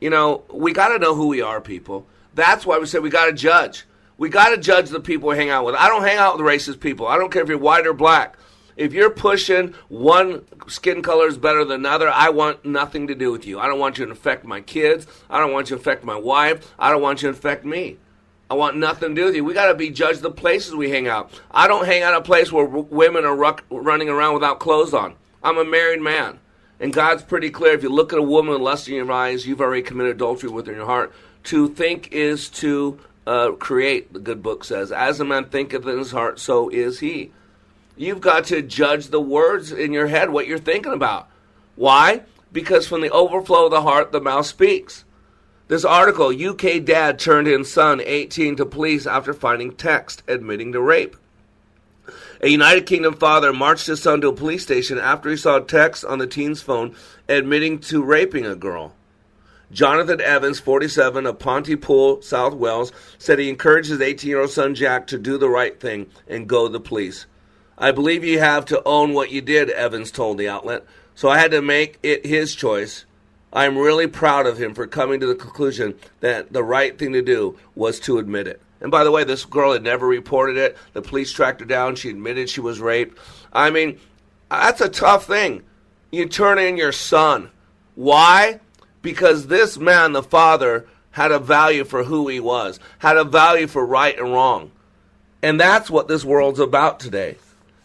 You 0.00 0.08
know, 0.08 0.42
we 0.50 0.72
got 0.72 0.88
to 0.88 0.98
know 0.98 1.14
who 1.14 1.28
we 1.28 1.42
are, 1.42 1.60
people. 1.60 2.06
That's 2.34 2.64
why 2.64 2.78
we 2.78 2.86
say 2.86 2.98
we 2.98 3.10
got 3.10 3.26
to 3.26 3.34
judge. 3.34 3.84
We 4.16 4.30
got 4.30 4.48
to 4.48 4.56
judge 4.56 4.88
the 4.88 5.00
people 5.00 5.28
we 5.28 5.36
hang 5.36 5.50
out 5.50 5.66
with. 5.66 5.74
I 5.74 5.88
don't 5.88 6.02
hang 6.02 6.16
out 6.16 6.38
with 6.38 6.46
racist 6.46 6.80
people. 6.80 7.06
I 7.06 7.18
don't 7.18 7.30
care 7.30 7.42
if 7.42 7.48
you're 7.50 7.58
white 7.58 7.86
or 7.86 7.92
black. 7.92 8.38
If 8.74 8.94
you're 8.94 9.10
pushing 9.10 9.74
one 9.90 10.46
skin 10.66 11.02
color 11.02 11.28
is 11.28 11.36
better 11.36 11.62
than 11.62 11.80
another, 11.80 12.08
I 12.08 12.30
want 12.30 12.64
nothing 12.64 13.08
to 13.08 13.14
do 13.14 13.30
with 13.30 13.46
you. 13.46 13.60
I 13.60 13.66
don't 13.66 13.78
want 13.78 13.98
you 13.98 14.06
to 14.06 14.10
infect 14.10 14.46
my 14.46 14.62
kids. 14.62 15.06
I 15.28 15.38
don't 15.40 15.52
want 15.52 15.68
you 15.68 15.76
to 15.76 15.80
infect 15.80 16.04
my 16.04 16.16
wife. 16.16 16.72
I 16.78 16.90
don't 16.90 17.02
want 17.02 17.20
you 17.20 17.30
to 17.30 17.34
infect 17.36 17.66
me. 17.66 17.98
I 18.52 18.54
want 18.54 18.76
nothing 18.76 19.14
to 19.14 19.14
do 19.14 19.24
with 19.24 19.34
you. 19.34 19.46
We 19.46 19.54
got 19.54 19.68
to 19.68 19.74
be 19.74 19.88
judged 19.88 20.20
the 20.20 20.30
places 20.30 20.74
we 20.74 20.90
hang 20.90 21.08
out. 21.08 21.32
I 21.50 21.66
don't 21.66 21.86
hang 21.86 22.02
out 22.02 22.12
at 22.12 22.20
a 22.20 22.22
place 22.22 22.52
where 22.52 22.66
women 22.66 23.24
are 23.24 23.34
ruck, 23.34 23.64
running 23.70 24.10
around 24.10 24.34
without 24.34 24.60
clothes 24.60 24.92
on. 24.92 25.14
I'm 25.42 25.56
a 25.56 25.64
married 25.64 26.02
man. 26.02 26.38
And 26.78 26.92
God's 26.92 27.22
pretty 27.22 27.48
clear. 27.48 27.72
If 27.72 27.82
you 27.82 27.88
look 27.88 28.12
at 28.12 28.18
a 28.18 28.22
woman 28.22 28.52
with 28.52 28.60
lust 28.60 28.88
in 28.88 28.94
your 28.94 29.10
eyes, 29.10 29.46
you've 29.46 29.62
already 29.62 29.80
committed 29.80 30.16
adultery 30.16 30.50
with 30.50 30.66
her 30.66 30.72
in 30.72 30.80
your 30.80 30.86
heart. 30.86 31.14
To 31.44 31.66
think 31.68 32.12
is 32.12 32.50
to 32.50 33.00
uh, 33.26 33.52
create, 33.52 34.12
the 34.12 34.20
good 34.20 34.42
book 34.42 34.64
says. 34.64 34.92
As 34.92 35.18
a 35.18 35.24
man 35.24 35.46
thinketh 35.46 35.86
in 35.86 35.96
his 35.96 36.10
heart, 36.10 36.38
so 36.38 36.68
is 36.68 37.00
he. 37.00 37.32
You've 37.96 38.20
got 38.20 38.44
to 38.48 38.60
judge 38.60 39.06
the 39.06 39.18
words 39.18 39.72
in 39.72 39.94
your 39.94 40.08
head, 40.08 40.28
what 40.28 40.46
you're 40.46 40.58
thinking 40.58 40.92
about. 40.92 41.26
Why? 41.74 42.20
Because 42.52 42.86
from 42.86 43.00
the 43.00 43.12
overflow 43.12 43.64
of 43.64 43.70
the 43.70 43.80
heart, 43.80 44.12
the 44.12 44.20
mouth 44.20 44.44
speaks. 44.44 45.06
This 45.68 45.84
article 45.84 46.28
UK 46.28 46.84
dad 46.84 47.18
turned 47.18 47.48
in 47.48 47.64
son 47.64 48.00
18 48.04 48.56
to 48.56 48.66
police 48.66 49.06
after 49.06 49.32
finding 49.32 49.72
text 49.72 50.22
admitting 50.28 50.72
to 50.72 50.80
rape. 50.80 51.16
A 52.40 52.48
United 52.48 52.86
Kingdom 52.86 53.14
father 53.14 53.52
marched 53.52 53.86
his 53.86 54.02
son 54.02 54.20
to 54.20 54.28
a 54.28 54.32
police 54.32 54.64
station 54.64 54.98
after 54.98 55.30
he 55.30 55.36
saw 55.36 55.60
text 55.60 56.04
on 56.04 56.18
the 56.18 56.26
teen's 56.26 56.60
phone 56.60 56.94
admitting 57.28 57.78
to 57.78 58.02
raping 58.02 58.44
a 58.44 58.56
girl. 58.56 58.94
Jonathan 59.70 60.20
Evans, 60.20 60.60
47, 60.60 61.24
of 61.24 61.38
Pontypool, 61.38 62.20
South 62.20 62.52
Wales, 62.52 62.92
said 63.16 63.38
he 63.38 63.48
encouraged 63.48 63.88
his 63.88 64.00
18 64.00 64.28
year 64.28 64.40
old 64.40 64.50
son 64.50 64.74
Jack 64.74 65.06
to 65.06 65.18
do 65.18 65.38
the 65.38 65.48
right 65.48 65.80
thing 65.80 66.08
and 66.28 66.48
go 66.48 66.66
to 66.66 66.72
the 66.72 66.80
police. 66.80 67.26
I 67.78 67.92
believe 67.92 68.22
you 68.22 68.38
have 68.38 68.66
to 68.66 68.82
own 68.84 69.14
what 69.14 69.30
you 69.30 69.40
did, 69.40 69.70
Evans 69.70 70.10
told 70.10 70.36
the 70.36 70.48
outlet, 70.48 70.84
so 71.14 71.28
I 71.28 71.38
had 71.38 71.52
to 71.52 71.62
make 71.62 71.98
it 72.02 72.26
his 72.26 72.54
choice. 72.54 73.06
I 73.52 73.66
am 73.66 73.76
really 73.76 74.06
proud 74.06 74.46
of 74.46 74.58
him 74.58 74.74
for 74.74 74.86
coming 74.86 75.20
to 75.20 75.26
the 75.26 75.34
conclusion 75.34 75.94
that 76.20 76.52
the 76.52 76.64
right 76.64 76.98
thing 76.98 77.12
to 77.12 77.22
do 77.22 77.58
was 77.74 78.00
to 78.00 78.18
admit 78.18 78.46
it. 78.46 78.62
And 78.80 78.90
by 78.90 79.04
the 79.04 79.10
way, 79.10 79.24
this 79.24 79.44
girl 79.44 79.72
had 79.72 79.82
never 79.82 80.06
reported 80.06 80.56
it. 80.56 80.76
The 80.92 81.02
police 81.02 81.32
tracked 81.32 81.60
her 81.60 81.66
down. 81.66 81.94
She 81.94 82.10
admitted 82.10 82.48
she 82.48 82.60
was 82.60 82.80
raped. 82.80 83.18
I 83.52 83.70
mean, 83.70 84.00
that's 84.50 84.80
a 84.80 84.88
tough 84.88 85.26
thing. 85.26 85.62
You 86.10 86.28
turn 86.28 86.58
in 86.58 86.76
your 86.76 86.92
son. 86.92 87.50
Why? 87.94 88.60
Because 89.02 89.46
this 89.46 89.78
man, 89.78 90.12
the 90.12 90.22
father, 90.22 90.86
had 91.12 91.30
a 91.30 91.38
value 91.38 91.84
for 91.84 92.04
who 92.04 92.28
he 92.28 92.40
was, 92.40 92.80
had 92.98 93.16
a 93.16 93.24
value 93.24 93.66
for 93.66 93.84
right 93.84 94.18
and 94.18 94.32
wrong. 94.32 94.72
And 95.42 95.60
that's 95.60 95.90
what 95.90 96.08
this 96.08 96.24
world's 96.24 96.60
about 96.60 97.00
today. 97.00 97.36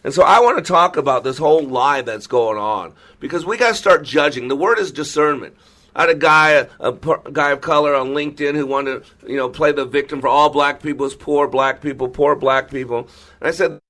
And 0.04 0.14
so 0.14 0.22
I 0.22 0.40
want 0.40 0.58
to 0.58 0.62
talk 0.62 0.96
about 0.96 1.24
this 1.24 1.38
whole 1.38 1.62
lie 1.62 2.02
that's 2.02 2.26
going 2.26 2.58
on 2.58 2.94
because 3.20 3.44
we 3.44 3.56
got 3.56 3.70
to 3.70 3.74
start 3.74 4.04
judging. 4.04 4.48
The 4.48 4.56
word 4.56 4.78
is 4.78 4.92
discernment. 4.92 5.56
I 5.94 6.02
had 6.02 6.10
a 6.10 6.14
guy, 6.14 6.66
a 6.78 6.92
guy 6.92 7.50
of 7.50 7.60
color 7.60 7.94
on 7.94 8.10
LinkedIn 8.10 8.54
who 8.54 8.66
wanted 8.66 9.02
to, 9.02 9.30
you 9.30 9.36
know, 9.36 9.48
play 9.48 9.72
the 9.72 9.84
victim 9.84 10.20
for 10.20 10.28
all 10.28 10.48
black 10.48 10.80
people 10.80 11.10
poor 11.18 11.48
black 11.48 11.80
people, 11.80 12.08
poor 12.08 12.36
black 12.36 12.70
people. 12.70 13.08
And 13.40 13.48
I 13.48 13.50
said, 13.50 13.80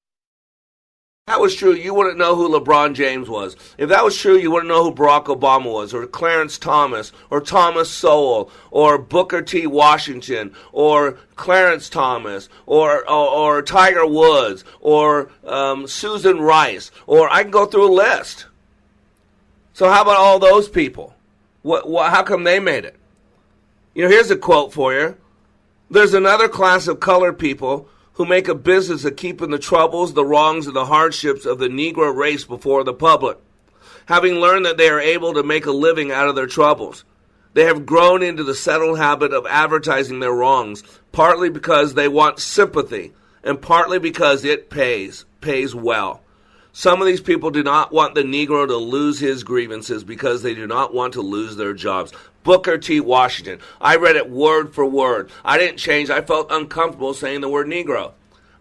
that 1.28 1.40
was 1.40 1.54
true, 1.54 1.74
you 1.74 1.92
wouldn't 1.92 2.16
know 2.16 2.34
who 2.34 2.48
LeBron 2.48 2.94
James 2.94 3.28
was. 3.28 3.54
If 3.76 3.90
that 3.90 4.02
was 4.02 4.16
true, 4.16 4.38
you 4.38 4.50
wouldn't 4.50 4.68
know 4.68 4.82
who 4.82 4.94
Barack 4.94 5.26
Obama 5.26 5.70
was, 5.70 5.92
or 5.92 6.06
Clarence 6.06 6.56
Thomas, 6.56 7.12
or 7.28 7.42
Thomas 7.42 7.90
Sowell, 7.90 8.50
or 8.70 8.96
Booker 8.96 9.42
T. 9.42 9.66
Washington, 9.66 10.54
or 10.72 11.18
Clarence 11.36 11.90
Thomas, 11.90 12.48
or 12.64 13.08
or, 13.08 13.28
or 13.28 13.62
Tiger 13.62 14.06
Woods, 14.06 14.64
or 14.80 15.30
um, 15.44 15.86
Susan 15.86 16.40
Rice, 16.40 16.90
or 17.06 17.28
I 17.30 17.42
can 17.42 17.50
go 17.50 17.66
through 17.66 17.92
a 17.92 17.94
list. 17.94 18.46
So 19.74 19.90
how 19.90 20.00
about 20.00 20.16
all 20.16 20.38
those 20.38 20.68
people? 20.68 21.14
What, 21.60 21.88
what? 21.88 22.10
How 22.10 22.22
come 22.22 22.44
they 22.44 22.58
made 22.58 22.86
it? 22.86 22.96
You 23.94 24.04
know, 24.04 24.08
here's 24.08 24.30
a 24.30 24.36
quote 24.36 24.72
for 24.72 24.94
you. 24.94 25.14
There's 25.90 26.14
another 26.14 26.48
class 26.48 26.88
of 26.88 27.00
colored 27.00 27.38
people 27.38 27.86
who 28.18 28.26
make 28.26 28.48
a 28.48 28.54
business 28.54 29.04
of 29.04 29.16
keeping 29.16 29.50
the 29.50 29.58
troubles, 29.58 30.12
the 30.12 30.24
wrongs, 30.24 30.66
and 30.66 30.74
the 30.74 30.86
hardships 30.86 31.46
of 31.46 31.60
the 31.60 31.68
Negro 31.68 32.14
race 32.14 32.44
before 32.44 32.82
the 32.82 32.92
public. 32.92 33.38
Having 34.06 34.34
learned 34.34 34.66
that 34.66 34.76
they 34.76 34.88
are 34.88 35.00
able 35.00 35.34
to 35.34 35.44
make 35.44 35.66
a 35.66 35.70
living 35.70 36.10
out 36.10 36.28
of 36.28 36.34
their 36.34 36.48
troubles, 36.48 37.04
they 37.54 37.64
have 37.64 37.86
grown 37.86 38.24
into 38.24 38.42
the 38.42 38.56
settled 38.56 38.98
habit 38.98 39.32
of 39.32 39.46
advertising 39.46 40.18
their 40.18 40.32
wrongs, 40.32 40.82
partly 41.12 41.48
because 41.48 41.94
they 41.94 42.08
want 42.08 42.40
sympathy, 42.40 43.12
and 43.44 43.62
partly 43.62 44.00
because 44.00 44.44
it 44.44 44.68
pays, 44.68 45.24
pays 45.40 45.72
well. 45.72 46.20
Some 46.78 47.00
of 47.00 47.08
these 47.08 47.20
people 47.20 47.50
do 47.50 47.64
not 47.64 47.90
want 47.90 48.14
the 48.14 48.22
Negro 48.22 48.64
to 48.64 48.76
lose 48.76 49.18
his 49.18 49.42
grievances 49.42 50.04
because 50.04 50.42
they 50.42 50.54
do 50.54 50.64
not 50.64 50.94
want 50.94 51.14
to 51.14 51.22
lose 51.22 51.56
their 51.56 51.74
jobs. 51.74 52.12
Booker 52.44 52.78
T. 52.78 53.00
Washington. 53.00 53.58
I 53.80 53.96
read 53.96 54.14
it 54.14 54.30
word 54.30 54.72
for 54.72 54.86
word. 54.86 55.32
I 55.44 55.58
didn't 55.58 55.78
change. 55.78 56.08
I 56.08 56.20
felt 56.20 56.52
uncomfortable 56.52 57.14
saying 57.14 57.40
the 57.40 57.48
word 57.48 57.66
Negro. 57.66 58.12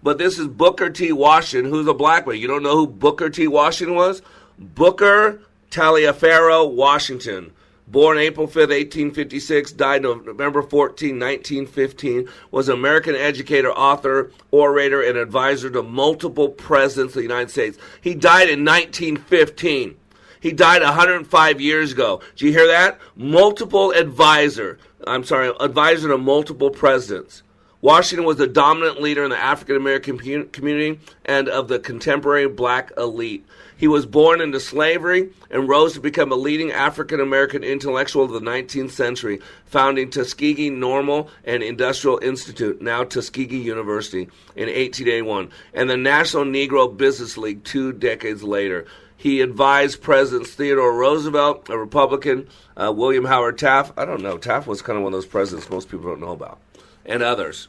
But 0.01 0.17
this 0.17 0.39
is 0.39 0.47
Booker 0.47 0.89
T. 0.89 1.11
Washington, 1.11 1.71
who's 1.71 1.85
a 1.85 1.93
black 1.93 2.25
man. 2.25 2.37
You 2.37 2.47
don't 2.47 2.63
know 2.63 2.75
who 2.75 2.87
Booker 2.87 3.29
T. 3.29 3.47
Washington 3.47 3.95
was? 3.95 4.23
Booker 4.57 5.39
Taliaferro 5.69 6.73
Washington. 6.73 7.51
Born 7.89 8.17
April 8.17 8.47
5th, 8.47 8.67
1856, 8.67 9.71
died 9.71 10.01
November 10.01 10.61
14, 10.61 11.17
1915, 11.17 12.27
was 12.51 12.67
an 12.67 12.75
American 12.75 13.15
educator, 13.15 13.71
author, 13.71 14.31
orator, 14.51 15.01
and 15.01 15.17
advisor 15.17 15.69
to 15.69 15.81
multiple 15.81 16.49
presidents 16.49 17.15
of 17.15 17.19
the 17.19 17.27
United 17.27 17.49
States. 17.49 17.77
He 18.01 18.13
died 18.13 18.49
in 18.49 18.65
1915. 18.65 19.95
He 20.41 20.51
died 20.51 20.81
105 20.81 21.61
years 21.61 21.93
ago. 21.93 22.21
Do 22.35 22.45
you 22.45 22.51
hear 22.51 22.67
that? 22.67 22.99
Multiple 23.15 23.91
advisor. 23.91 24.79
I'm 25.05 25.23
sorry, 25.23 25.53
advisor 25.61 26.09
to 26.09 26.17
multiple 26.17 26.69
presidents. 26.69 27.41
Washington 27.79 28.25
was 28.25 28.37
the 28.37 28.47
dominant 28.47 29.01
leader 29.01 29.23
in 29.23 29.29
the 29.29 29.41
African 29.41 29.77
American 29.77 30.17
community 30.49 30.99
and 31.23 31.47
of 31.47 31.69
the 31.69 31.79
contemporary 31.79 32.49
black 32.49 32.91
elite. 32.97 33.45
He 33.77 33.87
was 33.87 34.07
born 34.07 34.41
into 34.41 34.59
slavery 34.59 35.29
and 35.51 35.69
rose 35.69 35.93
to 35.93 36.01
become 36.01 36.31
a 36.31 36.35
leading 36.35 36.71
African 36.71 37.21
American 37.21 37.63
intellectual 37.63 38.23
of 38.23 38.31
the 38.31 38.39
19th 38.39 38.91
century, 38.91 39.39
founding 39.65 40.09
Tuskegee 40.09 40.71
Normal 40.71 41.29
and 41.45 41.61
Industrial 41.61 42.17
Institute, 42.17 42.81
now 42.81 43.03
Tuskegee 43.03 43.59
University, 43.59 44.23
in 44.55 44.65
1881, 44.65 45.51
and 45.75 45.89
the 45.89 45.95
National 45.95 46.43
Negro 46.43 46.95
Business 46.95 47.37
League 47.37 47.63
two 47.63 47.93
decades 47.93 48.41
later. 48.41 48.85
He 49.15 49.41
advised 49.41 50.01
Presidents 50.01 50.53
Theodore 50.53 50.93
Roosevelt, 50.93 51.69
a 51.69 51.77
Republican, 51.77 52.47
uh, 52.75 52.91
William 52.95 53.25
Howard 53.25 53.57
Taft. 53.57 53.93
I 53.97 54.05
don't 54.05 54.21
know. 54.21 54.37
Taft 54.37 54.67
was 54.67 54.81
kind 54.81 54.97
of 54.97 55.03
one 55.03 55.13
of 55.13 55.17
those 55.17 55.25
presidents 55.25 55.69
most 55.69 55.89
people 55.89 56.07
don't 56.07 56.21
know 56.21 56.31
about, 56.31 56.59
and 57.05 57.23
others. 57.23 57.67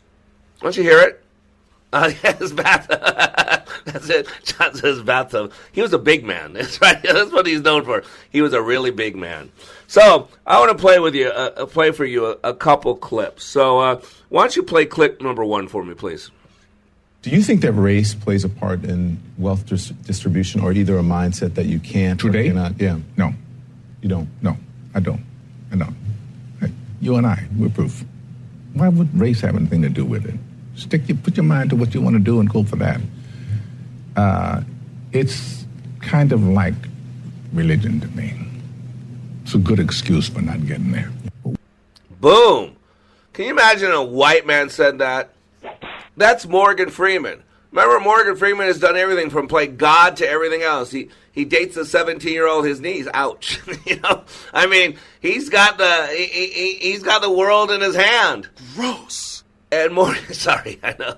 Don't 0.61 0.77
you 0.77 0.83
hear 0.83 1.01
it? 1.01 1.25
Uh, 1.93 2.11
his 2.39 2.53
bathtub. 2.53 3.01
That's 3.85 4.11
it. 4.11 4.29
John 4.45 4.75
says 4.75 5.03
bathtub. 5.03 5.53
He 5.73 5.81
was 5.81 5.93
a 5.93 5.99
big 5.99 6.25
man. 6.25 6.53
That's 6.55 6.81
right. 6.81 7.03
That's 7.03 7.33
what 7.33 7.47
he's 7.47 7.63
known 7.63 7.85
for. 7.85 8.03
He 8.31 8.43
was 8.43 8.53
a 8.53 8.63
really 8.63 8.91
big 8.91 9.17
man. 9.17 9.51
So 9.87 10.29
I 10.47 10.59
want 10.59 10.77
to 10.77 10.79
play 10.81 10.99
with 10.99 11.15
you, 11.15 11.29
uh, 11.29 11.65
play 11.67 11.93
for 11.93 12.05
you 12.05 12.27
a, 12.27 12.37
a 12.45 12.55
couple 12.55 12.95
clips. 12.97 13.45
So 13.45 13.79
uh, 13.79 14.01
why 14.29 14.43
don't 14.43 14.57
you 14.57 14.63
play 14.63 14.85
clip 14.85 15.23
number 15.23 15.45
one 15.45 15.69
for 15.69 15.83
me, 15.83 15.95
please? 15.95 16.31
Do 17.23 17.31
you 17.31 17.43
think 17.43 17.63
that 17.63 17.73
race 17.73 18.15
plays 18.15 18.45
a 18.45 18.49
part 18.49 18.85
in 18.85 19.19
wealth 19.39 19.67
dis- 19.67 19.89
distribution, 19.89 20.61
or 20.61 20.73
either 20.73 20.99
a 20.99 21.03
mindset 21.03 21.55
that 21.55 21.67
you 21.67 21.81
can't 21.81 22.21
today? 22.21 22.49
Or 22.49 22.53
cannot? 22.53 22.81
Yeah. 22.81 22.99
No, 23.17 23.33
you 24.03 24.09
don't. 24.09 24.29
No, 24.41 24.57
I 24.95 25.01
don't. 25.01 25.25
I 25.73 25.77
don't. 25.77 25.97
You 27.01 27.17
and 27.17 27.27
I, 27.27 27.47
we're 27.57 27.69
proof. 27.69 28.05
Why 28.75 28.89
would 28.89 29.19
race 29.19 29.41
have 29.41 29.57
anything 29.57 29.83
to 29.83 29.89
do 29.89 30.05
with 30.05 30.27
it? 30.27 30.35
Stick 30.79 31.09
your, 31.09 31.19
put 31.19 31.37
your 31.37 31.45
mind 31.45 31.71
to 31.71 31.77
what 31.77 31.93
you 31.93 32.01
want 32.01 32.15
to 32.15 32.21
do 32.23 32.39
and 32.39 32.49
go 32.49 32.63
for 32.63 32.77
that. 32.77 33.01
Uh, 34.17 34.63
it's 35.13 35.67
kind 36.01 36.31
of 36.31 36.43
like 36.43 36.75
religion 37.53 38.01
to 38.01 38.07
me. 38.09 38.33
It's 39.43 39.55
a 39.55 39.59
good 39.59 39.81
excuse 39.81 40.29
for 40.29 40.41
not 40.41 40.65
getting 40.67 40.93
there. 40.93 41.11
Boom. 42.21 42.77
Can 43.33 43.47
you 43.47 43.51
imagine 43.51 43.91
a 43.91 44.03
white 44.03 44.47
man 44.47 44.71
said 44.71 44.99
that? 44.99 45.31
That's 46.17 46.47
Morgan 46.47 46.91
Freeman. 46.91 47.43
Remember, 47.73 48.01
Morgan 48.01 48.37
Freeman 48.37 48.67
has 48.67 48.79
done 48.79 48.97
everything 48.97 49.31
from 49.31 49.49
play 49.49 49.67
God 49.67 50.17
to 50.19 50.29
everything 50.29 50.63
else. 50.63 50.91
He 50.91 51.11
he 51.33 51.45
dates 51.45 51.77
a 51.77 51.85
17 51.85 52.33
year 52.33 52.47
old. 52.47 52.65
His 52.65 52.81
knees, 52.81 53.09
ouch. 53.13 53.61
you 53.85 54.01
know, 54.01 54.25
I 54.53 54.67
mean, 54.67 54.97
he's 55.21 55.49
got 55.49 55.77
the 55.79 56.07
he, 56.09 56.27
he, 56.27 56.75
he's 56.75 57.03
got 57.03 57.21
the 57.21 57.31
world 57.31 57.71
in 57.71 57.81
his 57.81 57.95
hand. 57.95 58.49
Gross. 58.75 59.38
And 59.71 59.93
Morgan, 59.93 60.23
sorry, 60.35 60.79
I 60.83 60.95
know. 60.99 61.17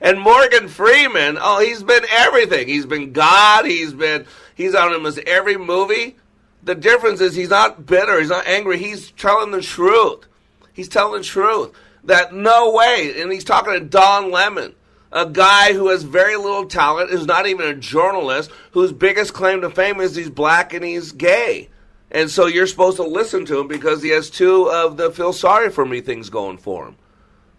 And 0.00 0.20
Morgan 0.20 0.68
Freeman, 0.68 1.38
oh, 1.40 1.60
he's 1.60 1.82
been 1.82 2.04
everything. 2.10 2.68
He's 2.68 2.86
been 2.86 3.12
God. 3.12 3.64
He's 3.64 3.92
been 3.92 4.26
he's 4.54 4.74
on 4.74 4.92
almost 4.92 5.18
every 5.18 5.56
movie. 5.56 6.16
The 6.62 6.74
difference 6.74 7.20
is 7.20 7.34
he's 7.34 7.50
not 7.50 7.86
bitter. 7.86 8.18
He's 8.18 8.30
not 8.30 8.46
angry. 8.46 8.78
He's 8.78 9.12
telling 9.12 9.52
the 9.52 9.62
truth. 9.62 10.26
He's 10.72 10.88
telling 10.88 11.20
the 11.20 11.26
truth 11.26 11.72
that 12.04 12.34
no 12.34 12.72
way. 12.72 13.20
And 13.20 13.30
he's 13.30 13.44
talking 13.44 13.72
to 13.74 13.80
Don 13.80 14.30
Lemon, 14.30 14.74
a 15.12 15.26
guy 15.26 15.72
who 15.72 15.88
has 15.88 16.02
very 16.02 16.36
little 16.36 16.66
talent, 16.66 17.10
is 17.10 17.26
not 17.26 17.46
even 17.46 17.66
a 17.66 17.74
journalist, 17.74 18.50
whose 18.72 18.92
biggest 18.92 19.32
claim 19.32 19.60
to 19.60 19.70
fame 19.70 20.00
is 20.00 20.16
he's 20.16 20.30
black 20.30 20.74
and 20.74 20.84
he's 20.84 21.12
gay. 21.12 21.68
And 22.10 22.30
so 22.30 22.46
you're 22.46 22.66
supposed 22.66 22.96
to 22.96 23.04
listen 23.04 23.44
to 23.46 23.58
him 23.58 23.68
because 23.68 24.02
he 24.02 24.10
has 24.10 24.30
two 24.30 24.70
of 24.70 24.96
the 24.96 25.10
feel 25.10 25.32
sorry 25.32 25.70
for 25.70 25.84
me 25.84 26.00
things 26.00 26.30
going 26.30 26.58
for 26.58 26.88
him. 26.88 26.96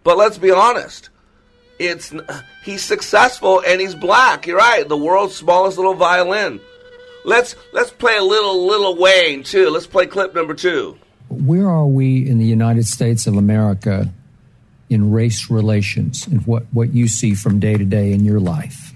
But 0.07 0.17
let's 0.17 0.37
be 0.37 0.51
honest. 0.51 1.09
It's 1.79 2.13
he's 2.63 2.81
successful 2.81 3.61
and 3.67 3.81
he's 3.81 3.93
black. 3.93 4.47
You're 4.47 4.55
right. 4.55 4.87
The 4.87 4.95
world's 4.95 5.35
smallest 5.35 5.75
little 5.75 5.95
violin. 5.95 6.61
Let's 7.25 7.57
let's 7.73 7.91
play 7.91 8.15
a 8.15 8.23
little 8.23 8.65
little 8.65 8.95
Wayne 8.95 9.43
too. 9.43 9.69
Let's 9.69 9.85
play 9.85 10.07
clip 10.07 10.33
number 10.33 10.53
2. 10.53 10.97
Where 11.27 11.67
are 11.67 11.85
we 11.85 12.25
in 12.25 12.37
the 12.37 12.45
United 12.45 12.85
States 12.85 13.27
of 13.27 13.35
America 13.35 14.09
in 14.89 15.11
race 15.11 15.49
relations 15.49 16.25
and 16.25 16.47
what, 16.47 16.63
what 16.71 16.93
you 16.93 17.09
see 17.09 17.35
from 17.35 17.59
day 17.59 17.75
to 17.75 17.83
day 17.83 18.13
in 18.13 18.23
your 18.23 18.39
life? 18.39 18.93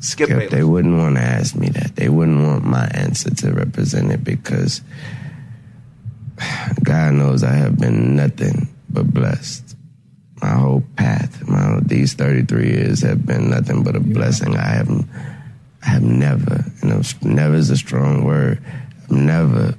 Skip, 0.00 0.28
Skip 0.28 0.50
they 0.50 0.62
wouldn't 0.62 0.98
want 0.98 1.16
to 1.16 1.22
ask 1.22 1.56
me 1.56 1.70
that. 1.70 1.96
They 1.96 2.10
wouldn't 2.10 2.46
want 2.46 2.66
my 2.66 2.84
answer 2.92 3.34
to 3.34 3.52
represent 3.54 4.12
it 4.12 4.22
because 4.22 4.82
God 6.82 7.14
knows 7.14 7.42
I 7.42 7.52
have 7.52 7.78
been 7.78 8.16
nothing 8.16 8.68
but 8.88 9.12
blessed. 9.12 9.76
My 10.42 10.50
whole 10.50 10.82
path, 10.96 11.46
my 11.46 11.78
these 11.82 12.14
33 12.14 12.68
years 12.68 13.02
have 13.02 13.26
been 13.26 13.50
nothing 13.50 13.82
but 13.82 13.96
a 13.96 14.00
blessing. 14.00 14.56
I 14.56 14.68
have, 14.68 14.88
I 15.82 15.86
have 15.86 16.02
never, 16.02 16.64
know, 16.82 17.02
never 17.22 17.54
is 17.54 17.70
a 17.70 17.76
strong 17.76 18.24
word. 18.24 18.62
I've 19.04 19.10
never 19.10 19.74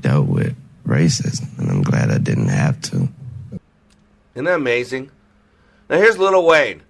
dealt 0.00 0.26
with 0.26 0.56
racism, 0.86 1.58
and 1.58 1.70
I'm 1.70 1.82
glad 1.82 2.10
I 2.10 2.18
didn't 2.18 2.48
have 2.48 2.80
to. 2.82 3.08
Isn't 4.34 4.44
that 4.44 4.56
amazing? 4.56 5.10
Now 5.88 5.98
here's 5.98 6.18
Little 6.18 6.46
Wayne. 6.46 6.82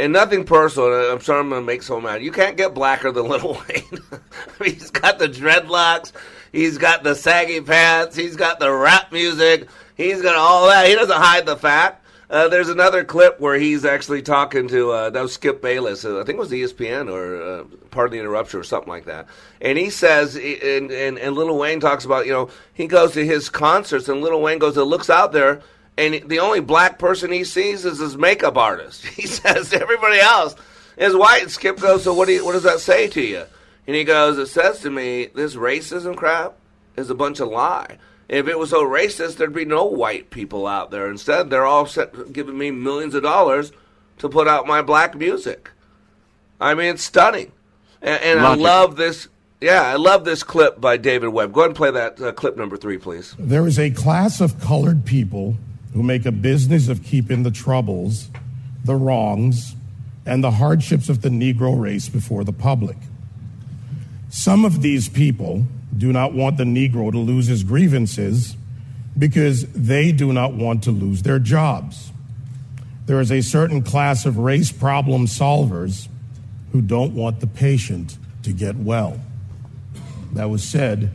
And 0.00 0.12
nothing 0.12 0.44
personal. 0.44 0.92
I'm 1.10 1.20
sorry 1.20 1.40
I'm 1.40 1.48
going 1.48 1.62
to 1.62 1.66
make 1.66 1.82
someone 1.82 2.04
mad. 2.04 2.22
You 2.22 2.30
can't 2.30 2.56
get 2.56 2.72
blacker 2.72 3.10
than 3.10 3.26
Little 3.28 3.54
Wayne. 3.54 4.00
I 4.12 4.18
mean, 4.62 4.74
he's 4.74 4.90
got 4.90 5.18
the 5.18 5.26
dreadlocks. 5.26 6.12
He's 6.52 6.78
got 6.78 7.02
the 7.02 7.14
saggy 7.14 7.60
pants. 7.60 8.16
He's 8.16 8.36
got 8.36 8.58
the 8.58 8.72
rap 8.72 9.12
music. 9.12 9.68
He's 9.96 10.22
got 10.22 10.36
all 10.36 10.66
that. 10.68 10.86
He 10.86 10.94
doesn't 10.94 11.16
hide 11.16 11.46
the 11.46 11.56
fact. 11.56 12.04
Uh, 12.30 12.46
there's 12.48 12.68
another 12.68 13.04
clip 13.04 13.40
where 13.40 13.58
he's 13.58 13.86
actually 13.86 14.20
talking 14.20 14.68
to 14.68 14.90
uh, 14.90 15.10
that 15.10 15.22
was 15.22 15.32
Skip 15.32 15.62
Bayless. 15.62 16.04
Uh, 16.04 16.20
I 16.20 16.24
think 16.24 16.36
it 16.36 16.40
was 16.40 16.50
ESPN 16.50 17.10
or 17.10 17.42
uh, 17.42 17.64
Pardon 17.90 18.12
the 18.12 18.20
Interruption 18.20 18.60
or 18.60 18.64
something 18.64 18.90
like 18.90 19.06
that. 19.06 19.26
And 19.62 19.78
he 19.78 19.88
says, 19.88 20.36
and, 20.36 20.90
and 20.90 21.18
and 21.18 21.34
Little 21.34 21.56
Wayne 21.56 21.80
talks 21.80 22.04
about, 22.04 22.26
you 22.26 22.32
know, 22.32 22.50
he 22.74 22.86
goes 22.86 23.12
to 23.12 23.24
his 23.24 23.48
concerts, 23.48 24.10
and 24.10 24.20
Little 24.20 24.42
Wayne 24.42 24.58
goes 24.58 24.76
and 24.76 24.86
looks 24.86 25.08
out 25.08 25.32
there, 25.32 25.62
and 25.96 26.22
the 26.28 26.38
only 26.38 26.60
black 26.60 26.98
person 26.98 27.32
he 27.32 27.44
sees 27.44 27.86
is 27.86 27.98
his 27.98 28.16
makeup 28.16 28.56
artist. 28.56 29.04
He 29.18 29.26
says 29.26 29.72
everybody 29.72 30.20
else 30.20 30.54
is 30.98 31.14
white. 31.16 31.42
And 31.42 31.50
Skip 31.50 31.80
goes, 31.80 32.04
so 32.04 32.12
what 32.14 32.28
do 32.28 32.34
you, 32.34 32.44
what 32.44 32.52
does 32.52 32.62
that 32.62 32.80
say 32.80 33.08
to 33.08 33.20
you? 33.20 33.44
And 33.88 33.96
he 33.96 34.04
goes, 34.04 34.36
it 34.36 34.48
says 34.48 34.80
to 34.80 34.90
me, 34.90 35.30
this 35.34 35.54
racism 35.54 36.14
crap 36.14 36.56
is 36.94 37.08
a 37.08 37.14
bunch 37.14 37.40
of 37.40 37.48
lie. 37.48 37.96
If 38.28 38.46
it 38.46 38.58
was 38.58 38.68
so 38.68 38.84
racist, 38.84 39.36
there'd 39.36 39.54
be 39.54 39.64
no 39.64 39.86
white 39.86 40.28
people 40.28 40.66
out 40.66 40.90
there. 40.90 41.10
Instead, 41.10 41.48
they're 41.48 41.64
all 41.64 41.86
set, 41.86 42.30
giving 42.34 42.58
me 42.58 42.70
millions 42.70 43.14
of 43.14 43.22
dollars 43.22 43.72
to 44.18 44.28
put 44.28 44.46
out 44.46 44.66
my 44.66 44.82
black 44.82 45.14
music. 45.14 45.70
I 46.60 46.74
mean, 46.74 46.94
it's 46.94 47.02
stunning. 47.02 47.50
And, 48.02 48.22
and 48.22 48.40
I 48.40 48.56
love 48.56 48.96
this. 48.96 49.28
Yeah, 49.58 49.82
I 49.82 49.96
love 49.96 50.26
this 50.26 50.42
clip 50.42 50.78
by 50.78 50.98
David 50.98 51.30
Webb. 51.30 51.54
Go 51.54 51.60
ahead 51.62 51.70
and 51.70 51.76
play 51.76 51.90
that 51.90 52.20
uh, 52.20 52.32
clip 52.32 52.58
number 52.58 52.76
three, 52.76 52.98
please. 52.98 53.34
There 53.38 53.66
is 53.66 53.78
a 53.78 53.90
class 53.90 54.42
of 54.42 54.60
colored 54.60 55.06
people 55.06 55.56
who 55.94 56.02
make 56.02 56.26
a 56.26 56.32
business 56.32 56.88
of 56.88 57.02
keeping 57.02 57.42
the 57.42 57.50
troubles, 57.50 58.28
the 58.84 58.96
wrongs, 58.96 59.74
and 60.26 60.44
the 60.44 60.50
hardships 60.50 61.08
of 61.08 61.22
the 61.22 61.30
Negro 61.30 61.80
race 61.80 62.10
before 62.10 62.44
the 62.44 62.52
public. 62.52 62.98
Some 64.30 64.64
of 64.64 64.82
these 64.82 65.08
people 65.08 65.64
do 65.96 66.12
not 66.12 66.34
want 66.34 66.58
the 66.58 66.64
Negro 66.64 67.10
to 67.10 67.18
lose 67.18 67.46
his 67.46 67.64
grievances 67.64 68.56
because 69.18 69.64
they 69.72 70.12
do 70.12 70.32
not 70.32 70.52
want 70.52 70.84
to 70.84 70.90
lose 70.90 71.22
their 71.22 71.38
jobs. 71.38 72.12
There 73.06 73.20
is 73.20 73.32
a 73.32 73.40
certain 73.40 73.82
class 73.82 74.26
of 74.26 74.38
race 74.38 74.70
problem 74.70 75.26
solvers 75.26 76.08
who 76.72 76.82
don't 76.82 77.14
want 77.14 77.40
the 77.40 77.46
patient 77.46 78.18
to 78.42 78.52
get 78.52 78.76
well. 78.76 79.18
That 80.34 80.50
was 80.50 80.62
said 80.62 81.10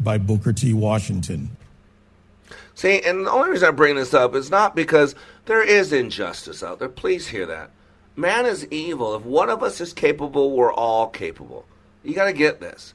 by 0.00 0.18
Booker 0.18 0.52
T. 0.52 0.74
Washington. 0.74 1.50
See, 2.74 3.00
and 3.00 3.26
the 3.26 3.30
only 3.30 3.50
reason 3.50 3.68
I 3.68 3.72
bring 3.72 3.96
this 3.96 4.14
up 4.14 4.34
is 4.34 4.50
not 4.50 4.76
because 4.76 5.14
there 5.46 5.62
is 5.62 5.92
injustice 5.92 6.62
out 6.62 6.78
there. 6.78 6.88
Please 6.88 7.26
hear 7.28 7.46
that. 7.46 7.70
Man 8.14 8.46
is 8.46 8.66
evil. 8.66 9.16
If 9.16 9.24
one 9.24 9.48
of 9.48 9.62
us 9.62 9.80
is 9.80 9.92
capable, 9.92 10.52
we're 10.52 10.72
all 10.72 11.08
capable. 11.08 11.64
You 12.08 12.14
got 12.14 12.24
to 12.24 12.32
get 12.32 12.58
this. 12.58 12.94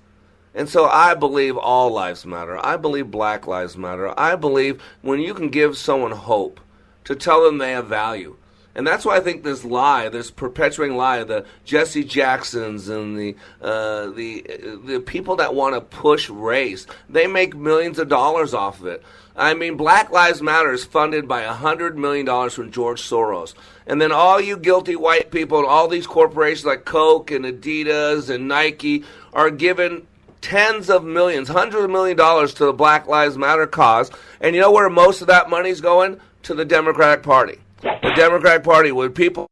And 0.55 0.67
so 0.67 0.85
I 0.85 1.13
believe 1.13 1.55
all 1.55 1.91
lives 1.91 2.25
matter. 2.25 2.57
I 2.65 2.77
believe 2.77 3.11
black 3.11 3.45
lives 3.45 3.77
matter. 3.77 4.11
I 4.19 4.35
believe 4.35 4.81
when 5.03 5.19
you 5.19 5.35
can 5.35 5.49
give 5.49 5.77
someone 5.77 6.13
hope 6.13 6.59
to 7.03 7.15
tell 7.15 7.43
them 7.43 7.59
they 7.59 7.73
have 7.73 7.85
value. 7.85 8.37
And 8.73 8.87
that's 8.87 9.05
why 9.05 9.17
I 9.17 9.19
think 9.19 9.43
this 9.43 9.63
lie, 9.63 10.09
this 10.09 10.31
perpetuating 10.31 10.97
lie, 10.97 11.23
the 11.23 11.45
Jesse 11.63 12.03
Jacksons 12.03 12.89
and 12.89 13.15
the 13.15 13.35
uh, 13.61 14.07
the 14.07 14.43
the 14.83 14.99
people 14.99 15.35
that 15.35 15.53
want 15.53 15.75
to 15.75 15.81
push 15.81 16.27
race, 16.27 16.87
they 17.07 17.27
make 17.27 17.55
millions 17.55 17.99
of 17.99 18.09
dollars 18.09 18.55
off 18.55 18.79
of 18.79 18.87
it. 18.87 19.03
I 19.35 19.53
mean, 19.53 19.77
Black 19.77 20.09
Lives 20.09 20.41
Matter 20.41 20.71
is 20.71 20.85
funded 20.85 21.27
by 21.27 21.43
$100 21.43 21.95
million 21.95 22.49
from 22.49 22.71
George 22.71 23.01
Soros. 23.01 23.53
And 23.85 24.01
then 24.01 24.11
all 24.11 24.39
you 24.39 24.57
guilty 24.57 24.95
white 24.95 25.31
people 25.31 25.59
and 25.59 25.67
all 25.67 25.87
these 25.87 26.07
corporations 26.07 26.65
like 26.65 26.85
Coke 26.85 27.31
and 27.31 27.45
Adidas 27.45 28.29
and 28.29 28.47
Nike 28.47 29.03
are 29.33 29.49
given 29.49 30.07
tens 30.41 30.89
of 30.89 31.03
millions, 31.03 31.49
hundreds 31.49 31.83
of 31.83 31.89
million 31.89 32.17
dollars 32.17 32.53
to 32.55 32.65
the 32.65 32.73
Black 32.73 33.07
Lives 33.07 33.37
Matter 33.37 33.67
cause. 33.67 34.11
And 34.41 34.55
you 34.55 34.61
know 34.61 34.71
where 34.71 34.89
most 34.89 35.21
of 35.21 35.27
that 35.27 35.49
money's 35.49 35.81
going? 35.81 36.19
To 36.43 36.53
the 36.53 36.65
Democratic 36.65 37.23
Party. 37.23 37.59
The 37.81 38.13
Democratic 38.15 38.63
Party, 38.63 38.91
where 38.91 39.09
people 39.09 39.47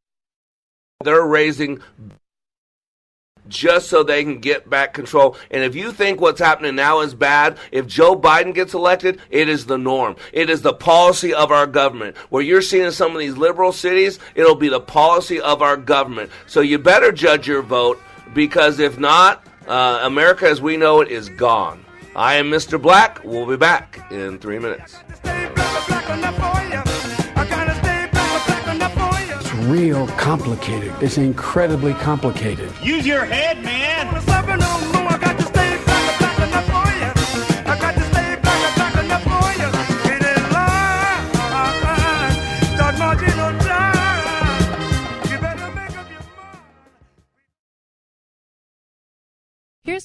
they're 1.04 1.26
raising 1.26 1.82
just 3.48 3.89
so 3.89 4.04
they 4.04 4.24
can 4.24 4.39
get 4.39 4.70
back 4.70 4.94
control. 4.94 5.38
And 5.50 5.64
if 5.64 5.76
you 5.76 5.92
think 5.92 6.22
what's 6.22 6.39
happening 6.39 6.76
now 6.76 7.02
is 7.02 7.14
bad, 7.14 7.58
if 7.72 7.88
Joe 7.88 8.16
Biden 8.16 8.54
gets 8.54 8.74
elected, 8.74 9.20
it 9.30 9.50
is 9.50 9.66
the 9.66 9.78
norm. 9.78 10.16
It 10.34 10.50
is 10.50 10.62
the 10.62 10.74
policy 10.74 11.34
of 11.34 11.52
our 11.52 11.68
government. 11.68 12.18
Where 12.30 12.44
you're 12.44 12.62
seeing 12.62 12.92
some 12.92 13.14
of 13.14 13.20
these 13.20 13.38
liberal 13.38 13.72
cities, 13.72 14.20
it'll 14.36 14.56
be 14.56 14.70
the 14.70 14.80
policy 14.80 15.39
of 15.39 15.62
our 15.62 15.78
government. 15.78 16.32
So 16.48 16.62
you 16.62 16.78
better 16.80 17.12
judge 17.12 17.48
your 17.48 17.62
vote 17.62 18.02
because 18.34 18.80
if 18.80 18.98
not, 19.00 19.46
uh, 19.68 20.00
America 20.04 20.48
as 20.48 20.62
we 20.62 20.78
know 20.78 21.02
it 21.02 21.10
is 21.10 21.30
gone. 21.30 21.86
I 22.16 22.36
am 22.36 22.50
Mr. 22.50 22.82
Black. 22.82 23.24
We'll 23.24 23.46
be 23.46 23.58
back 23.58 24.06
in 24.12 24.38
three 24.39 24.60
minutes. 24.60 24.98
Real 29.70 30.07
complicated. 30.07 30.93
It's 31.01 31.18
incredibly 31.18 31.93
complicated. 31.93 32.72
Use 32.82 33.05
your 33.05 33.26
head, 33.26 33.64
man. 33.64 34.91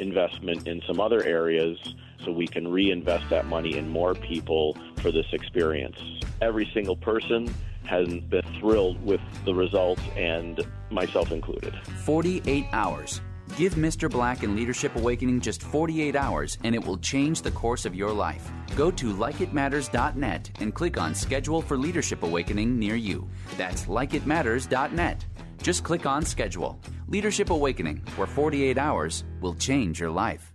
investment 0.00 0.66
in 0.66 0.82
some 0.86 1.00
other 1.00 1.22
areas 1.24 1.78
so 2.24 2.32
we 2.32 2.46
can 2.46 2.68
reinvest 2.68 3.28
that 3.30 3.46
money 3.46 3.76
in 3.76 3.88
more 3.88 4.14
people 4.14 4.76
for 4.98 5.10
this 5.10 5.26
experience. 5.32 5.98
Every 6.40 6.70
single 6.74 6.96
person 6.96 7.52
has 7.84 8.08
been 8.08 8.42
thrilled 8.58 9.02
with 9.04 9.20
the 9.44 9.54
results, 9.54 10.02
and 10.16 10.60
myself 10.90 11.30
included. 11.30 11.74
48 12.04 12.66
hours. 12.72 13.20
Give 13.56 13.74
Mr. 13.74 14.10
Black 14.10 14.42
and 14.42 14.56
Leadership 14.56 14.96
Awakening 14.96 15.40
just 15.40 15.62
48 15.62 16.16
hours, 16.16 16.58
and 16.64 16.74
it 16.74 16.84
will 16.84 16.98
change 16.98 17.42
the 17.42 17.50
course 17.52 17.86
of 17.86 17.94
your 17.94 18.10
life. 18.10 18.50
Go 18.74 18.90
to 18.90 19.14
likeitmatters.net 19.14 20.50
and 20.60 20.74
click 20.74 20.98
on 20.98 21.14
Schedule 21.14 21.62
for 21.62 21.78
Leadership 21.78 22.22
Awakening 22.22 22.78
near 22.78 22.96
you. 22.96 23.28
That's 23.56 23.86
likeitmatters.net. 23.86 25.24
Just 25.62 25.84
click 25.84 26.06
on 26.06 26.24
Schedule. 26.24 26.78
Leadership 27.08 27.50
Awakening, 27.50 28.02
where 28.16 28.26
48 28.26 28.78
hours 28.78 29.24
will 29.40 29.54
change 29.54 30.00
your 30.00 30.10
life. 30.10 30.52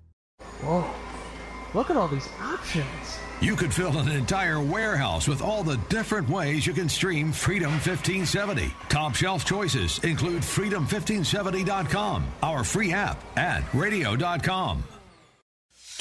Whoa, 0.62 0.86
look 1.74 1.90
at 1.90 1.98
all 1.98 2.08
these 2.08 2.30
options. 2.42 3.20
You 3.42 3.56
could 3.56 3.74
fill 3.74 3.98
an 3.98 4.08
entire 4.08 4.62
warehouse 4.62 5.28
with 5.28 5.42
all 5.42 5.64
the 5.64 5.78
different 5.90 6.30
ways 6.30 6.68
you 6.68 6.74
can 6.74 6.88
stream 6.88 7.32
Freedom 7.32 7.72
1570. 7.72 8.72
Top 8.88 9.16
shelf 9.16 9.46
choices 9.46 9.98
include 10.04 10.44
freedom1570.com, 10.44 12.24
our 12.44 12.64
free 12.64 12.94
app, 12.94 13.24
and 13.36 13.66
radio.com. 13.74 14.84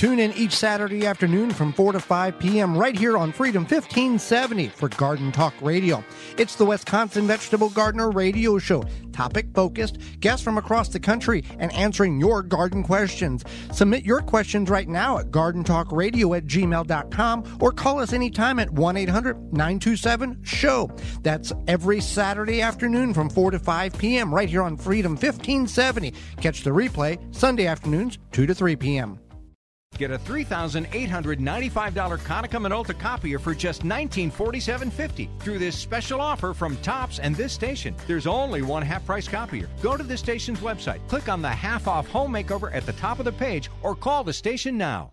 Tune 0.00 0.18
in 0.18 0.32
each 0.32 0.56
Saturday 0.56 1.06
afternoon 1.06 1.50
from 1.50 1.74
4 1.74 1.92
to 1.92 2.00
5 2.00 2.38
p.m. 2.38 2.74
right 2.74 2.98
here 2.98 3.18
on 3.18 3.32
Freedom 3.32 3.64
1570 3.64 4.68
for 4.68 4.88
Garden 4.88 5.30
Talk 5.30 5.52
Radio. 5.60 6.02
It's 6.38 6.54
the 6.54 6.64
Wisconsin 6.64 7.26
Vegetable 7.26 7.68
Gardener 7.68 8.10
Radio 8.10 8.56
Show, 8.56 8.82
topic 9.12 9.48
focused, 9.52 9.98
guests 10.20 10.42
from 10.42 10.56
across 10.56 10.88
the 10.88 11.00
country, 11.00 11.44
and 11.58 11.70
answering 11.74 12.18
your 12.18 12.42
garden 12.42 12.82
questions. 12.82 13.44
Submit 13.74 14.06
your 14.06 14.22
questions 14.22 14.70
right 14.70 14.88
now 14.88 15.18
at 15.18 15.30
gardentalkradio 15.30 16.34
at 16.34 16.46
gmail.com 16.46 17.58
or 17.60 17.70
call 17.70 18.00
us 18.00 18.14
anytime 18.14 18.58
at 18.58 18.70
1 18.70 18.96
800 18.96 19.52
927 19.52 20.40
SHOW. 20.42 20.88
That's 21.20 21.52
every 21.68 22.00
Saturday 22.00 22.62
afternoon 22.62 23.12
from 23.12 23.28
4 23.28 23.50
to 23.50 23.58
5 23.58 23.98
p.m. 23.98 24.34
right 24.34 24.48
here 24.48 24.62
on 24.62 24.78
Freedom 24.78 25.12
1570. 25.12 26.14
Catch 26.40 26.62
the 26.62 26.70
replay 26.70 27.18
Sunday 27.34 27.66
afternoons 27.66 28.16
2 28.32 28.46
to 28.46 28.54
3 28.54 28.76
p.m. 28.76 29.19
Get 30.00 30.10
a 30.10 30.18
$3,895 30.18 32.20
Konica 32.20 32.58
Minolta 32.58 32.98
copier 32.98 33.38
for 33.38 33.54
just 33.54 33.82
$1947.50 33.82 35.28
through 35.40 35.58
this 35.58 35.76
special 35.76 36.22
offer 36.22 36.54
from 36.54 36.78
Tops 36.78 37.18
and 37.18 37.36
this 37.36 37.52
station. 37.52 37.94
There's 38.06 38.26
only 38.26 38.62
one 38.62 38.80
half 38.80 39.04
price 39.04 39.28
copier. 39.28 39.68
Go 39.82 39.98
to 39.98 40.02
the 40.02 40.16
station's 40.16 40.60
website, 40.60 41.06
click 41.06 41.28
on 41.28 41.42
the 41.42 41.50
half 41.50 41.86
off 41.86 42.08
home 42.08 42.32
makeover 42.32 42.74
at 42.74 42.86
the 42.86 42.94
top 42.94 43.18
of 43.18 43.26
the 43.26 43.32
page, 43.32 43.68
or 43.82 43.94
call 43.94 44.24
the 44.24 44.32
station 44.32 44.78
now. 44.78 45.12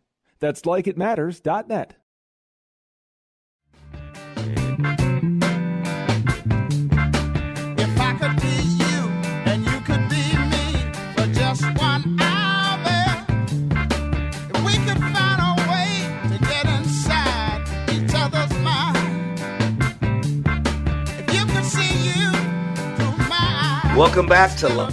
That's 0.41 0.63
likeitmatters.net. 0.63 1.95
If 7.77 7.99
I 7.99 8.13
could 8.19 8.35
be 8.41 8.55
you 8.81 8.97
and 9.45 9.63
you 9.65 9.79
could 9.81 10.09
be 10.09 10.25
me 10.53 10.65
for 11.15 11.27
just 11.33 11.63
one 11.79 12.17
hour, 12.19 13.25
if 14.49 14.63
we 14.65 14.73
could 14.85 14.99
find 14.99 15.39
a 15.41 15.53
way 15.69 15.91
to 16.31 16.37
get 16.45 16.65
inside 16.79 17.61
each 17.91 18.13
other's 18.15 18.53
mind, 18.59 19.39
if 21.19 21.33
you 21.33 21.45
could 21.45 21.65
see 21.65 22.09
you 22.09 22.31
through 22.95 23.17
my 23.29 23.81
eyes. 23.85 23.97
Welcome 23.97 24.27
back 24.27 24.55
to 24.57 24.69
Lo- 24.69 24.89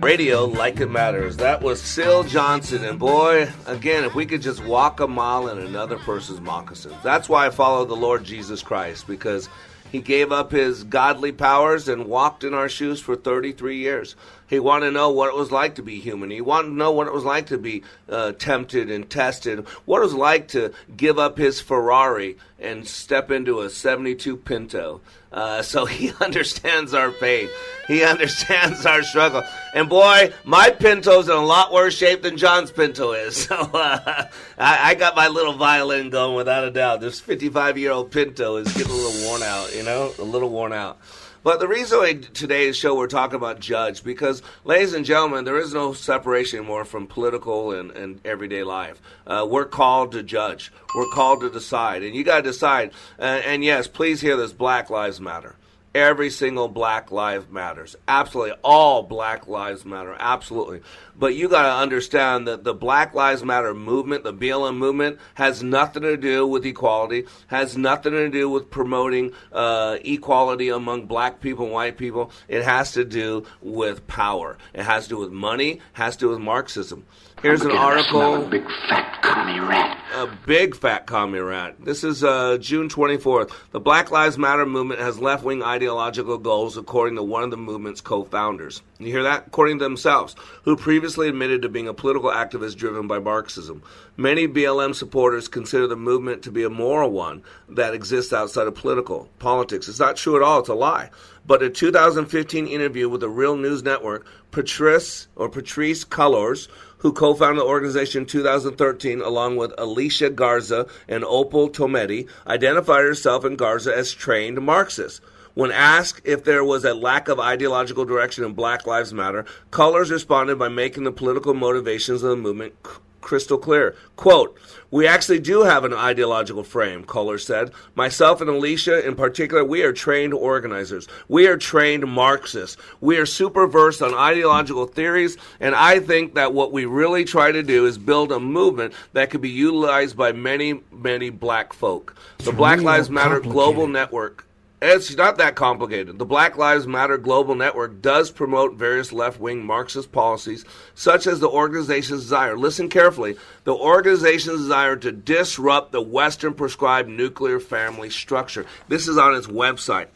Radio 0.00 0.44
Like 0.44 0.80
It 0.80 0.90
Matters. 0.90 1.38
That 1.38 1.62
was 1.62 1.80
Sil 1.80 2.22
Johnson. 2.22 2.84
And 2.84 2.98
boy, 2.98 3.50
again, 3.66 4.04
if 4.04 4.14
we 4.14 4.26
could 4.26 4.42
just 4.42 4.62
walk 4.62 5.00
a 5.00 5.08
mile 5.08 5.48
in 5.48 5.58
another 5.58 5.96
person's 5.96 6.40
moccasins. 6.40 6.94
That's 7.02 7.28
why 7.28 7.46
I 7.46 7.50
follow 7.50 7.84
the 7.86 7.96
Lord 7.96 8.22
Jesus 8.22 8.62
Christ, 8.62 9.06
because 9.06 9.48
he 9.90 10.00
gave 10.00 10.32
up 10.32 10.52
his 10.52 10.84
godly 10.84 11.32
powers 11.32 11.88
and 11.88 12.06
walked 12.06 12.44
in 12.44 12.52
our 12.52 12.68
shoes 12.68 13.00
for 13.00 13.16
33 13.16 13.78
years. 13.78 14.16
He 14.48 14.60
wanted 14.60 14.86
to 14.86 14.92
know 14.92 15.10
what 15.10 15.28
it 15.28 15.36
was 15.36 15.50
like 15.50 15.74
to 15.76 15.82
be 15.82 15.98
human. 15.98 16.30
He 16.30 16.40
wanted 16.40 16.68
to 16.68 16.74
know 16.74 16.92
what 16.92 17.06
it 17.06 17.12
was 17.12 17.24
like 17.24 17.46
to 17.46 17.58
be 17.58 17.82
uh, 18.08 18.32
tempted 18.32 18.90
and 18.90 19.08
tested. 19.08 19.66
What 19.84 19.98
it 19.98 20.04
was 20.04 20.14
like 20.14 20.48
to 20.48 20.72
give 20.96 21.18
up 21.18 21.36
his 21.36 21.60
Ferrari 21.60 22.36
and 22.58 22.86
step 22.86 23.30
into 23.30 23.60
a 23.60 23.68
72 23.70 24.36
Pinto. 24.36 25.00
Uh, 25.32 25.62
so 25.62 25.84
he 25.84 26.12
understands 26.20 26.94
our 26.94 27.10
pain. 27.10 27.48
He 27.88 28.02
understands 28.02 28.86
our 28.86 29.02
struggle. 29.02 29.42
And 29.74 29.88
boy, 29.88 30.32
my 30.44 30.70
Pinto's 30.70 31.28
in 31.28 31.34
a 31.34 31.44
lot 31.44 31.72
worse 31.72 31.96
shape 31.96 32.22
than 32.22 32.36
John's 32.36 32.70
Pinto 32.70 33.12
is. 33.12 33.36
So 33.46 33.54
uh, 33.54 34.26
I, 34.58 34.90
I 34.90 34.94
got 34.94 35.14
my 35.14 35.28
little 35.28 35.52
violin 35.52 36.10
going 36.10 36.34
without 36.34 36.64
a 36.64 36.70
doubt. 36.70 37.00
This 37.00 37.20
55 37.20 37.78
year 37.78 37.92
old 37.92 38.10
Pinto 38.10 38.56
is 38.56 38.72
getting 38.72 38.90
a 38.90 38.94
little 38.94 39.28
worn 39.28 39.42
out, 39.42 39.74
you 39.74 39.84
know, 39.84 40.12
a 40.18 40.24
little 40.24 40.50
worn 40.50 40.72
out. 40.72 40.98
But 41.46 41.60
the 41.60 41.68
reason 41.68 42.00
why 42.00 42.14
today's 42.14 42.76
show 42.76 42.96
we're 42.96 43.06
talking 43.06 43.36
about 43.36 43.60
judge 43.60 44.02
because, 44.02 44.42
ladies 44.64 44.94
and 44.94 45.04
gentlemen, 45.04 45.44
there 45.44 45.58
is 45.58 45.72
no 45.72 45.92
separation 45.92 46.58
anymore 46.58 46.84
from 46.84 47.06
political 47.06 47.70
and, 47.70 47.92
and 47.92 48.20
everyday 48.24 48.64
life. 48.64 49.00
Uh, 49.24 49.46
we're 49.48 49.64
called 49.64 50.10
to 50.10 50.24
judge. 50.24 50.72
We're 50.96 51.08
called 51.12 51.42
to 51.42 51.50
decide, 51.50 52.02
and 52.02 52.16
you 52.16 52.24
got 52.24 52.38
to 52.38 52.42
decide. 52.42 52.90
Uh, 53.16 53.42
and 53.46 53.62
yes, 53.62 53.86
please 53.86 54.20
hear 54.20 54.36
this: 54.36 54.52
Black 54.52 54.90
Lives 54.90 55.20
Matter. 55.20 55.54
Every 55.96 56.28
single 56.28 56.68
Black 56.68 57.10
Lives 57.10 57.48
matters. 57.48 57.96
Absolutely. 58.06 58.54
All 58.62 59.02
Black 59.02 59.48
Lives 59.48 59.86
Matter. 59.86 60.14
Absolutely. 60.18 60.82
But 61.18 61.34
you 61.34 61.48
got 61.48 61.62
to 61.62 61.82
understand 61.82 62.46
that 62.48 62.64
the 62.64 62.74
Black 62.74 63.14
Lives 63.14 63.42
Matter 63.42 63.72
movement, 63.72 64.22
the 64.22 64.34
BLM 64.34 64.76
movement, 64.76 65.18
has 65.36 65.62
nothing 65.62 66.02
to 66.02 66.18
do 66.18 66.46
with 66.46 66.66
equality, 66.66 67.24
has 67.46 67.78
nothing 67.78 68.12
to 68.12 68.28
do 68.28 68.50
with 68.50 68.70
promoting 68.70 69.32
uh, 69.52 69.96
equality 70.04 70.68
among 70.68 71.06
black 71.06 71.40
people 71.40 71.64
and 71.64 71.72
white 71.72 71.96
people. 71.96 72.30
It 72.46 72.62
has 72.62 72.92
to 72.92 73.02
do 73.02 73.46
with 73.62 74.06
power. 74.06 74.58
It 74.74 74.82
has 74.82 75.04
to 75.04 75.08
do 75.08 75.16
with 75.16 75.32
money, 75.32 75.80
has 75.94 76.16
to 76.16 76.26
do 76.26 76.28
with 76.28 76.40
Marxism. 76.40 77.06
Here's 77.46 77.62
an 77.62 77.70
article. 77.70 78.44
A 78.44 78.48
big 78.48 78.66
fat 78.88 79.22
commie 79.22 79.60
rat. 79.60 79.96
A 80.16 80.26
big 80.46 80.74
fat 80.74 81.06
commie 81.06 81.38
rat. 81.38 81.76
This 81.78 82.02
is 82.02 82.24
uh, 82.24 82.58
June 82.58 82.88
24th. 82.88 83.52
The 83.70 83.78
Black 83.78 84.10
Lives 84.10 84.36
Matter 84.36 84.66
movement 84.66 84.98
has 84.98 85.20
left 85.20 85.44
wing 85.44 85.62
ideological 85.62 86.38
goals, 86.38 86.76
according 86.76 87.14
to 87.14 87.22
one 87.22 87.44
of 87.44 87.52
the 87.52 87.56
movement's 87.56 88.00
co 88.00 88.24
founders. 88.24 88.82
You 88.98 89.12
hear 89.12 89.22
that? 89.22 89.46
According 89.46 89.78
to 89.78 89.84
themselves, 89.84 90.34
who 90.64 90.76
previously 90.76 91.28
admitted 91.28 91.62
to 91.62 91.68
being 91.68 91.86
a 91.86 91.94
political 91.94 92.30
activist 92.30 92.74
driven 92.74 93.06
by 93.06 93.20
Marxism. 93.20 93.80
Many 94.16 94.48
BLM 94.48 94.92
supporters 94.96 95.46
consider 95.46 95.86
the 95.86 95.94
movement 95.94 96.42
to 96.42 96.50
be 96.50 96.64
a 96.64 96.70
moral 96.70 97.12
one 97.12 97.44
that 97.68 97.94
exists 97.94 98.32
outside 98.32 98.66
of 98.66 98.74
political 98.74 99.28
politics. 99.38 99.88
It's 99.88 100.00
not 100.00 100.16
true 100.16 100.34
at 100.34 100.42
all. 100.42 100.58
It's 100.58 100.68
a 100.68 100.74
lie. 100.74 101.10
But 101.46 101.62
a 101.62 101.70
2015 101.70 102.66
interview 102.66 103.08
with 103.08 103.20
the 103.20 103.28
Real 103.28 103.56
News 103.56 103.84
Network, 103.84 104.26
Patrice 104.50 105.28
or 105.36 105.48
Patrice 105.48 106.04
Cullors, 106.04 106.66
who 106.98 107.12
co-founded 107.12 107.62
the 107.62 107.68
organization 107.68 108.22
in 108.22 108.26
2013 108.26 109.20
along 109.20 109.56
with 109.56 109.72
Alicia 109.78 110.30
Garza 110.30 110.86
and 111.08 111.24
Opal 111.24 111.68
Tometi, 111.68 112.28
identified 112.46 113.04
herself 113.04 113.44
and 113.44 113.58
Garza 113.58 113.96
as 113.96 114.12
trained 114.12 114.60
Marxists. 114.60 115.20
When 115.54 115.72
asked 115.72 116.20
if 116.24 116.44
there 116.44 116.62
was 116.62 116.84
a 116.84 116.92
lack 116.92 117.28
of 117.28 117.40
ideological 117.40 118.04
direction 118.04 118.44
in 118.44 118.52
Black 118.52 118.86
Lives 118.86 119.14
Matter, 119.14 119.46
Cullors 119.70 120.10
responded 120.10 120.58
by 120.58 120.68
making 120.68 121.04
the 121.04 121.12
political 121.12 121.54
motivations 121.54 122.22
of 122.22 122.28
the 122.30 122.36
movement 122.36 122.74
crystal 123.20 123.58
clear. 123.58 123.96
Quote, 124.16 124.58
we 124.90 125.06
actually 125.06 125.40
do 125.40 125.62
have 125.62 125.84
an 125.84 125.92
ideological 125.92 126.62
frame, 126.62 127.04
Cullors 127.04 127.44
said. 127.44 127.72
Myself 127.94 128.40
and 128.40 128.48
Alicia 128.48 129.06
in 129.06 129.16
particular, 129.16 129.64
we 129.64 129.82
are 129.82 129.92
trained 129.92 130.32
organizers. 130.32 131.08
We 131.28 131.48
are 131.48 131.56
trained 131.56 132.06
Marxists. 132.06 132.76
We 133.00 133.18
are 133.18 133.26
super 133.26 133.66
versed 133.66 134.00
on 134.00 134.14
ideological 134.14 134.86
theories, 134.86 135.36
and 135.58 135.74
I 135.74 135.98
think 135.98 136.34
that 136.34 136.54
what 136.54 136.72
we 136.72 136.84
really 136.84 137.24
try 137.24 137.50
to 137.52 137.62
do 137.62 137.86
is 137.86 137.98
build 137.98 138.30
a 138.30 138.38
movement 138.38 138.94
that 139.12 139.30
could 139.30 139.40
be 139.40 139.50
utilized 139.50 140.16
by 140.16 140.32
many, 140.32 140.80
many 140.92 141.30
black 141.30 141.72
folk. 141.72 142.14
The 142.38 142.52
Black 142.52 142.80
Lives 142.80 143.10
Matter 143.10 143.40
Global 143.40 143.88
Network 143.88 144.46
it's 144.82 145.16
not 145.16 145.38
that 145.38 145.56
complicated. 145.56 146.18
The 146.18 146.26
Black 146.26 146.56
Lives 146.56 146.86
Matter 146.86 147.16
Global 147.16 147.54
Network 147.54 148.02
does 148.02 148.30
promote 148.30 148.74
various 148.74 149.10
left 149.10 149.40
wing 149.40 149.64
Marxist 149.64 150.12
policies, 150.12 150.64
such 150.94 151.26
as 151.26 151.40
the 151.40 151.48
organization's 151.48 152.22
desire, 152.22 152.56
listen 152.56 152.88
carefully, 152.90 153.36
the 153.64 153.74
organization's 153.74 154.60
desire 154.60 154.96
to 154.96 155.12
disrupt 155.12 155.92
the 155.92 156.02
Western 156.02 156.52
prescribed 156.52 157.08
nuclear 157.08 157.58
family 157.58 158.10
structure. 158.10 158.66
This 158.88 159.08
is 159.08 159.16
on 159.16 159.34
its 159.34 159.46
website. 159.46 160.08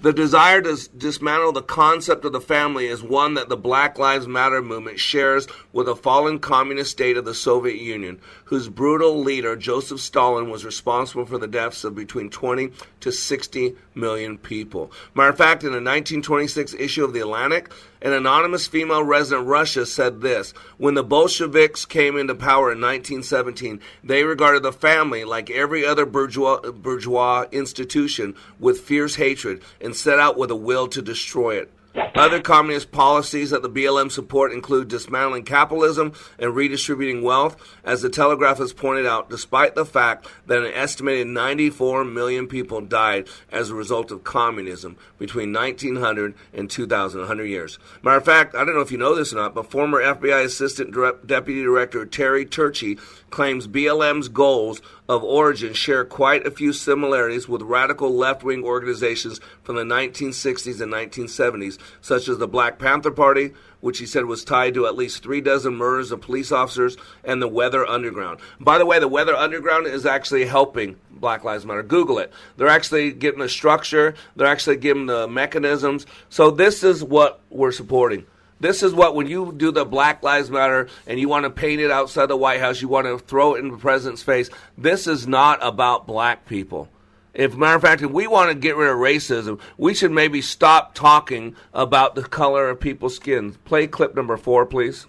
The 0.00 0.12
desire 0.12 0.62
to 0.62 0.88
dismantle 0.96 1.50
the 1.50 1.62
concept 1.62 2.24
of 2.24 2.30
the 2.30 2.40
family 2.40 2.86
is 2.86 3.02
one 3.02 3.34
that 3.34 3.48
the 3.48 3.56
Black 3.56 3.98
Lives 3.98 4.28
Matter 4.28 4.62
movement 4.62 5.00
shares 5.00 5.48
with 5.72 5.88
a 5.88 5.96
fallen 5.96 6.38
communist 6.38 6.92
state 6.92 7.16
of 7.16 7.24
the 7.24 7.34
Soviet 7.34 7.80
Union, 7.80 8.20
whose 8.44 8.68
brutal 8.68 9.20
leader, 9.20 9.56
Joseph 9.56 9.98
Stalin, 9.98 10.50
was 10.50 10.64
responsible 10.64 11.26
for 11.26 11.36
the 11.36 11.48
deaths 11.48 11.82
of 11.82 11.96
between 11.96 12.30
20 12.30 12.70
to 13.00 13.10
60 13.10 13.74
million 13.98 14.38
people. 14.38 14.90
Matter 15.14 15.30
of 15.30 15.36
fact, 15.36 15.62
in 15.62 15.70
a 15.70 15.82
1926 15.82 16.74
issue 16.74 17.04
of 17.04 17.12
The 17.12 17.20
Atlantic, 17.20 17.70
an 18.00 18.12
anonymous 18.12 18.66
female 18.66 19.02
resident 19.02 19.42
of 19.42 19.48
Russia 19.48 19.84
said 19.84 20.20
this 20.20 20.52
When 20.78 20.94
the 20.94 21.02
Bolsheviks 21.02 21.84
came 21.84 22.16
into 22.16 22.34
power 22.34 22.72
in 22.72 22.80
1917, 22.80 23.80
they 24.04 24.24
regarded 24.24 24.62
the 24.62 24.72
family, 24.72 25.24
like 25.24 25.50
every 25.50 25.84
other 25.84 26.06
bourgeois, 26.06 26.60
bourgeois 26.70 27.46
institution, 27.52 28.34
with 28.58 28.80
fierce 28.80 29.16
hatred 29.16 29.62
and 29.80 29.94
set 29.94 30.18
out 30.18 30.38
with 30.38 30.50
a 30.50 30.56
will 30.56 30.88
to 30.88 31.02
destroy 31.02 31.56
it. 31.56 31.70
Other 32.14 32.40
communist 32.40 32.92
policies 32.92 33.50
that 33.50 33.62
the 33.62 33.70
BLM 33.70 34.10
support 34.10 34.52
include 34.52 34.88
dismantling 34.88 35.44
capitalism 35.44 36.12
and 36.38 36.54
redistributing 36.54 37.22
wealth, 37.22 37.56
as 37.84 38.02
the 38.02 38.08
Telegraph 38.08 38.58
has 38.58 38.72
pointed 38.72 39.06
out, 39.06 39.30
despite 39.30 39.74
the 39.74 39.84
fact 39.84 40.26
that 40.46 40.58
an 40.58 40.72
estimated 40.72 41.26
94 41.26 42.04
million 42.04 42.46
people 42.46 42.80
died 42.80 43.28
as 43.50 43.70
a 43.70 43.74
result 43.74 44.10
of 44.10 44.24
communism 44.24 44.96
between 45.18 45.52
1900 45.52 46.34
and 46.52 46.70
2000, 46.70 47.20
100 47.20 47.44
years. 47.44 47.78
Matter 48.02 48.16
of 48.16 48.24
fact, 48.24 48.54
I 48.54 48.64
don't 48.64 48.74
know 48.74 48.80
if 48.80 48.92
you 48.92 48.98
know 48.98 49.14
this 49.14 49.32
or 49.32 49.36
not, 49.36 49.54
but 49.54 49.70
former 49.70 50.02
FBI 50.02 50.44
Assistant 50.44 50.94
Deputy 51.26 51.62
Director 51.62 52.04
Terry 52.04 52.46
Turchie 52.46 52.98
claims 53.30 53.68
BLM's 53.68 54.28
goals 54.28 54.80
of 55.08 55.24
origin 55.24 55.72
share 55.72 56.04
quite 56.04 56.46
a 56.46 56.50
few 56.50 56.72
similarities 56.72 57.48
with 57.48 57.62
radical 57.62 58.14
left 58.14 58.42
wing 58.42 58.64
organizations 58.64 59.40
from 59.62 59.76
the 59.76 59.82
1960s 59.82 60.80
and 60.80 60.92
1970s, 60.92 61.78
such 62.00 62.28
as 62.28 62.38
the 62.38 62.48
Black 62.48 62.78
Panther 62.78 63.10
Party, 63.10 63.52
which 63.80 63.98
he 63.98 64.06
said 64.06 64.24
was 64.24 64.44
tied 64.44 64.74
to 64.74 64.86
at 64.86 64.96
least 64.96 65.22
three 65.22 65.40
dozen 65.40 65.74
murders 65.74 66.10
of 66.10 66.20
police 66.20 66.50
officers, 66.52 66.96
and 67.24 67.40
the 67.40 67.48
Weather 67.48 67.86
Underground. 67.86 68.40
By 68.60 68.78
the 68.78 68.86
way, 68.86 68.98
the 68.98 69.08
Weather 69.08 69.34
Underground 69.34 69.86
is 69.86 70.06
actually 70.06 70.46
helping 70.46 70.96
Black 71.10 71.44
Lives 71.44 71.64
Matter. 71.64 71.82
Google 71.82 72.18
it. 72.18 72.32
They're 72.56 72.68
actually 72.68 73.12
getting 73.12 73.40
the 73.40 73.48
structure, 73.48 74.14
they're 74.36 74.46
actually 74.46 74.76
giving 74.76 75.06
the 75.06 75.28
mechanisms. 75.28 76.06
So, 76.28 76.50
this 76.50 76.82
is 76.82 77.02
what 77.02 77.40
we're 77.50 77.72
supporting. 77.72 78.26
This 78.60 78.82
is 78.82 78.92
what, 78.92 79.14
when 79.14 79.28
you 79.28 79.52
do 79.56 79.70
the 79.70 79.84
Black 79.84 80.22
Lives 80.22 80.50
Matter 80.50 80.88
and 81.06 81.20
you 81.20 81.28
want 81.28 81.44
to 81.44 81.50
paint 81.50 81.80
it 81.80 81.90
outside 81.90 82.26
the 82.26 82.36
White 82.36 82.60
House, 82.60 82.82
you 82.82 82.88
want 82.88 83.06
to 83.06 83.18
throw 83.18 83.54
it 83.54 83.60
in 83.60 83.70
the 83.70 83.76
president's 83.76 84.22
face. 84.22 84.50
This 84.76 85.06
is 85.06 85.26
not 85.26 85.58
about 85.62 86.06
black 86.06 86.46
people. 86.46 86.88
If 87.34 87.54
matter 87.54 87.76
of 87.76 87.82
fact, 87.82 88.02
if 88.02 88.10
we 88.10 88.26
want 88.26 88.50
to 88.50 88.54
get 88.56 88.76
rid 88.76 88.88
of 88.88 88.96
racism, 88.96 89.60
we 89.76 89.94
should 89.94 90.10
maybe 90.10 90.42
stop 90.42 90.94
talking 90.94 91.54
about 91.72 92.16
the 92.16 92.24
color 92.24 92.68
of 92.68 92.80
people's 92.80 93.14
skin. 93.14 93.52
Play 93.64 93.86
clip 93.86 94.16
number 94.16 94.36
four, 94.36 94.66
please. 94.66 95.06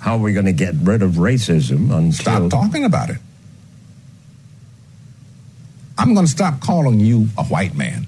How 0.00 0.14
are 0.14 0.18
we 0.18 0.32
going 0.32 0.46
to 0.46 0.52
get 0.52 0.74
rid 0.82 1.02
of 1.02 1.12
racism 1.12 1.96
until 1.96 2.12
Stop 2.12 2.50
talking 2.50 2.84
about 2.84 3.10
it. 3.10 3.18
I'm 5.96 6.14
going 6.14 6.26
to 6.26 6.32
stop 6.32 6.60
calling 6.60 6.98
you 6.98 7.28
a 7.36 7.44
white 7.44 7.76
man. 7.76 8.06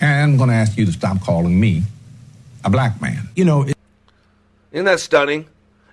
Yeah. 0.00 0.22
And 0.22 0.32
I'm 0.32 0.36
going 0.38 0.50
to 0.50 0.54
ask 0.56 0.76
you 0.76 0.86
to 0.86 0.92
stop 0.92 1.20
calling 1.22 1.58
me 1.58 1.82
a 2.64 2.70
black 2.70 3.00
man. 3.00 3.28
You 3.36 3.44
know, 3.44 3.62
it- 3.62 3.76
Isn't 4.72 4.84
that 4.86 5.00
stunning? 5.00 5.40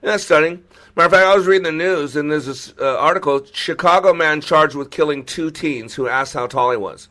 Isn't 0.02 0.14
that 0.16 0.22
stunning? 0.22 0.64
Matter 0.96 1.08
of 1.08 1.12
fact, 1.12 1.26
I 1.26 1.36
was 1.36 1.46
reading 1.46 1.64
the 1.64 1.72
news 1.74 2.16
and 2.16 2.32
there's 2.32 2.46
this 2.46 2.74
uh, 2.80 2.98
article 2.98 3.46
Chicago 3.52 4.14
man 4.14 4.40
charged 4.40 4.76
with 4.76 4.92
killing 4.92 5.26
two 5.26 5.52
teens 5.52 5.94
who 5.94 6.08
asked 6.08 6.34
how 6.34 6.48
tall 6.48 6.72
he 6.72 6.78
was. 6.78 7.10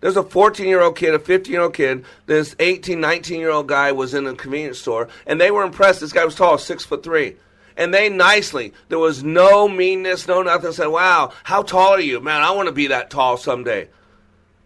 There's 0.00 0.16
a 0.16 0.24
14 0.24 0.66
year 0.66 0.80
old 0.80 0.96
kid, 0.96 1.14
a 1.14 1.20
15 1.20 1.52
year 1.52 1.62
old 1.62 1.74
kid. 1.74 2.04
This 2.26 2.56
18, 2.58 3.00
19 3.00 3.38
year 3.38 3.50
old 3.50 3.68
guy 3.68 3.92
was 3.92 4.14
in 4.14 4.26
a 4.26 4.34
convenience 4.34 4.80
store, 4.80 5.06
and 5.28 5.40
they 5.40 5.52
were 5.52 5.62
impressed. 5.62 6.00
This 6.00 6.12
guy 6.12 6.24
was 6.24 6.34
tall, 6.34 6.58
six 6.58 6.84
foot 6.84 7.04
three. 7.04 7.36
And 7.76 7.94
they 7.94 8.08
nicely, 8.08 8.74
there 8.88 8.98
was 8.98 9.22
no 9.22 9.68
meanness, 9.68 10.26
no 10.26 10.42
nothing, 10.42 10.72
said, 10.72 10.88
Wow, 10.88 11.32
how 11.44 11.62
tall 11.62 11.92
are 11.92 12.00
you? 12.00 12.18
Man, 12.20 12.42
I 12.42 12.50
want 12.50 12.66
to 12.66 12.72
be 12.72 12.88
that 12.88 13.10
tall 13.10 13.36
someday. 13.36 13.88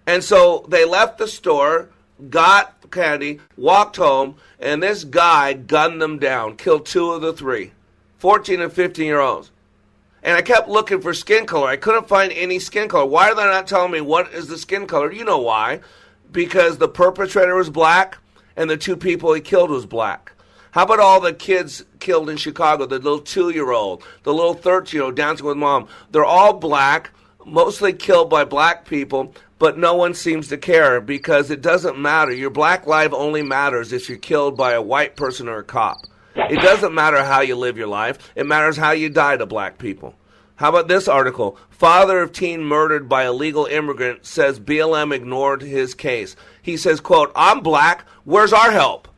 And 0.06 0.22
so 0.22 0.64
they 0.68 0.84
left 0.84 1.18
the 1.18 1.28
store, 1.28 1.88
got 2.30 2.90
candy, 2.90 3.40
walked 3.56 3.96
home, 3.96 4.36
and 4.58 4.82
this 4.82 5.04
guy 5.04 5.52
gunned 5.52 6.00
them 6.00 6.18
down, 6.18 6.56
killed 6.56 6.86
two 6.86 7.12
of 7.12 7.20
the 7.20 7.32
three 7.32 7.72
14 8.18 8.60
and 8.60 8.72
15 8.72 9.04
year 9.04 9.20
olds. 9.20 9.50
And 10.22 10.36
I 10.36 10.42
kept 10.42 10.68
looking 10.68 11.00
for 11.00 11.14
skin 11.14 11.46
color. 11.46 11.68
I 11.68 11.76
couldn't 11.76 12.08
find 12.08 12.32
any 12.32 12.58
skin 12.58 12.88
color. 12.88 13.06
Why 13.06 13.30
are 13.30 13.34
they 13.34 13.44
not 13.44 13.68
telling 13.68 13.92
me 13.92 14.00
what 14.00 14.32
is 14.32 14.48
the 14.48 14.58
skin 14.58 14.86
color? 14.86 15.12
You 15.12 15.24
know 15.24 15.38
why. 15.38 15.80
Because 16.32 16.78
the 16.78 16.88
perpetrator 16.88 17.54
was 17.54 17.70
black 17.70 18.18
and 18.56 18.68
the 18.68 18.76
two 18.76 18.96
people 18.96 19.32
he 19.32 19.40
killed 19.40 19.70
was 19.70 19.86
black? 19.86 20.32
How 20.72 20.82
about 20.82 21.00
all 21.00 21.20
the 21.20 21.32
kids 21.32 21.84
killed 22.00 22.28
in 22.28 22.36
Chicago? 22.36 22.86
The 22.86 22.98
little 22.98 23.20
two 23.20 23.50
year 23.50 23.70
old, 23.70 24.02
the 24.24 24.34
little 24.34 24.54
13 24.54 24.98
year 24.98 25.04
old 25.04 25.14
dancing 25.14 25.46
with 25.46 25.56
mom. 25.56 25.88
They're 26.10 26.24
all 26.24 26.54
black, 26.54 27.10
mostly 27.44 27.92
killed 27.92 28.28
by 28.28 28.44
black 28.44 28.84
people, 28.84 29.32
but 29.58 29.78
no 29.78 29.94
one 29.94 30.14
seems 30.14 30.48
to 30.48 30.58
care 30.58 31.00
because 31.00 31.50
it 31.50 31.62
doesn't 31.62 31.98
matter. 31.98 32.32
Your 32.32 32.50
black 32.50 32.86
life 32.86 33.12
only 33.12 33.42
matters 33.42 33.92
if 33.92 34.08
you're 34.08 34.18
killed 34.18 34.56
by 34.56 34.72
a 34.72 34.82
white 34.82 35.16
person 35.16 35.48
or 35.48 35.58
a 35.58 35.64
cop. 35.64 35.98
It 36.34 36.60
doesn't 36.60 36.94
matter 36.94 37.24
how 37.24 37.40
you 37.40 37.56
live 37.56 37.78
your 37.78 37.86
life, 37.86 38.32
it 38.34 38.46
matters 38.46 38.76
how 38.76 38.90
you 38.90 39.08
die 39.08 39.36
to 39.36 39.46
black 39.46 39.78
people. 39.78 40.14
How 40.56 40.70
about 40.70 40.88
this 40.88 41.08
article? 41.08 41.58
Father 41.70 42.20
of 42.20 42.32
teen 42.32 42.64
murdered 42.64 43.08
by 43.08 43.26
illegal 43.26 43.66
immigrant 43.66 44.24
says 44.24 44.58
BLM 44.58 45.14
ignored 45.14 45.60
his 45.60 45.94
case. 45.94 46.34
He 46.62 46.76
says, 46.78 47.00
quote, 47.00 47.30
I'm 47.36 47.60
black, 47.60 48.06
where's 48.24 48.54
our 48.54 48.70
help? 48.70 49.08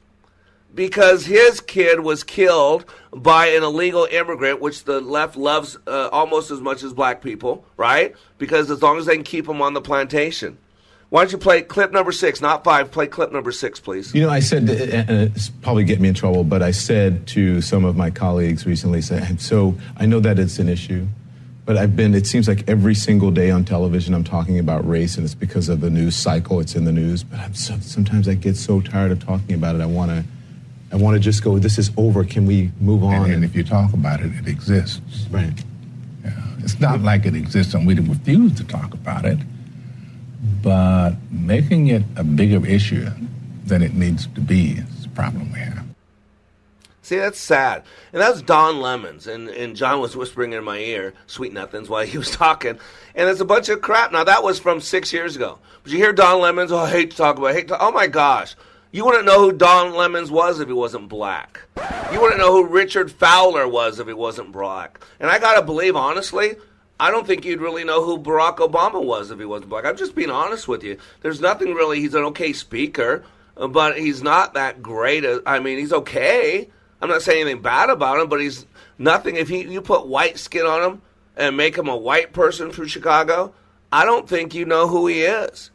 Because 0.78 1.26
his 1.26 1.60
kid 1.60 1.98
was 1.98 2.22
killed 2.22 2.84
by 3.12 3.46
an 3.46 3.64
illegal 3.64 4.06
immigrant, 4.08 4.60
which 4.60 4.84
the 4.84 5.00
left 5.00 5.36
loves 5.36 5.76
uh, 5.88 6.08
almost 6.12 6.52
as 6.52 6.60
much 6.60 6.84
as 6.84 6.92
black 6.92 7.20
people, 7.20 7.64
right? 7.76 8.14
Because 8.38 8.70
as 8.70 8.80
long 8.80 8.96
as 8.96 9.06
they 9.06 9.16
can 9.16 9.24
keep 9.24 9.48
them 9.48 9.60
on 9.60 9.74
the 9.74 9.80
plantation. 9.80 10.56
Why 11.08 11.22
don't 11.22 11.32
you 11.32 11.38
play 11.38 11.62
clip 11.62 11.90
number 11.90 12.12
six, 12.12 12.40
not 12.40 12.62
five? 12.62 12.92
Play 12.92 13.08
clip 13.08 13.32
number 13.32 13.50
six, 13.50 13.80
please. 13.80 14.14
You 14.14 14.22
know, 14.22 14.30
I 14.30 14.38
said, 14.38 14.70
uh, 14.70 14.72
uh, 14.72 14.76
uh, 14.76 15.04
and 15.08 15.34
it's 15.34 15.48
probably 15.48 15.82
get 15.82 16.00
me 16.00 16.10
in 16.10 16.14
trouble, 16.14 16.44
but 16.44 16.62
I 16.62 16.70
said 16.70 17.26
to 17.28 17.60
some 17.60 17.84
of 17.84 17.96
my 17.96 18.10
colleagues 18.10 18.64
recently, 18.64 19.02
said, 19.02 19.40
so 19.40 19.74
I 19.96 20.06
know 20.06 20.20
that 20.20 20.38
it's 20.38 20.60
an 20.60 20.68
issue, 20.68 21.08
but 21.64 21.76
I've 21.76 21.96
been, 21.96 22.14
it 22.14 22.28
seems 22.28 22.46
like 22.46 22.62
every 22.68 22.94
single 22.94 23.32
day 23.32 23.50
on 23.50 23.64
television 23.64 24.14
I'm 24.14 24.22
talking 24.22 24.60
about 24.60 24.88
race, 24.88 25.16
and 25.16 25.24
it's 25.24 25.34
because 25.34 25.68
of 25.68 25.80
the 25.80 25.90
news 25.90 26.14
cycle, 26.14 26.60
it's 26.60 26.76
in 26.76 26.84
the 26.84 26.92
news, 26.92 27.24
but 27.24 27.40
I'm 27.40 27.54
so, 27.54 27.76
sometimes 27.80 28.28
I 28.28 28.34
get 28.34 28.56
so 28.56 28.80
tired 28.80 29.10
of 29.10 29.18
talking 29.18 29.56
about 29.56 29.74
it. 29.74 29.80
I 29.80 29.86
want 29.86 30.12
to. 30.12 30.22
I 30.90 30.96
want 30.96 31.14
to 31.14 31.20
just 31.20 31.44
go. 31.44 31.58
This 31.58 31.78
is 31.78 31.90
over. 31.96 32.24
Can 32.24 32.46
we 32.46 32.70
move 32.80 33.04
on? 33.04 33.24
And, 33.24 33.34
and 33.34 33.44
if 33.44 33.54
you 33.54 33.62
talk 33.62 33.92
about 33.92 34.20
it, 34.20 34.32
it 34.34 34.48
exists. 34.48 35.26
Right. 35.30 35.52
Yeah. 36.24 36.32
It's 36.58 36.80
not 36.80 37.00
like 37.00 37.26
it 37.26 37.34
exists 37.34 37.74
and 37.74 37.86
we 37.86 37.94
refuse 37.94 38.54
to 38.54 38.64
talk 38.64 38.94
about 38.94 39.24
it, 39.24 39.38
but 40.62 41.12
making 41.30 41.88
it 41.88 42.02
a 42.16 42.24
bigger 42.24 42.66
issue 42.66 43.08
than 43.64 43.82
it 43.82 43.94
needs 43.94 44.26
to 44.28 44.40
be 44.40 44.72
is 44.72 45.02
the 45.02 45.08
problem 45.10 45.52
we 45.52 45.58
have. 45.58 45.84
See, 47.02 47.16
that's 47.16 47.40
sad. 47.40 47.84
And 48.12 48.20
that's 48.20 48.42
Don 48.42 48.82
Lemons. 48.82 49.26
And, 49.26 49.48
and 49.48 49.74
John 49.74 50.00
was 50.00 50.14
whispering 50.14 50.52
in 50.52 50.62
my 50.62 50.76
ear, 50.76 51.14
sweet 51.26 51.54
nothings, 51.54 51.88
while 51.88 52.04
he 52.04 52.18
was 52.18 52.30
talking. 52.30 52.78
And 53.14 53.30
it's 53.30 53.40
a 53.40 53.46
bunch 53.46 53.70
of 53.70 53.80
crap. 53.80 54.12
Now, 54.12 54.24
that 54.24 54.42
was 54.42 54.58
from 54.58 54.82
six 54.82 55.10
years 55.10 55.34
ago. 55.34 55.58
But 55.82 55.92
you 55.92 55.96
hear 55.96 56.12
Don 56.12 56.40
Lemons, 56.42 56.70
oh, 56.70 56.76
I 56.76 56.90
hate 56.90 57.12
to 57.12 57.16
talk 57.16 57.38
about 57.38 57.46
it. 57.46 57.50
I 57.50 57.54
hate 57.54 57.68
to, 57.68 57.80
oh, 57.80 57.92
my 57.92 58.08
gosh. 58.08 58.56
You 58.90 59.04
wouldn't 59.04 59.26
know 59.26 59.40
who 59.40 59.52
Don 59.52 59.94
Lemons 59.94 60.30
was 60.30 60.60
if 60.60 60.68
he 60.68 60.72
wasn't 60.72 61.10
black. 61.10 61.60
You 62.10 62.22
wouldn't 62.22 62.40
know 62.40 62.52
who 62.52 62.66
Richard 62.66 63.12
Fowler 63.12 63.68
was 63.68 63.98
if 63.98 64.06
he 64.06 64.14
wasn't 64.14 64.50
black. 64.50 65.00
And 65.20 65.30
I 65.30 65.38
got 65.38 65.56
to 65.56 65.62
believe, 65.62 65.94
honestly, 65.94 66.56
I 66.98 67.10
don't 67.10 67.26
think 67.26 67.44
you'd 67.44 67.60
really 67.60 67.84
know 67.84 68.02
who 68.02 68.18
Barack 68.18 68.56
Obama 68.56 69.04
was 69.04 69.30
if 69.30 69.38
he 69.38 69.44
wasn't 69.44 69.68
black. 69.68 69.84
I'm 69.84 69.98
just 69.98 70.14
being 70.14 70.30
honest 70.30 70.68
with 70.68 70.82
you. 70.82 70.96
There's 71.20 71.40
nothing 71.40 71.74
really, 71.74 72.00
he's 72.00 72.14
an 72.14 72.24
okay 72.24 72.54
speaker, 72.54 73.24
but 73.56 73.98
he's 73.98 74.22
not 74.22 74.54
that 74.54 74.82
great. 74.82 75.22
I 75.44 75.58
mean, 75.58 75.78
he's 75.78 75.92
okay. 75.92 76.70
I'm 77.02 77.10
not 77.10 77.20
saying 77.20 77.42
anything 77.42 77.60
bad 77.60 77.90
about 77.90 78.20
him, 78.20 78.28
but 78.30 78.40
he's 78.40 78.64
nothing. 78.96 79.36
If 79.36 79.48
he, 79.48 79.64
you 79.64 79.82
put 79.82 80.06
white 80.06 80.38
skin 80.38 80.64
on 80.64 80.82
him 80.82 81.02
and 81.36 81.58
make 81.58 81.76
him 81.76 81.88
a 81.88 81.96
white 81.96 82.32
person 82.32 82.70
from 82.70 82.86
Chicago, 82.86 83.52
I 83.92 84.06
don't 84.06 84.26
think 84.26 84.54
you 84.54 84.64
know 84.64 84.88
who 84.88 85.06
he 85.08 85.22
is. 85.22 85.70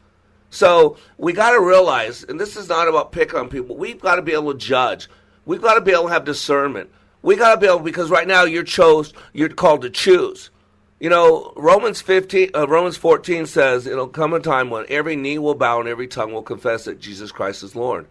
So 0.53 0.97
we 1.17 1.33
got 1.33 1.53
to 1.53 1.59
realize, 1.59 2.23
and 2.23 2.39
this 2.39 2.55
is 2.55 2.69
not 2.69 2.87
about 2.87 3.11
pick 3.11 3.33
on 3.33 3.49
people. 3.49 3.75
We've 3.75 3.99
got 3.99 4.17
to 4.17 4.21
be 4.21 4.33
able 4.33 4.51
to 4.51 4.57
judge. 4.57 5.09
We've 5.45 5.61
got 5.61 5.73
to 5.73 5.81
be 5.81 5.91
able 5.91 6.03
to 6.03 6.09
have 6.09 6.25
discernment. 6.25 6.91
We 7.23 7.35
got 7.35 7.55
to 7.55 7.59
be 7.59 7.65
able 7.65 7.79
because 7.79 8.11
right 8.11 8.27
now 8.27 8.43
you're 8.43 8.63
chose. 8.63 9.13
You're 9.33 9.49
called 9.49 9.81
to 9.81 9.89
choose. 9.89 10.51
You 10.99 11.09
know, 11.09 11.53
Romans 11.55 12.01
15, 12.01 12.51
uh, 12.53 12.67
Romans 12.67 12.97
14 12.97 13.47
says 13.47 13.87
it'll 13.87 14.07
come 14.07 14.31
a 14.31 14.39
time 14.39 14.69
when 14.69 14.85
every 14.89 15.15
knee 15.15 15.39
will 15.39 15.55
bow 15.55 15.79
and 15.79 15.89
every 15.89 16.07
tongue 16.07 16.31
will 16.31 16.43
confess 16.43 16.85
that 16.85 16.99
Jesus 16.99 17.31
Christ 17.31 17.63
is 17.63 17.75
Lord. 17.75 18.05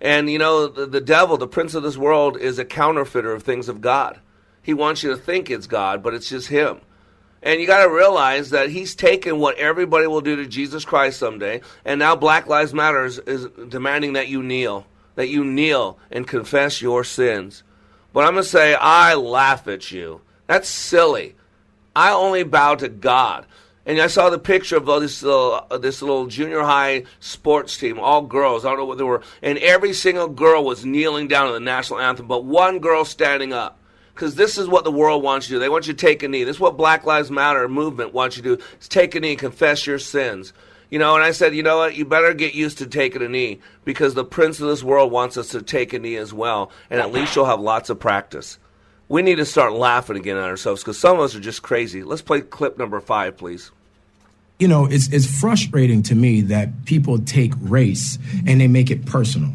And 0.00 0.30
you 0.30 0.38
know, 0.38 0.68
the, 0.68 0.86
the 0.86 1.02
devil, 1.02 1.36
the 1.36 1.46
prince 1.46 1.74
of 1.74 1.82
this 1.82 1.98
world, 1.98 2.38
is 2.38 2.58
a 2.58 2.64
counterfeiter 2.64 3.32
of 3.32 3.42
things 3.42 3.68
of 3.68 3.82
God. 3.82 4.20
He 4.62 4.72
wants 4.72 5.02
you 5.02 5.10
to 5.10 5.18
think 5.18 5.50
it's 5.50 5.66
God, 5.66 6.02
but 6.02 6.14
it's 6.14 6.30
just 6.30 6.48
him. 6.48 6.80
And 7.44 7.60
you 7.60 7.66
got 7.66 7.84
to 7.84 7.90
realize 7.90 8.50
that 8.50 8.70
he's 8.70 8.94
taken 8.94 9.38
what 9.38 9.58
everybody 9.58 10.06
will 10.06 10.22
do 10.22 10.36
to 10.36 10.46
Jesus 10.46 10.86
Christ 10.86 11.18
someday, 11.18 11.60
and 11.84 11.98
now 11.98 12.16
Black 12.16 12.46
Lives 12.46 12.72
Matter 12.72 13.04
is, 13.04 13.18
is 13.18 13.46
demanding 13.68 14.14
that 14.14 14.28
you 14.28 14.42
kneel, 14.42 14.86
that 15.14 15.28
you 15.28 15.44
kneel 15.44 15.98
and 16.10 16.26
confess 16.26 16.80
your 16.80 17.04
sins. 17.04 17.62
But 18.14 18.24
I'm 18.24 18.32
going 18.32 18.44
to 18.44 18.48
say, 18.48 18.74
I 18.74 19.14
laugh 19.14 19.68
at 19.68 19.92
you. 19.92 20.22
That's 20.46 20.68
silly. 20.68 21.36
I 21.94 22.12
only 22.12 22.44
bow 22.44 22.76
to 22.76 22.88
God. 22.88 23.44
And 23.84 24.00
I 24.00 24.06
saw 24.06 24.30
the 24.30 24.38
picture 24.38 24.78
of 24.78 24.86
this 25.02 25.22
little, 25.22 25.66
uh, 25.70 25.76
this 25.76 26.00
little 26.00 26.26
junior 26.26 26.62
high 26.62 27.04
sports 27.20 27.76
team, 27.76 28.00
all 28.00 28.22
girls. 28.22 28.64
I 28.64 28.70
don't 28.70 28.78
know 28.78 28.84
what 28.86 28.96
they 28.96 29.04
were. 29.04 29.20
And 29.42 29.58
every 29.58 29.92
single 29.92 30.28
girl 30.28 30.64
was 30.64 30.86
kneeling 30.86 31.28
down 31.28 31.48
to 31.48 31.52
the 31.52 31.60
national 31.60 32.00
anthem, 32.00 32.26
but 32.26 32.44
one 32.46 32.78
girl 32.78 33.04
standing 33.04 33.52
up 33.52 33.78
because 34.14 34.36
this 34.36 34.56
is 34.56 34.68
what 34.68 34.84
the 34.84 34.92
world 34.92 35.22
wants 35.22 35.48
you 35.48 35.54
to 35.54 35.56
do. 35.56 35.60
They 35.60 35.68
want 35.68 35.86
you 35.86 35.92
to 35.92 36.06
take 36.06 36.22
a 36.22 36.28
knee. 36.28 36.44
This 36.44 36.56
is 36.56 36.60
what 36.60 36.76
Black 36.76 37.04
Lives 37.04 37.30
Matter 37.30 37.68
movement 37.68 38.14
wants 38.14 38.36
you 38.36 38.42
to 38.44 38.56
do. 38.56 38.64
Is 38.80 38.88
take 38.88 39.14
a 39.14 39.20
knee, 39.20 39.36
confess 39.36 39.86
your 39.86 39.98
sins. 39.98 40.52
You 40.90 41.00
know, 41.00 41.16
and 41.16 41.24
I 41.24 41.32
said, 41.32 41.56
you 41.56 41.62
know 41.62 41.78
what? 41.78 41.96
You 41.96 42.04
better 42.04 42.32
get 42.34 42.54
used 42.54 42.78
to 42.78 42.86
taking 42.86 43.22
a 43.22 43.28
knee 43.28 43.58
because 43.84 44.14
the 44.14 44.24
prince 44.24 44.60
of 44.60 44.68
this 44.68 44.84
world 44.84 45.10
wants 45.10 45.36
us 45.36 45.48
to 45.48 45.62
take 45.62 45.92
a 45.92 45.98
knee 45.98 46.16
as 46.16 46.32
well, 46.32 46.70
and 46.88 47.00
at 47.00 47.10
least 47.10 47.34
you'll 47.34 47.46
have 47.46 47.60
lots 47.60 47.90
of 47.90 47.98
practice. 47.98 48.58
We 49.08 49.22
need 49.22 49.36
to 49.36 49.44
start 49.44 49.72
laughing 49.72 50.16
again 50.16 50.36
at 50.36 50.44
ourselves 50.44 50.82
because 50.82 50.98
some 50.98 51.18
of 51.18 51.24
us 51.24 51.34
are 51.34 51.40
just 51.40 51.62
crazy. 51.62 52.04
Let's 52.04 52.22
play 52.22 52.40
clip 52.42 52.78
number 52.78 53.00
five, 53.00 53.36
please. 53.36 53.72
You 54.60 54.68
know, 54.68 54.86
it's 54.86 55.12
it's 55.12 55.26
frustrating 55.40 56.02
to 56.04 56.14
me 56.14 56.42
that 56.42 56.84
people 56.84 57.18
take 57.18 57.52
race 57.60 58.18
and 58.46 58.60
they 58.60 58.68
make 58.68 58.90
it 58.90 59.04
personal. 59.04 59.50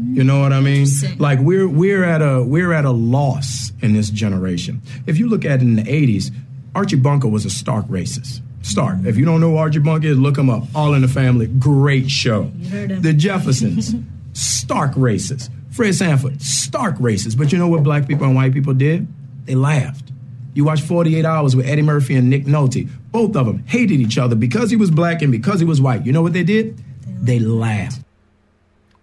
You 0.00 0.22
know 0.22 0.40
what 0.40 0.52
I 0.52 0.60
mean? 0.60 0.86
Like 1.18 1.40
we're 1.40 1.68
we're 1.68 2.04
at 2.04 2.22
a 2.22 2.42
we're 2.42 2.72
at 2.72 2.84
a 2.84 2.90
loss 2.90 3.72
in 3.82 3.94
this 3.94 4.10
generation. 4.10 4.80
If 5.06 5.18
you 5.18 5.28
look 5.28 5.44
at 5.44 5.60
it 5.60 5.62
in 5.62 5.76
the 5.76 5.82
'80s, 5.82 6.30
Archie 6.74 6.96
Bunker 6.96 7.26
was 7.28 7.44
a 7.44 7.50
stark 7.50 7.86
racist. 7.86 8.40
Stark. 8.62 8.98
If 9.04 9.16
you 9.16 9.24
don't 9.24 9.40
know 9.40 9.50
who 9.50 9.56
Archie 9.56 9.80
Bunker 9.80 10.06
is, 10.06 10.18
look 10.18 10.38
him 10.38 10.50
up. 10.50 10.64
All 10.74 10.94
in 10.94 11.02
the 11.02 11.08
Family, 11.08 11.46
great 11.46 12.10
show. 12.10 12.44
The 12.54 13.12
Jeffersons, 13.16 13.94
stark 14.34 14.92
racist. 14.92 15.50
Fred 15.70 15.94
Sanford, 15.94 16.42
stark 16.42 16.96
racist. 16.98 17.36
But 17.36 17.52
you 17.52 17.58
know 17.58 17.68
what 17.68 17.82
black 17.82 18.06
people 18.06 18.26
and 18.26 18.36
white 18.36 18.52
people 18.52 18.74
did? 18.74 19.06
They 19.46 19.54
laughed. 19.54 20.12
You 20.54 20.64
watch 20.64 20.80
48 20.80 21.24
Hours 21.24 21.54
with 21.54 21.66
Eddie 21.66 21.82
Murphy 21.82 22.14
and 22.16 22.28
Nick 22.28 22.44
Nolte. 22.44 22.88
Both 23.12 23.36
of 23.36 23.46
them 23.46 23.64
hated 23.66 24.00
each 24.00 24.18
other 24.18 24.34
because 24.34 24.70
he 24.70 24.76
was 24.76 24.90
black 24.90 25.22
and 25.22 25.30
because 25.32 25.60
he 25.60 25.66
was 25.66 25.80
white. 25.80 26.04
You 26.04 26.12
know 26.12 26.22
what 26.22 26.32
they 26.32 26.42
did? 26.42 26.82
They 27.06 27.38
laughed. 27.38 28.02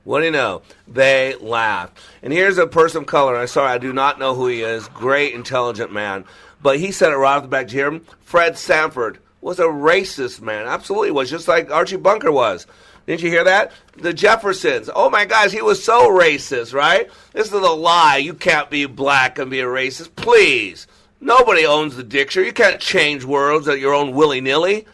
What 0.05 0.19
do 0.19 0.25
you 0.25 0.31
know? 0.31 0.61
They 0.87 1.35
laugh. 1.41 1.91
And 2.23 2.31
here's 2.31 2.57
a 2.57 2.67
person 2.67 3.01
of 3.01 3.07
color. 3.07 3.35
I'm 3.35 3.47
sorry, 3.47 3.71
I 3.71 3.79
do 3.79 3.91
not 3.91 4.19
know 4.19 4.35
who 4.35 4.47
he 4.47 4.61
is. 4.61 4.87
Great, 4.89 5.33
intelligent 5.33 5.91
man. 5.91 6.25
But 6.61 6.79
he 6.79 6.91
said 6.91 7.11
it 7.11 7.17
right 7.17 7.35
off 7.35 7.41
the 7.41 7.49
bat. 7.49 7.67
Did 7.67 7.73
you 7.73 7.79
hear 7.79 7.87
him? 7.87 8.05
Fred 8.21 8.57
Sanford 8.57 9.19
was 9.41 9.59
a 9.59 9.63
racist 9.63 10.41
man. 10.41 10.67
Absolutely 10.67 11.11
was, 11.11 11.29
just 11.29 11.47
like 11.47 11.71
Archie 11.71 11.97
Bunker 11.97 12.31
was. 12.31 12.67
Didn't 13.07 13.23
you 13.23 13.29
hear 13.29 13.43
that? 13.43 13.71
The 13.97 14.13
Jeffersons. 14.13 14.89
Oh 14.95 15.09
my 15.09 15.25
gosh, 15.25 15.51
he 15.51 15.61
was 15.61 15.83
so 15.83 16.09
racist, 16.09 16.73
right? 16.73 17.09
This 17.33 17.47
is 17.47 17.53
a 17.53 17.59
lie. 17.59 18.17
You 18.17 18.33
can't 18.33 18.69
be 18.69 18.85
black 18.85 19.37
and 19.39 19.51
be 19.51 19.59
a 19.59 19.65
racist. 19.65 20.15
Please. 20.15 20.87
Nobody 21.19 21.65
owns 21.65 21.95
the 21.95 22.03
dictionary. 22.03 22.47
You 22.47 22.53
can't 22.53 22.79
change 22.79 23.25
words 23.25 23.67
at 23.67 23.79
your 23.79 23.93
own 23.93 24.13
willy 24.13 24.41
nilly. 24.41 24.85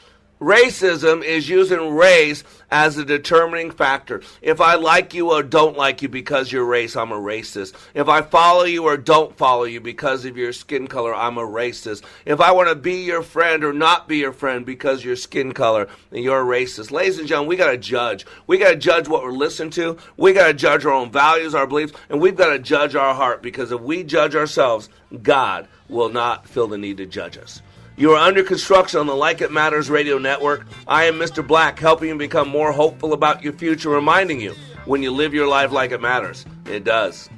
Racism 0.42 1.24
is 1.24 1.48
using 1.48 1.94
race 1.94 2.44
as 2.72 2.98
a 2.98 3.06
determining 3.06 3.70
factor. 3.70 4.24
If 4.42 4.60
I 4.60 4.74
like 4.74 5.14
you 5.14 5.32
or 5.32 5.44
don't 5.44 5.78
like 5.78 6.02
you 6.02 6.10
because 6.10 6.52
you're 6.52 6.66
race, 6.66 6.96
I'm 6.96 7.12
a 7.12 7.16
racist. 7.16 7.76
If 7.94 8.10
I 8.10 8.24
follow 8.24 8.64
you 8.64 8.86
or 8.86 8.98
don't 8.98 9.38
follow 9.38 9.66
you 9.66 9.80
because 9.80 10.26
of 10.26 10.38
your 10.38 10.52
skin 10.52 10.88
color, 10.88 11.14
I'm 11.14 11.38
a 11.38 11.46
racist. 11.46 12.04
If 12.26 12.42
I 12.42 12.54
want 12.54 12.70
to 12.70 12.76
be 12.76 13.04
your 13.04 13.22
friend 13.22 13.64
or 13.64 13.72
not 13.72 14.08
be 14.08 14.18
your 14.18 14.34
friend 14.34 14.66
because 14.66 15.06
your 15.06 15.16
skin 15.16 15.52
color, 15.52 15.88
then 16.10 16.24
you're 16.24 16.42
a 16.42 16.60
racist. 16.64 16.90
Ladies 16.90 17.20
and 17.20 17.28
gentlemen, 17.28 17.50
we 17.50 17.56
got 17.56 17.70
to 17.70 17.78
judge. 17.78 18.26
We 18.48 18.58
got 18.58 18.72
to 18.72 18.78
judge 18.78 19.08
what 19.08 19.22
we're 19.22 19.34
listening 19.34 19.70
to. 19.74 20.00
We 20.18 20.34
got 20.34 20.48
to 20.48 20.56
judge 20.56 20.86
our 20.86 20.94
own 20.94 21.12
values, 21.12 21.54
our 21.54 21.68
beliefs, 21.68 21.94
and 22.10 22.20
we've 22.20 22.36
got 22.36 22.50
to 22.50 22.58
judge 22.58 22.96
our 22.96 23.14
heart 23.14 23.44
because 23.44 23.72
if 23.72 23.80
we 23.80 24.04
judge 24.04 24.34
ourselves, 24.34 24.90
God 25.22 25.68
will 25.88 26.10
not 26.10 26.48
feel 26.48 26.68
the 26.68 26.80
need 26.80 26.98
to 26.98 27.06
judge 27.06 27.38
us. 27.38 27.62
You 27.98 28.14
are 28.14 28.18
under 28.18 28.42
construction 28.42 29.00
on 29.02 29.08
the 29.08 29.16
Like 29.16 29.42
It 29.42 29.52
Matters 29.52 29.90
radio 29.90 30.18
network. 30.18 30.66
I 30.88 31.04
am 31.04 31.16
Mr. 31.16 31.46
Black, 31.46 31.78
helping 31.78 32.08
you 32.08 32.16
become 32.16 32.48
more 32.48 32.72
hopeful 32.72 33.12
about 33.12 33.44
your 33.44 33.54
future, 33.54 33.90
reminding 33.90 34.40
you 34.40 34.56
when 34.86 35.04
you 35.04 35.12
live 35.12 35.34
your 35.34 35.48
life 35.48 35.72
like 35.72 35.92
it 35.92 36.02
matters, 36.02 36.46
it 36.66 36.86
does. 36.86 37.30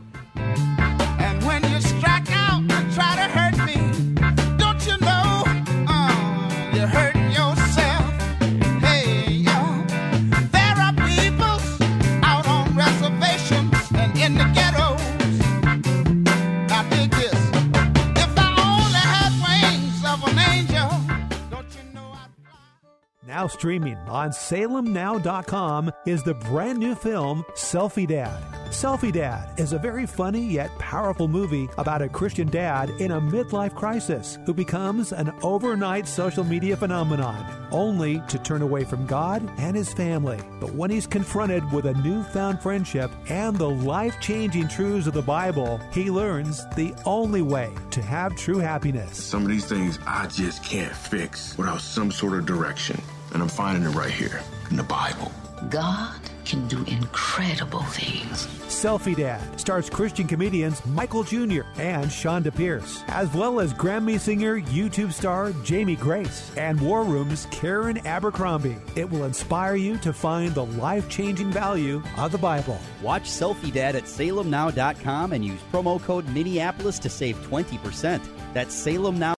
Now 23.34 23.48
streaming 23.48 23.98
on 24.08 24.30
salemnow.com 24.30 25.92
is 26.06 26.22
the 26.22 26.36
brand 26.36 26.78
new 26.78 26.94
film 26.94 27.44
Selfie 27.56 28.08
Dad. 28.08 28.63
Selfie 28.74 29.14
Dad 29.14 29.48
is 29.60 29.72
a 29.72 29.78
very 29.78 30.08
funny 30.08 30.44
yet 30.44 30.76
powerful 30.80 31.28
movie 31.28 31.70
about 31.78 32.02
a 32.02 32.10
Christian 32.10 32.50
dad 32.50 32.90
in 33.00 33.12
a 33.12 33.22
midlife 33.22 33.76
crisis 33.76 34.40
who 34.48 34.54
becomes 34.54 35.14
an 35.14 35.32
overnight 35.44 36.08
social 36.08 36.44
media 36.44 36.76
phenomenon, 36.76 37.68
only 37.72 38.20
to 38.28 38.40
turn 38.40 38.64
away 38.64 38.84
from 38.84 39.06
God 39.06 39.48
and 39.60 39.78
his 39.78 39.94
family. 39.94 40.40
But 40.60 40.74
when 40.74 40.90
he's 40.90 41.06
confronted 41.06 41.72
with 41.72 41.86
a 41.86 41.94
newfound 42.02 42.64
friendship 42.64 43.12
and 43.30 43.56
the 43.56 43.70
life 43.70 44.20
changing 44.20 44.70
truths 44.70 45.06
of 45.06 45.14
the 45.14 45.22
Bible, 45.22 45.80
he 45.92 46.10
learns 46.10 46.68
the 46.70 46.96
only 47.06 47.44
way 47.44 47.72
to 47.92 48.02
have 48.02 48.36
true 48.36 48.58
happiness. 48.58 49.24
Some 49.24 49.44
of 49.44 49.50
these 49.50 49.66
things 49.66 50.00
I 50.08 50.26
just 50.26 50.64
can't 50.64 50.96
fix 50.96 51.56
without 51.60 51.80
some 51.80 52.12
sort 52.12 52.34
of 52.34 52.48
direction. 52.48 53.00
And 53.34 53.44
I'm 53.44 53.50
finding 53.50 53.84
it 53.84 53.96
right 53.96 54.12
here 54.12 54.42
in 54.72 54.78
the 54.78 54.84
Bible. 54.84 55.32
God 55.70 56.20
can 56.46 56.68
do 56.68 56.84
incredible 56.86 57.82
things. 57.84 58.48
Selfie 58.68 59.16
Dad 59.16 59.60
stars 59.60 59.90
Christian 59.90 60.28
comedians 60.28 60.86
Michael 60.88 61.24
Jr. 61.24 61.62
and 61.78 62.06
Chonda 62.08 62.54
Pierce, 62.54 63.04
as 63.08 63.34
well 63.34 63.60
as 63.60 63.74
Grammy 63.74 64.20
singer, 64.20 64.60
YouTube 64.60 65.14
star 65.14 65.52
Jamie 65.64 65.96
Grace, 65.96 66.52
and 66.58 66.80
War 66.82 67.04
Room's 67.04 67.48
Karen 67.52 68.06
Abercrombie. 68.06 68.78
It 68.96 69.10
will 69.10 69.24
inspire 69.24 69.76
you 69.76 69.98
to 70.00 70.12
find 70.12 70.54
the 70.54 70.66
life 70.66 71.10
changing 71.10 71.52
value 71.52 72.04
of 72.18 72.32
the 72.32 72.38
Bible. 72.38 72.80
Watch 73.02 73.24
Selfie 73.24 73.72
Dad 73.74 73.96
at 73.96 74.04
salemnow.com 74.04 75.34
and 75.34 75.46
use 75.46 75.62
promo 75.72 76.02
code 76.02 76.28
Minneapolis 76.30 77.00
to 77.00 77.10
save 77.10 77.38
20%. 77.48 78.22
That's 78.54 78.76
Salem 78.76 79.18
Now. 79.18 79.32